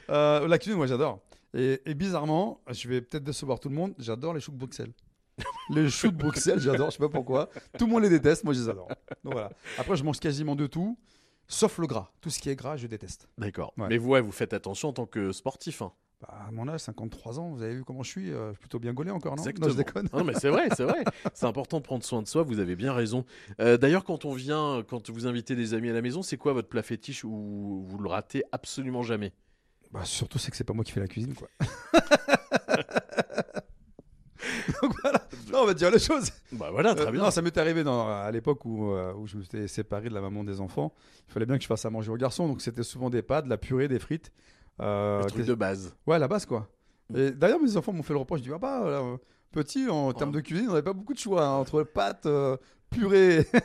Euh, 0.08 0.46
la 0.46 0.58
cuisine, 0.58 0.76
moi, 0.76 0.86
j'adore. 0.86 1.20
Et, 1.52 1.82
et 1.84 1.94
bizarrement, 1.94 2.60
je 2.70 2.88
vais 2.88 3.00
peut-être 3.00 3.24
décevoir 3.24 3.58
tout 3.58 3.68
le 3.68 3.74
monde, 3.74 3.92
j'adore 3.98 4.34
les 4.34 4.40
choux 4.40 4.52
de 4.52 4.56
Bruxelles. 4.56 4.92
les 5.70 5.90
choux 5.90 6.12
de 6.12 6.16
Bruxelles, 6.16 6.60
j'adore, 6.60 6.90
je 6.90 6.96
sais 6.96 7.02
pas 7.02 7.08
pourquoi. 7.08 7.48
Tout 7.76 7.86
le 7.86 7.92
monde 7.92 8.02
les 8.02 8.08
déteste, 8.08 8.44
moi, 8.44 8.54
je 8.54 8.60
les 8.60 8.68
adore. 8.68 8.86
Donc 9.24 9.32
voilà. 9.32 9.50
Après, 9.78 9.96
je 9.96 10.04
mange 10.04 10.20
quasiment 10.20 10.54
de 10.54 10.68
tout, 10.68 10.96
sauf 11.48 11.78
le 11.78 11.88
gras. 11.88 12.12
Tout 12.20 12.30
ce 12.30 12.38
qui 12.38 12.50
est 12.50 12.54
gras, 12.56 12.76
je 12.76 12.86
déteste. 12.86 13.28
D'accord. 13.36 13.72
Ouais. 13.78 13.86
Mais 13.88 13.98
vous, 13.98 14.10
ouais, 14.10 14.20
vous 14.20 14.30
faites 14.30 14.52
attention 14.52 14.90
en 14.90 14.92
tant 14.92 15.06
que 15.06 15.32
sportif. 15.32 15.82
hein. 15.82 15.92
Bah, 16.20 16.28
à 16.48 16.50
mon 16.50 16.66
âge, 16.68 16.80
53 16.80 17.38
ans, 17.40 17.50
vous 17.50 17.62
avez 17.62 17.74
vu 17.74 17.84
comment 17.84 18.02
je 18.02 18.08
suis 18.10 18.30
euh, 18.32 18.46
Je 18.48 18.52
suis 18.52 18.60
plutôt 18.60 18.78
bien 18.78 18.94
gaulé 18.94 19.10
encore, 19.10 19.32
non? 19.36 19.42
Exactement. 19.42 19.66
Non, 19.66 19.72
je 19.72 19.76
déconne. 19.76 20.08
Non, 20.14 20.24
mais 20.24 20.32
c'est 20.34 20.48
vrai, 20.48 20.68
c'est 20.74 20.84
vrai. 20.84 21.04
C'est 21.34 21.44
important 21.46 21.76
de 21.78 21.82
prendre 21.82 22.02
soin 22.04 22.22
de 22.22 22.26
soi. 22.26 22.42
Vous 22.42 22.58
avez 22.58 22.74
bien 22.74 22.94
raison. 22.94 23.26
Euh, 23.60 23.76
D'ailleurs, 23.76 24.02
quand 24.04 24.24
on 24.24 24.32
vient, 24.32 24.82
quand 24.88 25.10
vous 25.10 25.26
invitez 25.26 25.54
des 25.56 25.74
amis 25.74 25.90
à 25.90 25.92
la 25.92 26.00
maison, 26.00 26.22
c'est 26.22 26.38
quoi 26.38 26.54
votre 26.54 26.68
plat 26.68 26.82
fétiche 26.82 27.22
ou 27.24 27.84
vous 27.86 27.98
le 27.98 28.08
ratez 28.08 28.44
absolument 28.52 29.02
jamais? 29.02 29.32
Bah, 29.92 30.04
surtout, 30.04 30.38
c'est 30.38 30.50
que 30.50 30.56
c'est 30.56 30.64
pas 30.64 30.72
moi 30.72 30.84
qui 30.84 30.92
fais 30.92 31.00
la 31.00 31.06
cuisine, 31.08 31.34
quoi. 31.34 31.48
Donc 34.82 34.92
voilà, 35.02 35.20
non, 35.52 35.60
on 35.62 35.66
va 35.66 35.74
dire 35.74 35.90
les 35.90 35.98
choses. 35.98 36.30
Bah 36.52 36.68
voilà, 36.70 36.94
très 36.94 37.06
Euh, 37.06 37.10
bien. 37.10 37.22
non, 37.22 37.30
ça 37.30 37.40
m'est 37.42 37.56
arrivé 37.58 37.84
dans, 37.84 38.08
à 38.08 38.30
l'époque 38.30 38.64
où, 38.64 38.90
où 38.94 39.26
je 39.26 39.36
me 39.38 39.42
suis 39.42 39.68
séparé 39.68 40.08
de 40.08 40.14
la 40.14 40.20
maman 40.20 40.44
des 40.44 40.60
enfants. 40.60 40.92
Il 41.28 41.32
fallait 41.32 41.46
bien 41.46 41.56
que 41.56 41.62
je 41.62 41.68
fasse 41.68 41.84
à 41.84 41.90
manger 41.90 42.10
aux 42.10 42.16
garçons, 42.16 42.46
donc 42.48 42.60
c'était 42.60 42.82
souvent 42.82 43.10
des 43.10 43.22
pâtes, 43.22 43.44
de 43.46 43.50
la 43.50 43.56
purée, 43.58 43.88
des 43.88 43.98
frites. 43.98 44.32
Euh, 44.80 45.22
Le 45.22 45.26
truc 45.30 45.46
de 45.46 45.54
base. 45.54 45.94
Ouais, 46.06 46.18
la 46.18 46.28
base, 46.28 46.46
quoi. 46.46 46.68
Et 47.14 47.30
d'ailleurs, 47.30 47.60
mes 47.60 47.76
enfants 47.76 47.92
m'ont 47.92 48.02
fait 48.02 48.12
le 48.12 48.18
reproche. 48.18 48.40
Je 48.40 48.44
dis, 48.44 48.50
papa, 48.50 49.18
petit, 49.52 49.88
en 49.88 50.12
termes 50.12 50.32
de 50.32 50.40
cuisine, 50.40 50.66
on 50.68 50.72
n'avait 50.72 50.82
pas 50.82 50.92
beaucoup 50.92 51.14
de 51.14 51.18
choix 51.18 51.44
hein, 51.46 51.52
entre 51.52 51.82
pâtes, 51.82 52.26
euh, 52.26 52.56
purée. 52.90 53.46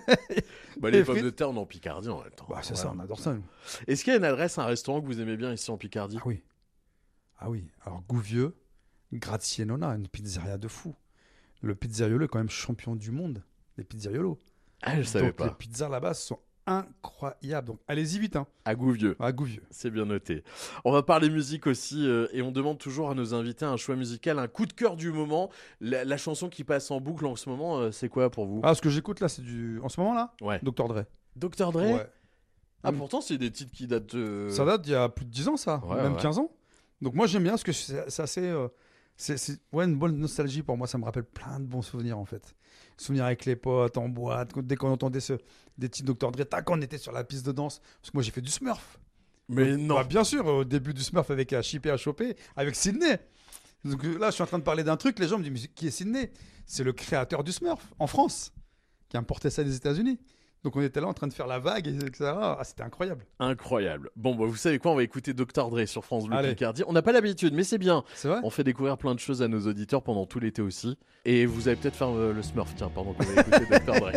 Bah, 0.79 0.89
les 0.89 1.03
pommes 1.03 1.21
de 1.21 1.29
terre, 1.29 1.49
on 1.49 1.55
est 1.55 1.59
en 1.59 1.65
Picardie 1.65 2.09
en 2.09 2.21
même 2.23 2.31
temps. 2.31 2.47
Bah, 2.49 2.59
c'est 2.63 2.75
ça, 2.75 2.91
on 2.95 2.99
adore 2.99 3.19
ça, 3.19 3.33
nous. 3.33 3.43
Est-ce 3.87 4.03
qu'il 4.03 4.11
y 4.11 4.15
a 4.15 4.17
une 4.17 4.23
adresse, 4.25 4.57
un 4.57 4.65
restaurant 4.65 5.01
que 5.01 5.05
vous 5.05 5.19
aimez 5.19 5.35
bien 5.37 5.51
ici 5.51 5.69
en 5.69 5.77
Picardie? 5.77 6.17
Ah 6.19 6.23
oui. 6.25 6.41
Ah 7.39 7.49
oui. 7.49 7.67
Alors, 7.85 8.01
Gouvieux, 8.07 8.55
Grazie 9.13 9.65
Nonna, 9.65 9.89
une 9.89 10.07
pizzeria 10.07 10.57
de 10.57 10.67
fou. 10.67 10.95
Le 11.61 11.75
pizzaiolo 11.75 12.25
est 12.25 12.27
quand 12.29 12.39
même 12.39 12.49
champion 12.49 12.95
du 12.95 13.11
monde 13.11 13.43
des 13.77 13.83
pizzeriolos. 13.83 14.39
Ah, 14.81 14.97
je 15.01 15.03
savais 15.03 15.27
Donc, 15.27 15.35
pas. 15.35 15.47
Les 15.47 15.53
pizzas 15.53 15.89
là-bas 15.89 16.13
sont 16.13 16.39
incroyables. 16.67 17.67
Donc, 17.67 17.79
allez-y 17.87 18.19
vite. 18.19 18.35
Hein. 18.35 18.47
À 18.65 18.75
Gouvieux. 18.75 19.15
À 19.19 19.31
Gouvieux. 19.31 19.63
C'est 19.71 19.89
bien 19.89 20.05
noté. 20.05 20.43
On 20.85 20.91
va 20.91 21.03
parler 21.03 21.29
musique 21.29 21.67
aussi 21.67 22.05
euh, 22.07 22.27
et 22.31 22.41
on 22.41 22.51
demande 22.51 22.77
toujours 22.77 23.09
à 23.09 23.15
nos 23.15 23.33
invités 23.33 23.65
un 23.65 23.77
choix 23.77 23.95
musical, 23.95 24.39
un 24.39 24.47
coup 24.47 24.65
de 24.65 24.73
cœur 24.73 24.95
du 24.95 25.11
moment. 25.11 25.49
La, 25.79 26.03
la 26.05 26.17
chanson 26.17 26.49
qui 26.49 26.63
passe 26.63 26.91
en 26.91 26.99
boucle 27.01 27.25
en 27.25 27.35
ce 27.35 27.49
moment, 27.49 27.79
euh, 27.79 27.91
c'est 27.91 28.09
quoi 28.09 28.29
pour 28.29 28.45
vous? 28.45 28.61
Ah, 28.63 28.75
ce 28.75 28.81
que 28.81 28.89
j'écoute 28.89 29.19
là, 29.19 29.27
c'est 29.29 29.41
du. 29.41 29.79
En 29.81 29.89
ce 29.89 29.99
moment 29.99 30.13
là? 30.13 30.33
Ouais. 30.41 30.59
Dr. 30.63 30.87
Dre. 30.87 31.03
Dr. 31.35 31.71
Dre? 31.71 31.81
Ouais. 31.93 32.07
Ah, 32.83 32.91
Mm. 32.91 32.97
pourtant, 32.97 33.21
c'est 33.21 33.37
des 33.37 33.51
titres 33.51 33.71
qui 33.71 33.85
datent 33.87 34.15
de. 34.15 34.47
Ça 34.49 34.65
date 34.65 34.81
d'il 34.81 34.93
y 34.93 34.95
a 34.95 35.07
plus 35.07 35.25
de 35.25 35.29
10 35.29 35.47
ans, 35.47 35.57
ça. 35.57 35.81
Ouais, 35.85 36.01
même 36.01 36.13
ouais. 36.13 36.21
15 36.21 36.39
ans. 36.39 36.51
Donc, 36.99 37.13
moi, 37.13 37.27
j'aime 37.27 37.43
bien 37.43 37.51
parce 37.51 37.63
que 37.63 37.71
c'est 37.71 38.19
assez. 38.19 38.41
euh, 38.47 38.67
c'est- 39.15 39.59
ouais, 39.71 39.85
une 39.85 39.97
bonne 39.99 40.17
nostalgie 40.17 40.63
pour 40.63 40.77
moi. 40.77 40.87
Ça 40.87 40.97
me 40.97 41.05
rappelle 41.05 41.23
plein 41.25 41.59
de 41.59 41.65
bons 41.65 41.83
souvenirs, 41.83 42.17
en 42.17 42.25
fait. 42.25 42.55
Souvenirs 43.01 43.25
avec 43.25 43.45
les 43.45 43.55
potes, 43.55 43.97
en 43.97 44.09
boîte. 44.09 44.57
Dès 44.59 44.75
qu'on 44.75 44.91
entendait 44.91 45.19
ce, 45.19 45.33
des 45.77 45.89
titres 45.89 46.13
Dr. 46.13 46.31
Dre, 46.31 46.45
tac, 46.45 46.69
on 46.69 46.81
était 46.81 46.97
sur 46.97 47.11
la 47.11 47.23
piste 47.23 47.45
de 47.45 47.51
danse. 47.51 47.79
Parce 47.79 48.11
que 48.11 48.17
moi, 48.17 48.23
j'ai 48.23 48.31
fait 48.31 48.41
du 48.41 48.51
Smurf. 48.51 48.99
Mais 49.49 49.75
non. 49.75 49.95
Bah, 49.95 50.03
bien 50.03 50.23
sûr, 50.23 50.45
au 50.45 50.63
début 50.63 50.93
du 50.93 51.03
Smurf 51.03 51.29
avec 51.31 51.51
à 51.53 51.61
chipper 51.61 51.89
à 51.89 51.97
choper, 51.97 52.35
avec 52.55 52.75
Sydney. 52.75 53.19
Donc 53.83 54.05
euh, 54.05 54.17
là, 54.17 54.29
je 54.29 54.35
suis 54.35 54.43
en 54.43 54.47
train 54.47 54.59
de 54.59 54.63
parler 54.63 54.83
d'un 54.83 54.97
truc, 54.97 55.19
les 55.19 55.27
gens 55.27 55.37
me 55.37 55.43
disent, 55.43 55.63
mais 55.63 55.73
qui 55.73 55.87
est 55.87 55.91
Sydney? 55.91 56.31
C'est 56.65 56.83
le 56.83 56.93
créateur 56.93 57.43
du 57.43 57.51
Smurf, 57.51 57.83
en 57.99 58.07
France, 58.07 58.53
qui 59.09 59.17
a 59.17 59.19
importé 59.19 59.49
ça 59.49 59.63
des 59.63 59.75
États-Unis. 59.75 60.19
Donc 60.63 60.75
on 60.75 60.81
était 60.81 61.01
là 61.01 61.07
en 61.07 61.13
train 61.13 61.25
de 61.27 61.33
faire 61.33 61.47
la 61.47 61.57
vague, 61.57 61.87
et- 61.87 61.95
etc. 62.05 62.31
Ah, 62.39 62.59
c'était 62.63 62.83
incroyable. 62.83 63.25
Incroyable. 63.39 64.11
Bon, 64.15 64.35
bah, 64.35 64.45
vous 64.45 64.55
savez 64.55 64.77
quoi 64.77 64.91
On 64.91 64.95
va 64.95 65.01
écouter 65.03 65.33
Dr. 65.33 65.69
Dre 65.69 65.85
sur 65.87 66.05
France 66.05 66.27
Bleu 66.27 66.37
Allez. 66.37 66.49
Picardie. 66.49 66.83
On 66.85 66.93
n'a 66.93 67.01
pas 67.01 67.11
l'habitude, 67.11 67.53
mais 67.55 67.63
c'est 67.63 67.79
bien. 67.79 68.03
C'est 68.13 68.27
vrai 68.27 68.39
On 68.43 68.51
fait 68.51 68.63
découvrir 68.63 68.97
plein 68.97 69.15
de 69.15 69.19
choses 69.19 69.41
à 69.41 69.47
nos 69.47 69.61
auditeurs 69.67 70.03
pendant 70.03 70.27
tout 70.27 70.39
l'été 70.39 70.61
aussi. 70.61 70.97
Et 71.25 71.47
vous 71.47 71.67
allez 71.67 71.77
peut-être 71.77 71.95
faire 71.95 72.09
euh, 72.15 72.31
le 72.31 72.43
Smurf, 72.43 72.73
tiens, 72.75 72.91
pendant 72.93 73.13
qu'on 73.13 73.23
va 73.23 73.41
écouter 73.41 73.65
Dr. 73.85 73.93
Dre. 73.99 74.11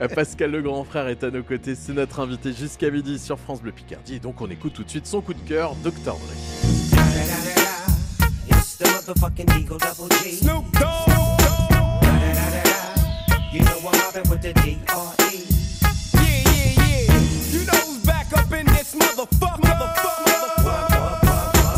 Euh, 0.00 0.08
Pascal 0.08 0.50
le 0.50 0.62
grand 0.62 0.84
frère 0.84 1.08
est 1.08 1.22
à 1.24 1.30
nos 1.30 1.42
côtés. 1.42 1.74
C'est 1.74 1.92
notre 1.92 2.20
invité 2.20 2.54
jusqu'à 2.54 2.90
midi 2.90 3.18
sur 3.18 3.38
France 3.38 3.60
Bleu 3.60 3.72
Picardie. 3.72 4.14
Et 4.14 4.18
donc, 4.20 4.40
on 4.40 4.48
écoute 4.48 4.72
tout 4.72 4.84
de 4.84 4.88
suite 4.90 5.06
son 5.06 5.20
coup 5.20 5.34
de 5.34 5.46
cœur, 5.46 5.74
Dr. 5.84 5.92
Dre. 6.04 6.18
It's 8.48 8.78
the 8.78 8.86
motherfucking 8.86 9.50
Eagle 9.58 9.76
Double 9.78 10.10
G. 10.22 10.32
Snoop 10.36 10.64
Dogg. 10.72 10.88
You 13.52 13.60
know 13.60 13.78
I'm 13.84 13.98
mobbing 13.98 14.30
with 14.30 14.40
the 14.40 14.54
D.R.E. 14.62 15.21
up 18.34 18.52
in 18.52 18.66
this 18.66 18.94
motherfucker. 18.94 19.60
Motherfucker. 19.62 21.22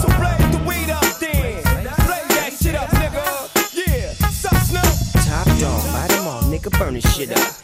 So 0.01 0.07
blaze 0.19 0.51
the 0.53 0.59
weed 0.67 0.91
up 0.91 1.03
then. 1.19 1.63
Blaze 1.63 2.29
that 2.35 2.53
shit 2.61 2.75
up, 2.75 2.89
nigga. 2.91 3.25
Yeah. 3.75 4.15
Top 5.25 5.47
dog, 5.59 5.85
light 5.95 6.13
all, 6.19 6.43
nigga, 6.43 6.71
burn 6.79 6.95
this 6.95 7.15
shit 7.15 7.31
up. 7.33 7.64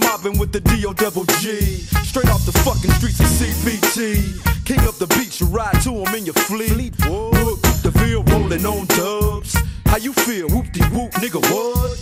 I'm 0.00 0.10
mobbing 0.10 0.38
with 0.38 0.52
the 0.52 0.60
DO 0.60 0.94
double 0.94 1.24
G. 1.40 1.58
Straight 2.04 2.28
off 2.28 2.44
the 2.46 2.52
fucking 2.62 2.90
streets 2.92 3.20
of 3.20 3.26
CBT. 3.26 4.64
King 4.64 4.80
up 4.80 4.94
the 4.96 5.06
beach, 5.18 5.40
you 5.40 5.46
ride 5.46 5.80
to 5.82 5.90
him 5.90 6.14
in 6.14 6.24
your 6.24 6.34
fleet. 6.34 6.94
The 6.98 7.90
Ville 7.94 8.22
rolling 8.24 8.64
on 8.64 8.86
dubs. 8.86 9.56
How 9.86 9.96
you 9.96 10.12
feel? 10.12 10.48
Whoop 10.48 10.70
de 10.72 10.84
whoop, 10.94 11.10
nigga, 11.18 11.40
what? 11.50 11.98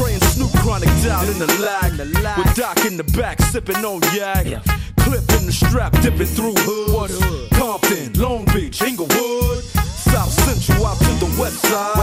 And 0.00 0.22
Snoop 0.24 0.50
chronic 0.62 0.88
down 1.02 1.28
in 1.28 1.38
the 1.38 1.46
lag. 1.60 1.92
With 2.38 2.54
Doc 2.54 2.84
in 2.86 2.96
the 2.96 3.04
back, 3.18 3.40
sipping 3.42 3.84
on 3.84 4.00
yak. 4.14 4.46
Clip 5.00 5.24
in 5.36 5.46
the 5.46 5.52
strap, 5.52 5.92
dipping 6.00 6.26
through 6.26 6.54
hood. 6.56 7.50
Compton, 7.52 8.12
Long 8.14 8.44
Beach, 8.46 8.80
Inglewood. 8.80 9.64
South 10.10 10.32
Central 10.32 10.86
out 10.86 10.98
to 10.98 11.12
the 11.20 11.36
west 11.38 11.60
side. 11.62 11.96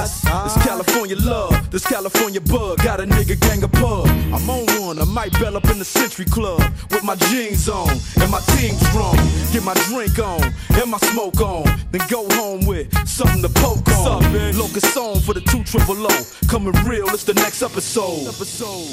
This 0.46 0.64
California 0.64 1.18
love, 1.18 1.72
this 1.72 1.86
California 1.86 2.40
bug. 2.40 2.78
Got 2.84 3.00
a 3.00 3.06
nigga 3.06 3.40
gang 3.40 3.64
of 3.64 3.72
pub. 3.72 4.08
I'm 4.08 4.50
on 4.50 4.67
one, 4.88 5.00
I 5.00 5.04
might 5.04 5.34
bell 5.34 5.58
up 5.58 5.70
in 5.70 5.80
the 5.80 5.86
Century 5.86 6.26
Club 6.26 6.62
with 6.92 7.04
my 7.04 7.16
jeans 7.28 7.68
on 7.68 7.90
and 8.22 8.32
my 8.32 8.40
team 8.56 8.74
strong. 8.76 9.18
Get 9.52 9.64
my 9.64 9.74
drink 9.90 10.18
on 10.18 10.42
and 10.80 10.90
my 10.90 10.98
smoke 11.12 11.42
on. 11.42 11.66
Then 11.92 12.02
go 12.08 12.26
home 12.36 12.66
with 12.66 12.88
something 13.08 13.42
to 13.42 13.50
poke 13.50 13.88
on. 13.90 14.24
Locust 14.58 14.94
song 14.94 15.20
for 15.20 15.34
the 15.34 15.42
two 15.42 15.64
triple 15.66 15.96
O. 16.00 16.24
Coming 16.48 16.74
real, 16.86 17.08
it's 17.10 17.26
the 17.26 17.34
next 17.34 17.62
episode. 17.62 18.28
Episode. 18.28 18.88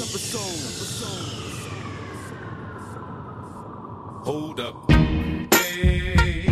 Hold 4.25 4.59
up. 4.59 4.91
Hey, 4.91 6.49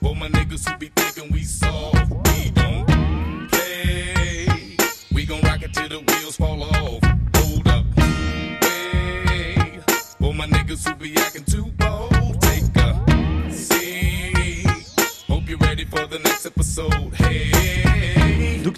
for 0.00 0.14
my 0.14 0.28
niggas 0.28 0.68
who 0.68 0.78
be 0.78 0.92
thinking 0.94 1.32
we 1.32 1.42
soft, 1.42 2.08
we 2.08 2.50
don't 2.50 3.48
play. 3.50 4.76
We 5.12 5.26
gon' 5.26 5.40
rock 5.40 5.62
it 5.62 5.74
till 5.74 5.88
the 5.88 5.98
wheels 5.98 6.36
fall 6.36 6.62
off. 6.62 6.75
Who 10.86 10.94
be 10.94 11.16
acting 11.16 11.44
too 11.44 11.66
bold, 11.78 12.40
take 12.42 12.76
a 12.76 13.52
seat. 13.52 14.66
Hope 15.26 15.48
you're 15.48 15.58
ready 15.58 15.84
for 15.84 16.06
the 16.06 16.18
next 16.18 16.46
episode. 16.46 17.14
Hey. 17.14 17.55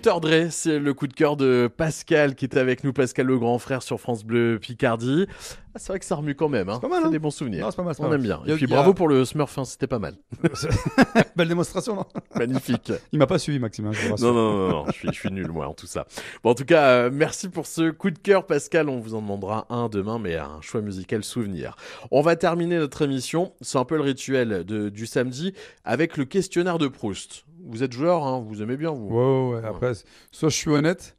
Dr 0.08 0.20
Dre, 0.20 0.46
c'est 0.50 0.78
le 0.78 0.94
coup 0.94 1.06
de 1.06 1.12
cœur 1.12 1.36
de 1.36 1.68
Pascal 1.76 2.34
qui 2.34 2.46
était 2.46 2.58
avec 2.58 2.82
nous, 2.82 2.94
Pascal 2.94 3.26
le 3.26 3.38
grand 3.38 3.58
frère 3.58 3.82
sur 3.82 4.00
France 4.00 4.24
Bleu 4.24 4.58
Picardie. 4.58 5.26
Ah, 5.74 5.78
c'est 5.78 5.88
vrai 5.88 5.98
que 5.98 6.06
ça 6.06 6.14
remue 6.16 6.34
quand 6.34 6.48
même, 6.48 6.70
hein. 6.70 6.78
pas 6.80 6.88
mal, 6.88 7.00
C'est 7.02 7.08
hein. 7.08 7.10
des 7.10 7.18
bons 7.18 7.30
souvenirs. 7.30 7.64
Non, 7.66 7.70
c'est 7.70 7.76
pas 7.76 7.82
mal, 7.82 7.94
c'est 7.94 8.02
On 8.02 8.08
pas 8.08 8.14
aime 8.14 8.22
bien. 8.22 8.40
Et 8.46 8.54
puis 8.54 8.64
a- 8.64 8.68
bravo 8.68 8.94
pour 8.94 9.06
le 9.06 9.26
Smurf, 9.26 9.58
hein, 9.58 9.66
c'était 9.66 9.86
pas 9.86 9.98
mal. 9.98 10.14
Belle 11.36 11.48
démonstration, 11.48 11.94
non 11.96 12.06
Magnifique. 12.36 12.90
Il 13.12 13.18
m'a 13.18 13.26
pas 13.26 13.38
suivi, 13.38 13.58
Maxime. 13.58 13.86
hein, 13.86 13.92
je 13.92 14.06
vous 14.06 14.12
rassure. 14.12 14.32
Non, 14.32 14.34
non, 14.34 14.56
non, 14.56 14.68
non, 14.70 14.84
je 14.86 14.92
suis, 14.92 15.08
je 15.08 15.18
suis 15.18 15.30
nul, 15.30 15.48
moi, 15.48 15.68
en 15.68 15.74
tout 15.74 15.86
ça. 15.86 16.06
Bon, 16.42 16.50
en 16.50 16.54
tout 16.54 16.64
cas, 16.64 16.84
euh, 16.88 17.10
merci 17.12 17.50
pour 17.50 17.66
ce 17.66 17.90
coup 17.90 18.10
de 18.10 18.18
cœur, 18.18 18.46
Pascal. 18.46 18.88
On 18.88 19.00
vous 19.00 19.14
en 19.14 19.20
demandera 19.20 19.66
un 19.68 19.90
demain, 19.90 20.18
mais 20.18 20.36
un 20.36 20.60
choix 20.62 20.80
musical 20.80 21.22
souvenir. 21.22 21.76
On 22.10 22.22
va 22.22 22.34
terminer 22.34 22.78
notre 22.78 23.02
émission. 23.02 23.52
C'est 23.60 23.78
un 23.78 23.84
peu 23.84 23.96
le 23.96 24.02
rituel 24.02 24.64
de- 24.64 24.88
du 24.88 25.06
samedi 25.06 25.52
avec 25.84 26.16
le 26.16 26.24
questionnaire 26.24 26.78
de 26.78 26.88
Proust. 26.88 27.44
Vous 27.68 27.82
êtes 27.82 27.92
joueur, 27.92 28.26
hein, 28.26 28.42
vous 28.46 28.62
aimez 28.62 28.76
bien, 28.76 28.90
vous 28.90 29.08
Ouais, 29.08 29.56
ouais, 29.56 29.60
ouais. 29.60 29.68
Après, 29.68 29.92
soit 30.32 30.48
je 30.48 30.56
suis 30.56 30.70
honnête, 30.70 31.16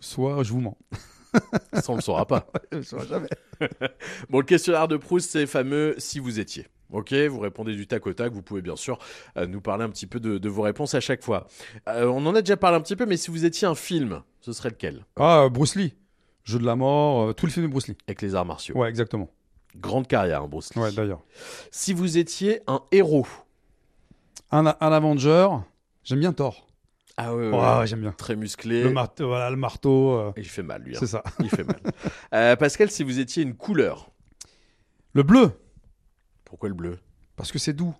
soit 0.00 0.42
je 0.42 0.52
vous 0.52 0.60
mens. 0.60 0.76
Ça, 1.72 1.92
on 1.92 1.94
le 1.94 2.00
saura 2.02 2.26
pas. 2.26 2.46
on 2.72 2.76
le 2.76 2.82
saura 2.82 3.06
jamais. 3.06 3.28
bon, 4.28 4.40
le 4.40 4.44
questionnaire 4.44 4.88
de 4.88 4.96
Proust, 4.96 5.30
c'est 5.30 5.46
fameux 5.46 5.94
si 5.98 6.18
vous 6.18 6.40
étiez. 6.40 6.66
Ok, 6.90 7.14
vous 7.14 7.38
répondez 7.38 7.74
du 7.74 7.86
tac 7.86 8.06
au 8.06 8.12
tac. 8.12 8.32
Vous 8.32 8.42
pouvez 8.42 8.60
bien 8.60 8.76
sûr 8.76 8.98
euh, 9.38 9.46
nous 9.46 9.60
parler 9.60 9.84
un 9.84 9.88
petit 9.88 10.06
peu 10.06 10.20
de, 10.20 10.36
de 10.38 10.48
vos 10.48 10.62
réponses 10.62 10.94
à 10.94 11.00
chaque 11.00 11.22
fois. 11.22 11.46
Euh, 11.88 12.06
on 12.06 12.26
en 12.26 12.34
a 12.34 12.42
déjà 12.42 12.56
parlé 12.56 12.76
un 12.76 12.80
petit 12.80 12.96
peu, 12.96 13.06
mais 13.06 13.16
si 13.16 13.30
vous 13.30 13.44
étiez 13.46 13.66
un 13.66 13.74
film, 13.74 14.22
ce 14.40 14.52
serait 14.52 14.68
lequel? 14.70 15.06
Ah, 15.16 15.44
euh, 15.44 15.48
Bruce 15.48 15.76
Lee. 15.76 15.94
Jeu 16.44 16.58
de 16.58 16.66
la 16.66 16.76
mort, 16.76 17.28
euh, 17.28 17.32
tout 17.32 17.46
le 17.46 17.52
film 17.52 17.64
de 17.66 17.70
Bruce 17.70 17.86
Lee. 17.88 17.96
Avec 18.08 18.20
les 18.20 18.34
arts 18.34 18.44
martiaux. 18.44 18.76
Ouais, 18.76 18.88
exactement. 18.88 19.30
Grande 19.76 20.06
carrière, 20.06 20.42
hein, 20.42 20.48
Bruce 20.50 20.74
Lee. 20.74 20.82
Ouais, 20.82 20.92
d'ailleurs. 20.92 21.22
Si 21.70 21.94
vous 21.94 22.18
étiez 22.18 22.60
un 22.66 22.82
héros? 22.90 23.26
Un, 24.50 24.66
un 24.66 24.92
Avenger, 24.92 25.48
j'aime 26.04 26.20
bien 26.20 26.32
Thor. 26.32 26.66
Ah 27.16 27.34
ouais, 27.34 27.50
Ouais, 27.50 27.86
j'aime 27.86 28.00
bien. 28.00 28.12
Très 28.12 28.36
musclé. 28.36 28.82
Le 28.84 28.90
marteau, 28.90 29.28
voilà, 29.28 29.50
le 29.50 29.56
marteau. 29.56 30.12
euh, 30.18 30.32
il 30.36 30.48
fait 30.48 30.62
mal, 30.62 30.82
lui. 30.82 30.94
hein. 30.94 30.98
C'est 30.98 31.06
ça. 31.06 31.22
Il 31.40 31.48
fait 31.50 31.64
mal. 31.64 31.80
Euh, 32.34 32.56
Pascal, 32.56 32.90
si 32.90 33.02
vous 33.04 33.18
étiez 33.20 33.42
une 33.42 33.54
couleur. 33.54 34.10
Le 35.12 35.22
bleu. 35.22 35.52
Pourquoi 36.44 36.68
le 36.70 36.74
bleu? 36.74 36.98
Parce 37.36 37.52
que 37.52 37.58
c'est 37.58 37.74
doux. 37.74 37.94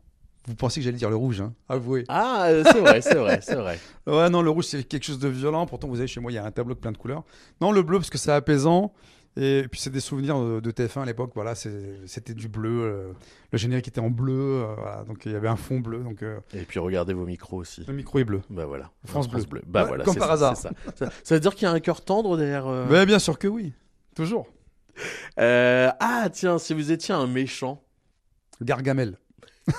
Vous 0.47 0.55
pensez 0.55 0.81
que 0.81 0.85
j'allais 0.85 0.97
dire 0.97 1.11
le 1.11 1.17
rouge, 1.17 1.41
hein 1.41 1.53
Avouez. 1.69 2.05
Ah, 2.09 2.47
euh, 2.47 2.65
c'est 2.67 2.81
vrai, 2.81 3.01
c'est 3.03 3.15
vrai, 3.15 3.41
c'est 3.43 3.55
vrai. 3.55 3.79
Ouais, 4.07 4.29
non, 4.31 4.43
le 4.43 4.51
rouge, 4.51 4.65
c'est 4.65 4.83
quelque 4.83 5.05
chose 5.05 5.19
de 5.19 5.29
violent. 5.29 5.67
Pourtant, 5.67 5.87
vous 5.89 5.97
savez, 5.97 6.09
chez 6.09 6.19
moi, 6.21 6.33
il 6.33 6.35
y 6.35 6.39
a 6.39 6.45
un 6.45 6.51
tableau 6.51 6.75
de 6.75 6.81
plein 6.81 6.91
de 6.93 6.97
couleurs. 6.97 7.23
Non, 7.61 7.71
le 7.71 7.83
bleu, 7.83 7.99
parce 7.99 8.11
que 8.11 8.19
c'est 8.19 8.33
apaisant. 8.33 8.93
Et 9.37 9.67
puis, 9.71 9.81
c'est 9.81 9.91
des 9.91 10.01
souvenirs 10.01 10.39
de, 10.39 10.61
de 10.61 10.71
TF1 10.71 11.03
à 11.03 11.05
l'époque. 11.07 11.33
Voilà, 11.35 11.55
c'était 11.55 12.35
du 12.35 12.49
bleu. 12.49 12.83
euh, 12.83 13.13
le 13.51 13.59
générique 13.59 13.89
était 13.89 14.01
en 14.01 14.11
bleu. 14.11 14.35
euh, 14.63 14.75
voilà, 14.77 15.05
donc, 15.05 15.23
il 15.25 15.33
y 15.33 15.35
avait 15.35 15.49
un 15.49 15.57
fond 15.57 15.81
bleu. 15.81 16.01
Donc, 16.03 16.23
euh, 16.23 16.39
Et 16.53 16.63
puis 16.65 16.79
regardez 16.79 17.15
vos 17.15 17.25
micros 17.25 17.57
aussi. 17.59 17.85
le 17.87 17.95
micro 17.95 18.19
est 18.19 18.25
bleu. 18.25 18.43
Bah 18.51 18.67
voilà. 18.67 18.91
France 19.07 19.29
bleu. 19.29 19.63
Bah 19.67 19.83
Ouais, 19.83 19.89
voilà. 19.89 20.05
comme 20.05 20.17
par 20.17 20.27
ça, 20.29 20.33
hasard. 20.35 20.57
Ça. 20.57 20.71
Ça- 20.97 21.11
ça 21.25 21.35
veut 21.35 21.41
dire 21.41 21.55
qu'il 21.55 21.63
y 21.67 21.71
a 21.71 21.73
un 21.73 21.81
cœur 21.81 22.03
tendre 22.05 22.37
derrière. 22.37 22.67
Mais 22.91 23.07
bien 23.07 23.19
sûr 23.19 23.39
que 23.39 23.49
oui. 23.49 23.73
Toujours. 24.15 24.47
Ah 25.39 26.29
tiens, 26.31 26.59
si 26.59 26.75
vous 26.75 26.93
étiez 26.93 27.15
un 27.15 27.27
méchant. 27.27 27.83
Gargamel. 28.61 29.17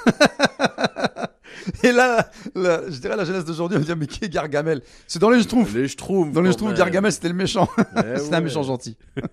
Et 1.83 1.91
là, 1.91 2.29
je 2.55 2.99
dirais 2.99 3.15
la 3.15 3.25
jeunesse 3.25 3.45
d'aujourd'hui, 3.45 3.77
on 3.77 3.81
va 3.81 3.85
dire, 3.85 3.97
mais 3.97 4.07
qui 4.07 4.25
est 4.25 4.29
Gargamel? 4.29 4.81
C'est 5.07 5.19
dans 5.19 5.29
les 5.29 5.41
Schtroumpfs. 5.41 5.73
Les 5.73 5.87
Schtroumpfs. 5.87 6.31
Dans 6.33 6.41
les 6.41 6.51
Schtroumpfs, 6.51 6.71
même. 6.71 6.77
Gargamel, 6.77 7.11
c'était 7.11 7.29
le 7.29 7.33
méchant. 7.33 7.67
Eh 7.97 8.17
c'était 8.17 8.35
un 8.35 8.41
méchant 8.41 8.63
gentil. 8.63 8.97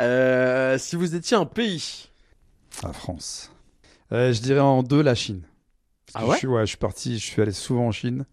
Euh, 0.00 0.78
si 0.78 0.96
vous 0.96 1.14
étiez 1.14 1.36
un 1.36 1.44
pays? 1.44 2.08
La 2.82 2.92
France. 2.94 3.52
Euh, 4.10 4.32
je 4.32 4.40
dirais 4.40 4.60
en 4.60 4.82
deux, 4.82 5.02
la 5.02 5.14
Chine. 5.14 5.42
Parce 6.12 6.24
Ah 6.24 6.28
ouais 6.28 6.34
je 6.34 6.38
suis, 6.38 6.46
ouais, 6.46 6.60
je 6.62 6.66
suis 6.66 6.76
parti, 6.78 7.18
je 7.18 7.24
suis 7.24 7.42
allé 7.42 7.52
souvent 7.52 7.86
en 7.86 7.92
Chine. 7.92 8.24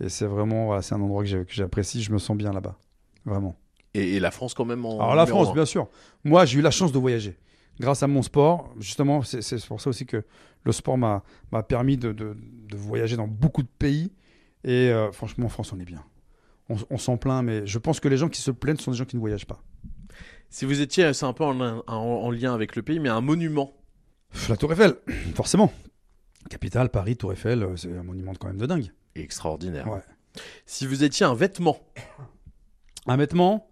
Et 0.00 0.08
c'est 0.08 0.24
vraiment, 0.24 0.66
voilà, 0.66 0.82
c'est 0.82 0.94
un 0.94 1.00
endroit 1.00 1.22
que 1.22 1.44
j'apprécie. 1.48 2.02
Je 2.02 2.10
me 2.10 2.18
sens 2.18 2.36
bien 2.36 2.52
là-bas. 2.52 2.78
Vraiment. 3.26 3.54
Et, 3.92 4.16
et 4.16 4.20
la 4.20 4.30
France 4.30 4.54
quand 4.54 4.64
même 4.64 4.84
en. 4.86 4.98
Alors 4.98 5.14
la 5.14 5.26
France, 5.26 5.52
bien 5.52 5.66
sûr. 5.66 5.88
Moi, 6.24 6.46
j'ai 6.46 6.58
eu 6.58 6.62
la 6.62 6.70
chance 6.70 6.90
de 6.90 6.98
voyager. 6.98 7.36
Grâce 7.80 8.02
à 8.02 8.06
mon 8.06 8.22
sport, 8.22 8.72
justement, 8.78 9.22
c'est 9.22 9.66
pour 9.66 9.80
ça 9.80 9.90
aussi 9.90 10.06
que 10.06 10.24
le 10.64 10.72
sport 10.72 10.98
m'a 10.98 11.22
m'a 11.52 11.62
permis 11.62 11.96
de, 11.96 12.12
de- 12.12 12.36
de 12.36 12.76
voyager 12.76 13.16
dans 13.16 13.28
beaucoup 13.28 13.62
de 13.62 13.68
pays. 13.78 14.12
Et 14.64 14.88
euh, 14.90 15.12
franchement, 15.12 15.46
en 15.46 15.50
France, 15.50 15.72
on 15.72 15.80
est 15.80 15.84
bien. 15.84 16.02
On, 16.70 16.76
on 16.90 16.96
s'en 16.98 17.16
plaint, 17.18 17.44
mais 17.44 17.66
je 17.66 17.78
pense 17.78 18.00
que 18.00 18.08
les 18.08 18.16
gens 18.16 18.28
qui 18.30 18.40
se 18.40 18.50
plaignent 18.50 18.78
sont 18.78 18.90
des 18.90 18.96
gens 18.96 19.04
qui 19.04 19.16
ne 19.16 19.20
voyagent 19.20 19.46
pas. 19.46 19.62
Si 20.48 20.64
vous 20.64 20.80
étiez, 20.80 21.12
c'est 21.12 21.26
un 21.26 21.32
peu 21.34 21.44
en, 21.44 21.60
en- 21.60 21.82
en 21.86 22.30
lien 22.30 22.54
avec 22.54 22.74
le 22.76 22.82
pays, 22.82 22.98
mais 23.00 23.08
un 23.10 23.20
monument. 23.20 23.74
La 24.48 24.56
Tour 24.56 24.72
Eiffel, 24.72 24.94
forcément. 25.34 25.72
Capitale, 26.50 26.88
Paris, 26.90 27.16
Tour 27.16 27.32
Eiffel, 27.32 27.62
euh, 27.62 27.76
c'est 27.76 27.92
un 27.96 28.02
monument 28.02 28.32
quand 28.38 28.46
même 28.48 28.56
de 28.58 28.66
dingue. 28.66 28.90
Extraordinaire. 29.14 29.86
Ouais. 29.88 30.00
Si 30.66 30.86
vous 30.86 31.04
étiez 31.04 31.24
un 31.26 31.34
vêtement. 31.34 31.78
Un 33.06 33.16
vêtement, 33.16 33.68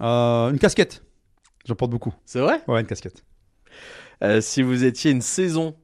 euh, 0.00 0.50
une 0.50 0.58
casquette. 0.58 1.04
J'en 1.66 1.74
porte 1.76 1.90
beaucoup. 1.92 2.12
C'est 2.24 2.40
vrai? 2.40 2.60
Ouais, 2.68 2.80
une 2.80 2.86
casquette. 2.86 3.24
Euh, 4.22 4.40
si 4.40 4.62
vous 4.62 4.84
étiez 4.84 5.10
une 5.12 5.22
saison. 5.22 5.76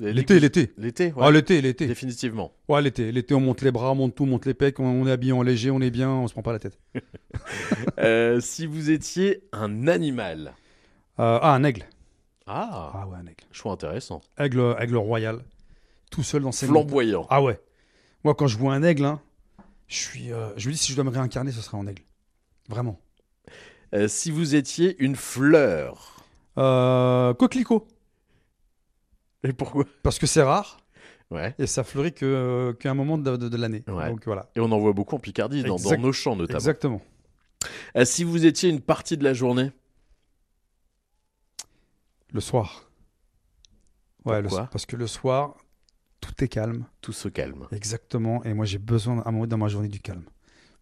L'été, 0.00 0.34
que- 0.36 0.40
l'été. 0.40 0.72
L'été, 0.78 1.06
ouais. 1.12 1.22
Ah, 1.24 1.30
l'été, 1.30 1.60
l'été. 1.60 1.86
Définitivement. 1.86 2.52
Ouais, 2.68 2.80
l'été. 2.82 3.12
L'été, 3.12 3.34
on 3.34 3.40
monte 3.40 3.62
les 3.62 3.70
bras, 3.70 3.92
on 3.92 3.94
monte 3.94 4.14
tout, 4.14 4.24
on 4.24 4.26
monte 4.26 4.46
les 4.46 4.54
pecs, 4.54 4.80
on, 4.80 4.84
on 4.84 5.06
est 5.06 5.10
habillé 5.12 5.32
en 5.32 5.42
léger, 5.42 5.70
on 5.70 5.80
est 5.80 5.90
bien, 5.90 6.10
on 6.10 6.26
se 6.26 6.32
prend 6.32 6.42
pas 6.42 6.52
la 6.52 6.58
tête. 6.58 6.78
Euh, 7.98 8.40
si 8.40 8.66
vous 8.66 8.90
étiez 8.90 9.42
un 9.52 9.86
animal. 9.86 10.54
Euh, 11.18 11.38
ah, 11.42 11.54
un 11.54 11.64
aigle. 11.64 11.84
Ah, 12.46 12.90
Ah 12.94 13.06
ouais, 13.08 13.16
un 13.16 13.26
aigle. 13.26 13.44
choix 13.52 13.72
intéressant. 13.72 14.20
Aigle, 14.38 14.74
aigle 14.78 14.96
royal. 14.96 15.44
tout 16.10 16.22
seul 16.22 16.42
dans 16.42 16.52
ses 16.52 16.66
Flamboyant. 16.66 17.26
Ah 17.30 17.42
ouais. 17.42 17.60
Moi, 18.24 18.34
quand 18.34 18.46
je 18.46 18.58
vois 18.58 18.74
un 18.74 18.82
aigle, 18.82 19.04
hein, 19.04 19.20
je 19.86 19.96
suis, 19.96 20.32
euh, 20.32 20.48
je 20.56 20.68
me 20.68 20.72
dis 20.72 20.78
si 20.78 20.92
je 20.92 20.96
dois 20.96 21.04
me 21.04 21.10
réincarner, 21.10 21.52
ce 21.52 21.60
serait 21.62 21.76
en 21.76 21.86
aigle. 21.86 22.02
Vraiment. 22.68 22.98
Si 24.08 24.30
vous 24.30 24.54
étiez 24.54 24.96
une 25.02 25.16
fleur. 25.16 26.24
Coquelicot. 26.56 27.86
Et 29.44 29.52
pourquoi? 29.52 29.84
Parce 30.02 30.18
que 30.18 30.26
c'est 30.26 30.42
rare. 30.42 30.78
Ouais. 31.30 31.54
Et 31.58 31.66
ça 31.66 31.84
fleurit 31.84 32.12
qu'à 32.12 32.90
un 32.90 32.94
moment 32.94 33.16
de, 33.16 33.36
de- 33.36 33.48
de 33.48 33.56
l'année. 33.56 33.84
Ouais. 33.86 34.10
Donc 34.10 34.24
voilà. 34.26 34.50
Et 34.56 34.60
on 34.60 34.70
en 34.72 34.78
voit 34.78 34.92
beaucoup 34.92 35.14
en 35.14 35.20
Picardie, 35.20 35.62
dans, 35.62 35.76
nos 35.98 36.12
champs 36.12 36.34
notamment. 36.34 36.58
Exactement. 36.58 37.02
Euh, 37.96 38.04
si 38.04 38.24
vous 38.24 38.46
étiez 38.46 38.68
une 38.68 38.80
partie 38.80 39.16
de 39.16 39.24
la 39.24 39.32
journée? 39.32 39.70
Le 42.32 42.40
soir. 42.40 42.90
Ouais, 44.24 44.42
Pourquoi? 44.42 44.66
Parce 44.66 44.86
que 44.86 44.96
le 44.96 45.06
soir, 45.06 45.56
tout 46.20 46.44
est 46.44 46.48
calme. 46.48 46.86
Tout 47.00 47.12
se 47.12 47.28
calme. 47.28 47.66
Exactement. 47.72 48.42
Et 48.44 48.54
moi, 48.54 48.66
j'ai 48.66 48.78
besoin 48.78 49.20
à 49.20 49.28
un 49.28 49.32
moment 49.32 49.46
dans 49.46 49.58
ma 49.58 49.68
journée 49.68 49.88
du 49.88 50.00
calme. 50.00 50.24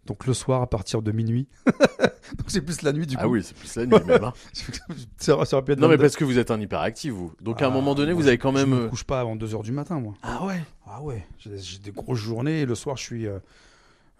Donc 0.09 0.27
le 0.27 0.35
soir, 0.35 0.63
à 0.63 0.67
partir 0.67 1.03
de 1.03 1.13
minuit. 1.13 1.47
Donc 1.67 2.47
c'est 2.49 2.61
plus 2.63 2.83
la 2.83 2.93
nuit 2.93 3.07
du 3.07 3.15
coup. 3.17 3.23
Ah 3.25 3.29
oui, 3.29 3.43
c'est 3.45 3.55
plus 3.57 3.77
la 3.77 3.87
nuit 3.87 4.05
même. 4.07 4.25
hein. 4.25 4.33
ça, 5.19 5.45
ça 5.45 5.57
Non, 5.59 5.63
mais 5.67 5.75
22. 5.77 5.99
parce 5.99 6.17
que 6.17 6.25
vous 6.25 6.39
êtes 6.39 6.51
un 6.51 6.61
hyperactif, 6.61 7.13
vous. 7.13 7.33
Donc 7.41 7.63
à 7.63 7.67
un 7.67 7.69
Ah, 7.69 7.73
moment 7.73 7.95
donné, 7.95 8.13
moi, 8.13 8.23
vous 8.23 8.29
avez 8.29 8.39
quand 8.39 8.53
je 8.53 8.57
même. 8.59 8.71
me 8.71 8.81
euh, 8.85 8.89
couche 8.89 9.05
pas 9.05 9.21
avant 9.21 9.37
2h 9.37 9.63
du 9.63 9.73
matin, 9.73 10.01
moi. 10.01 10.15
Ah 10.23 10.45
ouais 10.47 10.61
Ah 10.87 11.01
ouais. 11.03 11.25
J'ai 11.39 11.79
des 11.79 11.93
grosses 11.93 12.19
journées 12.19 12.63
et 12.63 12.67
le 12.67 12.75
soir, 12.75 12.97
je 12.97 13.03
suis. 13.05 13.27
euh, 13.27 13.39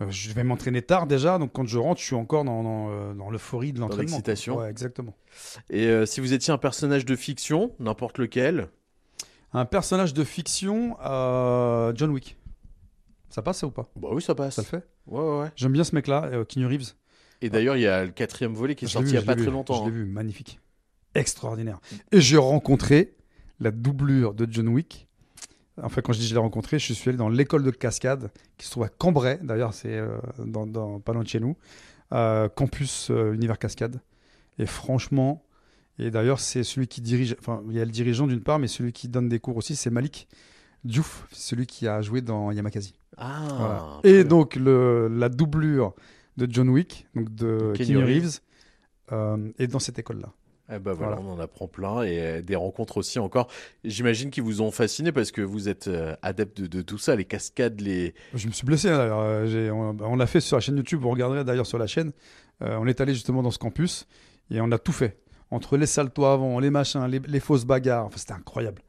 euh, 0.01 0.07
je 0.11 0.31
vais 0.33 0.45
m'entraîner 0.45 0.81
tard 0.83 1.07
déjà, 1.09 1.39
donc 1.39 1.53
quand 1.53 1.67
je 1.67 1.77
rentre, 1.79 2.01
je 2.01 2.07
suis 2.07 2.15
encore 2.15 2.45
dans, 2.45 2.63
dans, 2.63 3.15
dans 3.15 3.31
l'euphorie 3.31 3.73
de 3.73 3.81
l'entraînement. 3.81 4.03
l'excitation. 4.03 4.59
Ouais, 4.59 4.71
exactement. 4.71 5.15
Et 5.71 5.87
euh, 5.87 6.07
si 6.07 6.21
vous 6.21 6.33
étiez 6.35 6.53
un 6.53 6.59
personnage 6.59 7.05
de 7.05 7.17
fiction, 7.17 7.73
n'importe 7.81 8.19
lequel. 8.19 8.69
Un 9.55 9.65
personnage 9.65 10.13
de 10.15 10.23
fiction, 10.25 10.97
euh, 11.05 11.93
John 11.97 12.11
Wick. 12.11 12.37
Ça 13.39 13.43
passe 13.43 13.59
ça 13.59 13.69
ou 13.69 13.71
pas? 13.71 13.89
Bah 13.95 14.09
oui, 14.11 14.21
ça 14.21 14.35
passe. 14.35 14.57
Ça 14.57 14.63
le 14.63 14.67
fait? 14.67 14.85
Ouais, 15.07 15.21
ouais, 15.23 15.39
ouais. 15.43 15.53
J'aime 15.55 15.71
bien 15.71 15.85
ce 15.85 15.95
mec-là, 15.95 16.25
euh, 16.25 16.45
Keanu 16.45 16.67
Reeves. 16.67 16.95
Et 17.41 17.51
d'ailleurs, 17.51 17.77
il 17.77 17.83
y 17.83 17.87
a 17.87 18.05
le 18.07 18.11
quatrième 18.11 18.53
volet 18.53 18.75
qui 18.75 18.85
est 18.85 18.89
Je 18.89 18.99
l'ai 18.99 19.05
sorti 19.05 19.05
vu, 19.05 19.11
il 19.11 19.13
n'y 19.13 19.19
a 19.19 19.21
je 19.21 19.27
pas 19.27 19.35
l'ai 19.35 19.43
très 19.43 19.51
vu, 19.51 19.57
longtemps. 19.57 19.75
Je 19.75 19.83
l'ai 19.89 19.97
hein. 19.97 20.01
vu, 20.01 20.07
magnifique. 20.07 20.59
Extraordinaire. 21.15 21.79
Et 22.11 22.21
j'ai 22.21 22.37
rencontré 22.37 23.15
la 23.61 23.71
doublure 23.71 24.35
de 24.35 24.45
John 24.51 24.67
Wick. 24.67 25.07
Enfin, 25.81 26.03
quand 26.03 26.13
je 26.13 26.19
dis 26.19 26.27
je 26.27 26.35
l'ai 26.35 26.41
rencontré, 26.41 26.81
je 26.81 26.93
suis 26.93 27.11
allé 27.11 27.17
dans 27.17 27.29
l'école 27.29 27.63
de 27.63 27.71
cascade 27.71 28.33
qui 28.57 28.67
se 28.67 28.73
trouve 28.73 28.83
à 28.83 28.89
Cambrai. 28.89 29.39
D'ailleurs, 29.41 29.73
c'est 29.73 29.97
euh, 29.97 30.19
dans, 30.45 30.67
dans- 30.67 30.99
pas 30.99 31.13
loin 31.13 31.23
de 31.23 31.29
chez 31.29 31.39
nous. 31.39 31.57
Euh, 32.13 32.49
campus 32.49 33.09
euh, 33.13 33.35
Univers 33.35 33.61
Cascade. 33.61 34.01
Et 34.59 34.67
franchement, 34.67 35.45
et 36.01 36.11
d'ailleurs, 36.11 36.41
c'est 36.41 36.65
celui 36.65 36.89
qui 36.89 37.01
dirige. 37.03 37.37
Enfin, 37.39 37.63
il 37.71 37.77
y 37.77 37.81
a 37.81 37.85
le 37.85 37.93
dirigeant 37.93 38.27
d'une 38.27 38.43
part, 38.43 38.59
mais 38.59 38.67
celui 38.67 38.93
qui 38.93 39.07
donne 39.07 39.29
des 39.29 39.39
cours 39.39 39.57
aussi, 39.57 39.77
c'est 39.77 39.91
Malik 39.91 40.27
Diouf, 40.85 41.27
celui 41.33 41.67
qui 41.67 41.87
a 41.89 42.01
joué 42.03 42.21
dans 42.21 42.51
Yamakasi. 42.51 42.95
Ah, 43.17 43.43
Voilà. 43.59 43.87
Et 44.05 44.25
donc, 44.25 44.55
le, 44.57 45.09
la 45.09 45.29
doublure 45.29 45.95
de 46.37 46.47
John 46.51 46.69
Wick, 46.69 47.07
donc 47.15 47.35
de 47.35 47.73
Keanu 47.77 47.95
Keanu 47.95 48.05
Reeves. 48.05 48.39
Euh, 49.11 49.39
est 49.59 49.69
dans 49.69 49.79
cette 49.79 49.99
école-là. 49.99 50.29
Eh 50.71 50.79
ben 50.79 50.93
voilà, 50.93 51.17
Voilà. 51.17 51.21
on 51.31 51.33
en 51.33 51.39
apprend 51.41 51.67
plein 51.67 52.03
et 52.03 52.21
euh, 52.21 52.43
des 52.43 52.57
rencontres 52.57 52.99
aussi 52.99 53.19
encore. 53.19 53.49
J'imagine 53.85 54.31
qu'ils 54.31 54.43
vous 54.43 54.61
ont 54.61 54.71
fasciné 54.71 55.13
parce 55.13 55.33
que 55.33 55.41
vous 55.41 55.71
êtes 55.71 55.89
euh, 55.89 56.15
adepte 56.21 56.61
de, 56.61 56.67
de 56.67 56.83
tout 56.83 56.99
ça, 56.99 57.17
les 57.17 57.25
cascades, 57.25 57.81
les. 57.81 58.15
Je 58.35 58.47
me 58.49 58.53
suis 58.53 58.67
blessé. 58.67 58.91
hein, 58.91 58.99
d'ailleurs. 58.99 59.47
J'ai- 59.47 59.71
on 59.71 59.97
on 59.99 60.15
l'a 60.17 60.27
fait 60.27 60.41
sur 60.41 60.59
la 60.59 60.61
chaîne 60.61 60.77
YouTube. 60.77 61.01
Vous 61.01 61.09
regarderez 61.09 61.43
d'ailleurs 61.43 61.67
sur 61.67 61.79
la 61.79 61.87
chaîne. 61.87 62.13
On 62.61 62.87
est 62.87 63.01
allé 63.01 63.15
justement 63.15 63.43
dans 63.43 63.51
ce 63.53 63.59
campus 63.59 64.07
et 64.51 64.61
on 64.61 64.71
a 64.73 64.79
tout 64.79 64.93
fait. 64.93 65.19
Entre 65.51 65.79
les 65.79 65.87
saltos 65.87 66.27
avant, 66.27 66.59
les 66.61 66.69
machins, 66.71 67.03
les, 67.07 67.21
les 67.21 67.41
fausses 67.41 67.65
bagarres. 67.65 68.05
Enfin, 68.05 68.19
c'était 68.19 68.33
incroyable. 68.35 68.83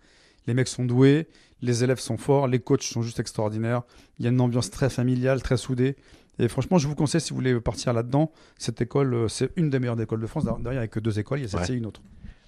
Les 0.47 0.53
mecs 0.53 0.67
sont 0.67 0.83
doués, 0.83 1.27
les 1.61 1.83
élèves 1.83 1.99
sont 1.99 2.17
forts, 2.17 2.47
les 2.47 2.59
coachs 2.59 2.83
sont 2.83 3.01
juste 3.01 3.19
extraordinaires. 3.19 3.81
Il 4.19 4.25
y 4.25 4.27
a 4.27 4.31
une 4.31 4.41
ambiance 4.41 4.69
très 4.71 4.89
familiale, 4.89 5.41
très 5.41 5.57
soudée. 5.57 5.95
Et 6.39 6.47
franchement, 6.47 6.77
je 6.77 6.87
vous 6.87 6.95
conseille, 6.95 7.19
si 7.19 7.31
vous 7.31 7.35
voulez 7.35 7.59
partir 7.59 7.91
là-dedans, 7.93 8.31
cette 8.57 8.79
école, 8.81 9.13
euh, 9.13 9.27
c'est 9.27 9.51
une 9.57 9.69
des 9.69 9.77
meilleures 9.79 9.99
écoles 9.99 10.21
de 10.21 10.27
France. 10.27 10.45
D'ailleurs, 10.45 10.71
il 10.71 10.77
n'y 10.77 10.83
a 10.83 10.87
que 10.87 10.99
deux 11.01 11.19
écoles, 11.19 11.39
il 11.39 11.41
y 11.41 11.45
a 11.45 11.49
celle-ci 11.49 11.71
Ouais. 11.71 11.75
et 11.75 11.79
une 11.79 11.85
autre. 11.85 12.01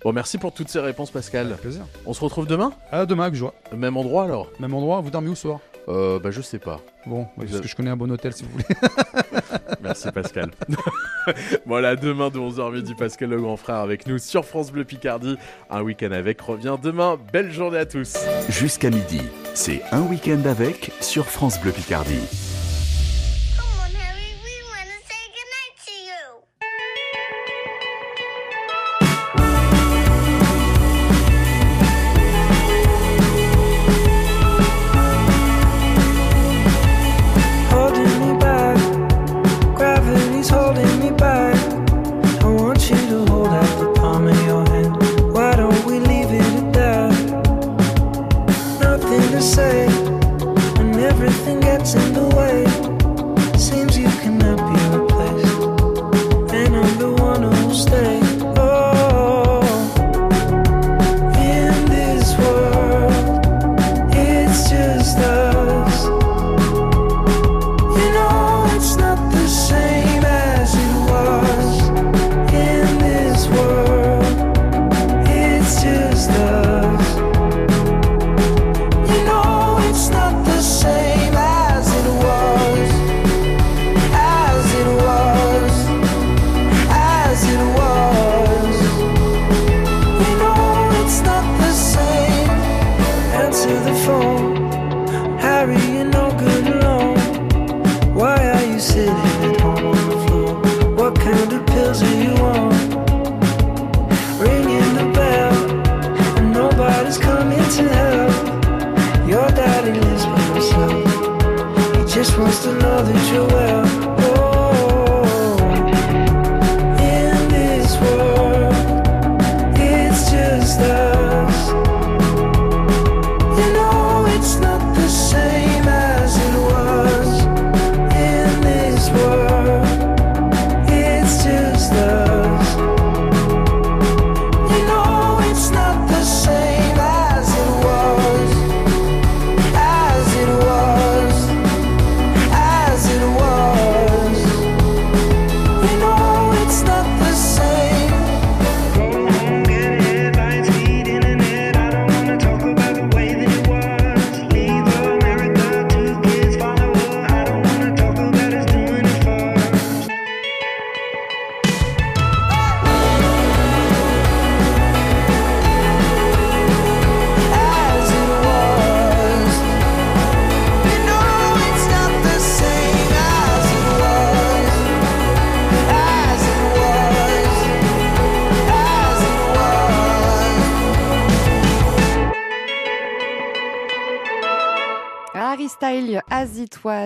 Bon, 0.03 0.13
merci 0.13 0.37
pour 0.37 0.53
toutes 0.53 0.69
ces 0.69 0.79
réponses, 0.79 1.11
Pascal. 1.11 1.47
Avec 1.47 1.59
plaisir. 1.61 1.85
On 2.05 2.13
se 2.13 2.21
retrouve 2.23 2.47
demain? 2.47 2.71
À 2.91 3.05
demain, 3.05 3.29
que 3.29 3.35
joie. 3.35 3.53
Même 3.75 3.97
endroit 3.97 4.23
alors? 4.23 4.49
Même 4.59 4.73
endroit, 4.73 5.01
vous 5.01 5.11
dormez 5.11 5.29
où 5.29 5.35
ce 5.35 5.41
soir? 5.43 5.59
Euh, 5.89 6.19
Bah, 6.19 6.31
je 6.31 6.41
sais 6.41 6.57
pas. 6.59 6.81
Bon, 7.05 7.27
parce 7.35 7.59
que 7.61 7.67
je 7.67 7.75
connais 7.75 7.89
un 7.89 7.97
bon 7.97 8.11
hôtel 8.11 8.33
si 8.33 8.43
vous 8.43 8.51
voulez. 8.51 8.65
Merci 9.81 10.11
Pascal. 10.11 10.51
voilà, 11.65 11.95
demain 11.95 12.29
de 12.29 12.37
11h 12.37 12.73
midi, 12.73 12.93
Pascal 12.95 13.29
le 13.29 13.41
grand 13.41 13.57
frère 13.57 13.77
avec 13.77 14.05
nous 14.07 14.19
sur 14.19 14.45
France 14.45 14.71
Bleu 14.71 14.83
Picardie. 14.83 15.37
Un 15.69 15.81
week-end 15.81 16.11
avec 16.11 16.39
revient 16.41 16.77
demain. 16.81 17.17
Belle 17.33 17.51
journée 17.51 17.79
à 17.79 17.85
tous. 17.85 18.15
Jusqu'à 18.49 18.89
midi, 18.89 19.21
c'est 19.53 19.81
un 19.91 20.01
week-end 20.01 20.41
avec 20.45 20.91
sur 21.01 21.25
France 21.25 21.59
Bleu 21.59 21.71
Picardie. 21.71 22.50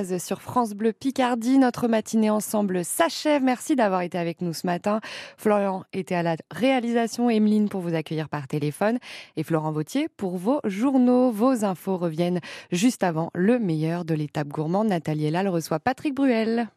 Sur 0.04 0.42
France 0.42 0.74
Bleu 0.74 0.92
Picardie. 0.92 1.58
Notre 1.58 1.88
matinée 1.88 2.30
ensemble 2.30 2.84
s'achève. 2.84 3.42
Merci 3.42 3.78
d'avoir 3.78 4.02
été 4.02 4.18
avec 4.18 4.42
nous 4.42 4.54
ce 4.54 4.68
matin. 4.68 5.00
Florian 5.38 5.86
était 5.94 6.16
à 6.16 6.24
la 6.24 6.36
réalisation, 6.52 7.30
Emeline 7.30 7.70
pour 7.70 7.80
vous 7.80 7.96
accueillir 7.96 8.28
par 8.28 8.48
téléphone 8.48 8.98
et 9.38 9.44
Florent 9.44 9.72
Vautier 9.72 10.10
pour 10.18 10.38
vos 10.38 10.60
journaux. 10.66 11.32
Vos 11.32 11.64
infos 11.64 11.98
reviennent 11.98 12.42
juste 12.72 13.04
avant 13.04 13.30
le 13.34 13.58
meilleur 13.58 14.04
de 14.04 14.14
l'étape 14.14 14.50
gourmande. 14.50 14.88
Nathalie 14.88 15.28
Elal 15.28 15.48
reçoit 15.48 15.80
Patrick 15.80 16.14
Bruel. 16.14 16.68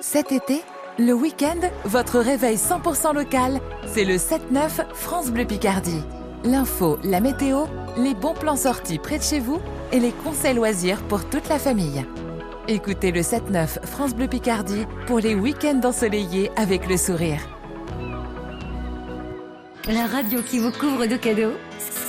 Cet 0.00 0.30
été, 0.30 0.60
le 0.98 1.12
week-end, 1.12 1.68
votre 1.84 2.20
réveil 2.20 2.56
100% 2.56 3.12
local, 3.12 3.60
c'est 3.86 4.04
le 4.04 4.14
7-9 4.14 4.94
France 4.94 5.32
Bleu 5.32 5.46
Picardie. 5.46 6.02
L'info, 6.44 6.98
la 7.02 7.20
météo, 7.20 7.64
les 7.96 8.14
bons 8.14 8.34
plans 8.34 8.56
sortis 8.56 8.98
près 8.98 9.18
de 9.18 9.22
chez 9.24 9.40
vous 9.40 9.60
et 9.90 9.98
les 9.98 10.12
conseils 10.12 10.54
loisirs 10.54 11.02
pour 11.08 11.28
toute 11.28 11.48
la 11.48 11.58
famille. 11.58 12.04
Écoutez 12.68 13.10
le 13.10 13.22
7-9 13.22 13.84
France 13.84 14.14
Bleu 14.14 14.28
Picardie 14.28 14.86
pour 15.08 15.18
les 15.18 15.34
week-ends 15.34 15.80
ensoleillés 15.82 16.52
avec 16.56 16.88
le 16.88 16.96
sourire. 16.96 17.40
La 19.88 20.06
radio 20.06 20.42
qui 20.42 20.58
vous 20.60 20.70
couvre 20.70 21.06
de 21.06 21.16
cadeaux, 21.16 21.54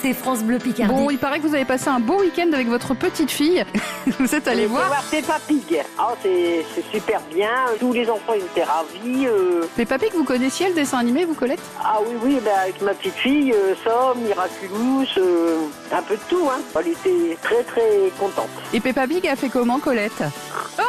c'est 0.01 0.13
France 0.13 0.43
Bleu 0.43 0.59
Picardie. 0.59 0.93
Bon, 0.93 1.09
il 1.09 1.17
paraît 1.17 1.39
que 1.39 1.47
vous 1.47 1.55
avez 1.55 1.65
passé 1.65 1.87
un 1.89 1.99
beau 1.99 2.19
week-end 2.19 2.51
avec 2.53 2.67
votre 2.67 2.93
petite 2.93 3.31
fille. 3.31 3.65
vous 4.19 4.35
êtes 4.35 4.47
allé 4.47 4.67
voir. 4.67 4.85
voir 4.87 5.03
Peppa 5.09 5.39
Pig. 5.47 5.81
Ah, 5.97 6.13
c'est 6.21 6.63
c'est 6.75 6.85
super 6.95 7.19
bien. 7.33 7.49
Tous 7.79 7.91
les 7.91 8.07
enfants 8.09 8.33
ils 8.35 8.43
étaient 8.43 8.63
ravis. 8.63 9.25
euh. 9.25 9.63
Peppa 9.75 9.97
Pig, 9.97 10.11
vous 10.13 10.23
connaissiez 10.23 10.67
le 10.67 10.75
dessin 10.75 10.99
animé, 10.99 11.25
vous, 11.25 11.33
Colette? 11.33 11.59
Ah 11.83 11.97
oui, 12.05 12.13
oui, 12.23 12.39
ben, 12.45 12.51
avec 12.61 12.79
ma 12.81 12.93
petite 12.93 13.15
fille, 13.15 13.51
euh, 13.53 13.73
Somme, 13.83 14.19
Miraculous, 14.21 15.05
euh, 15.17 15.57
un 15.91 16.01
peu 16.03 16.15
de 16.15 16.21
tout. 16.29 16.47
Hein. 16.51 16.59
Elle 16.79 16.89
était 16.89 17.37
très 17.41 17.63
très 17.63 18.11
contente. 18.19 18.49
Et 18.71 18.79
Peppa 18.79 19.07
Pig 19.07 19.27
a 19.27 19.35
fait 19.35 19.49
comment, 19.49 19.79
Colette? 19.79 20.21
Ah 20.77 20.83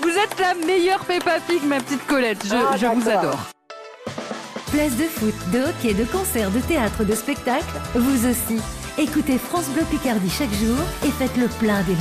Vous 0.00 0.08
êtes 0.10 0.40
la 0.40 0.54
meilleure 0.54 1.04
Peppa 1.04 1.38
Pig, 1.46 1.62
ma 1.64 1.80
petite 1.80 2.06
Colette. 2.06 2.44
Je, 2.46 2.54
Ah, 2.54 2.76
je 2.78 2.86
vous 2.86 3.08
adore. 3.10 3.38
Place 4.72 4.96
de 4.96 5.04
foot, 5.04 5.34
de 5.52 5.58
hockey, 5.68 5.92
de 5.92 6.04
concerts, 6.04 6.50
de 6.50 6.60
théâtre, 6.60 7.04
de 7.04 7.14
spectacle, 7.14 7.78
vous 7.94 8.26
aussi. 8.26 8.58
Écoutez 8.96 9.36
France 9.36 9.68
Bleu 9.68 9.84
Picardie 9.90 10.30
chaque 10.30 10.52
jour 10.54 10.78
et 11.04 11.10
faites 11.10 11.36
le 11.36 11.46
plein 11.58 11.82
d'émotions. 11.82 12.00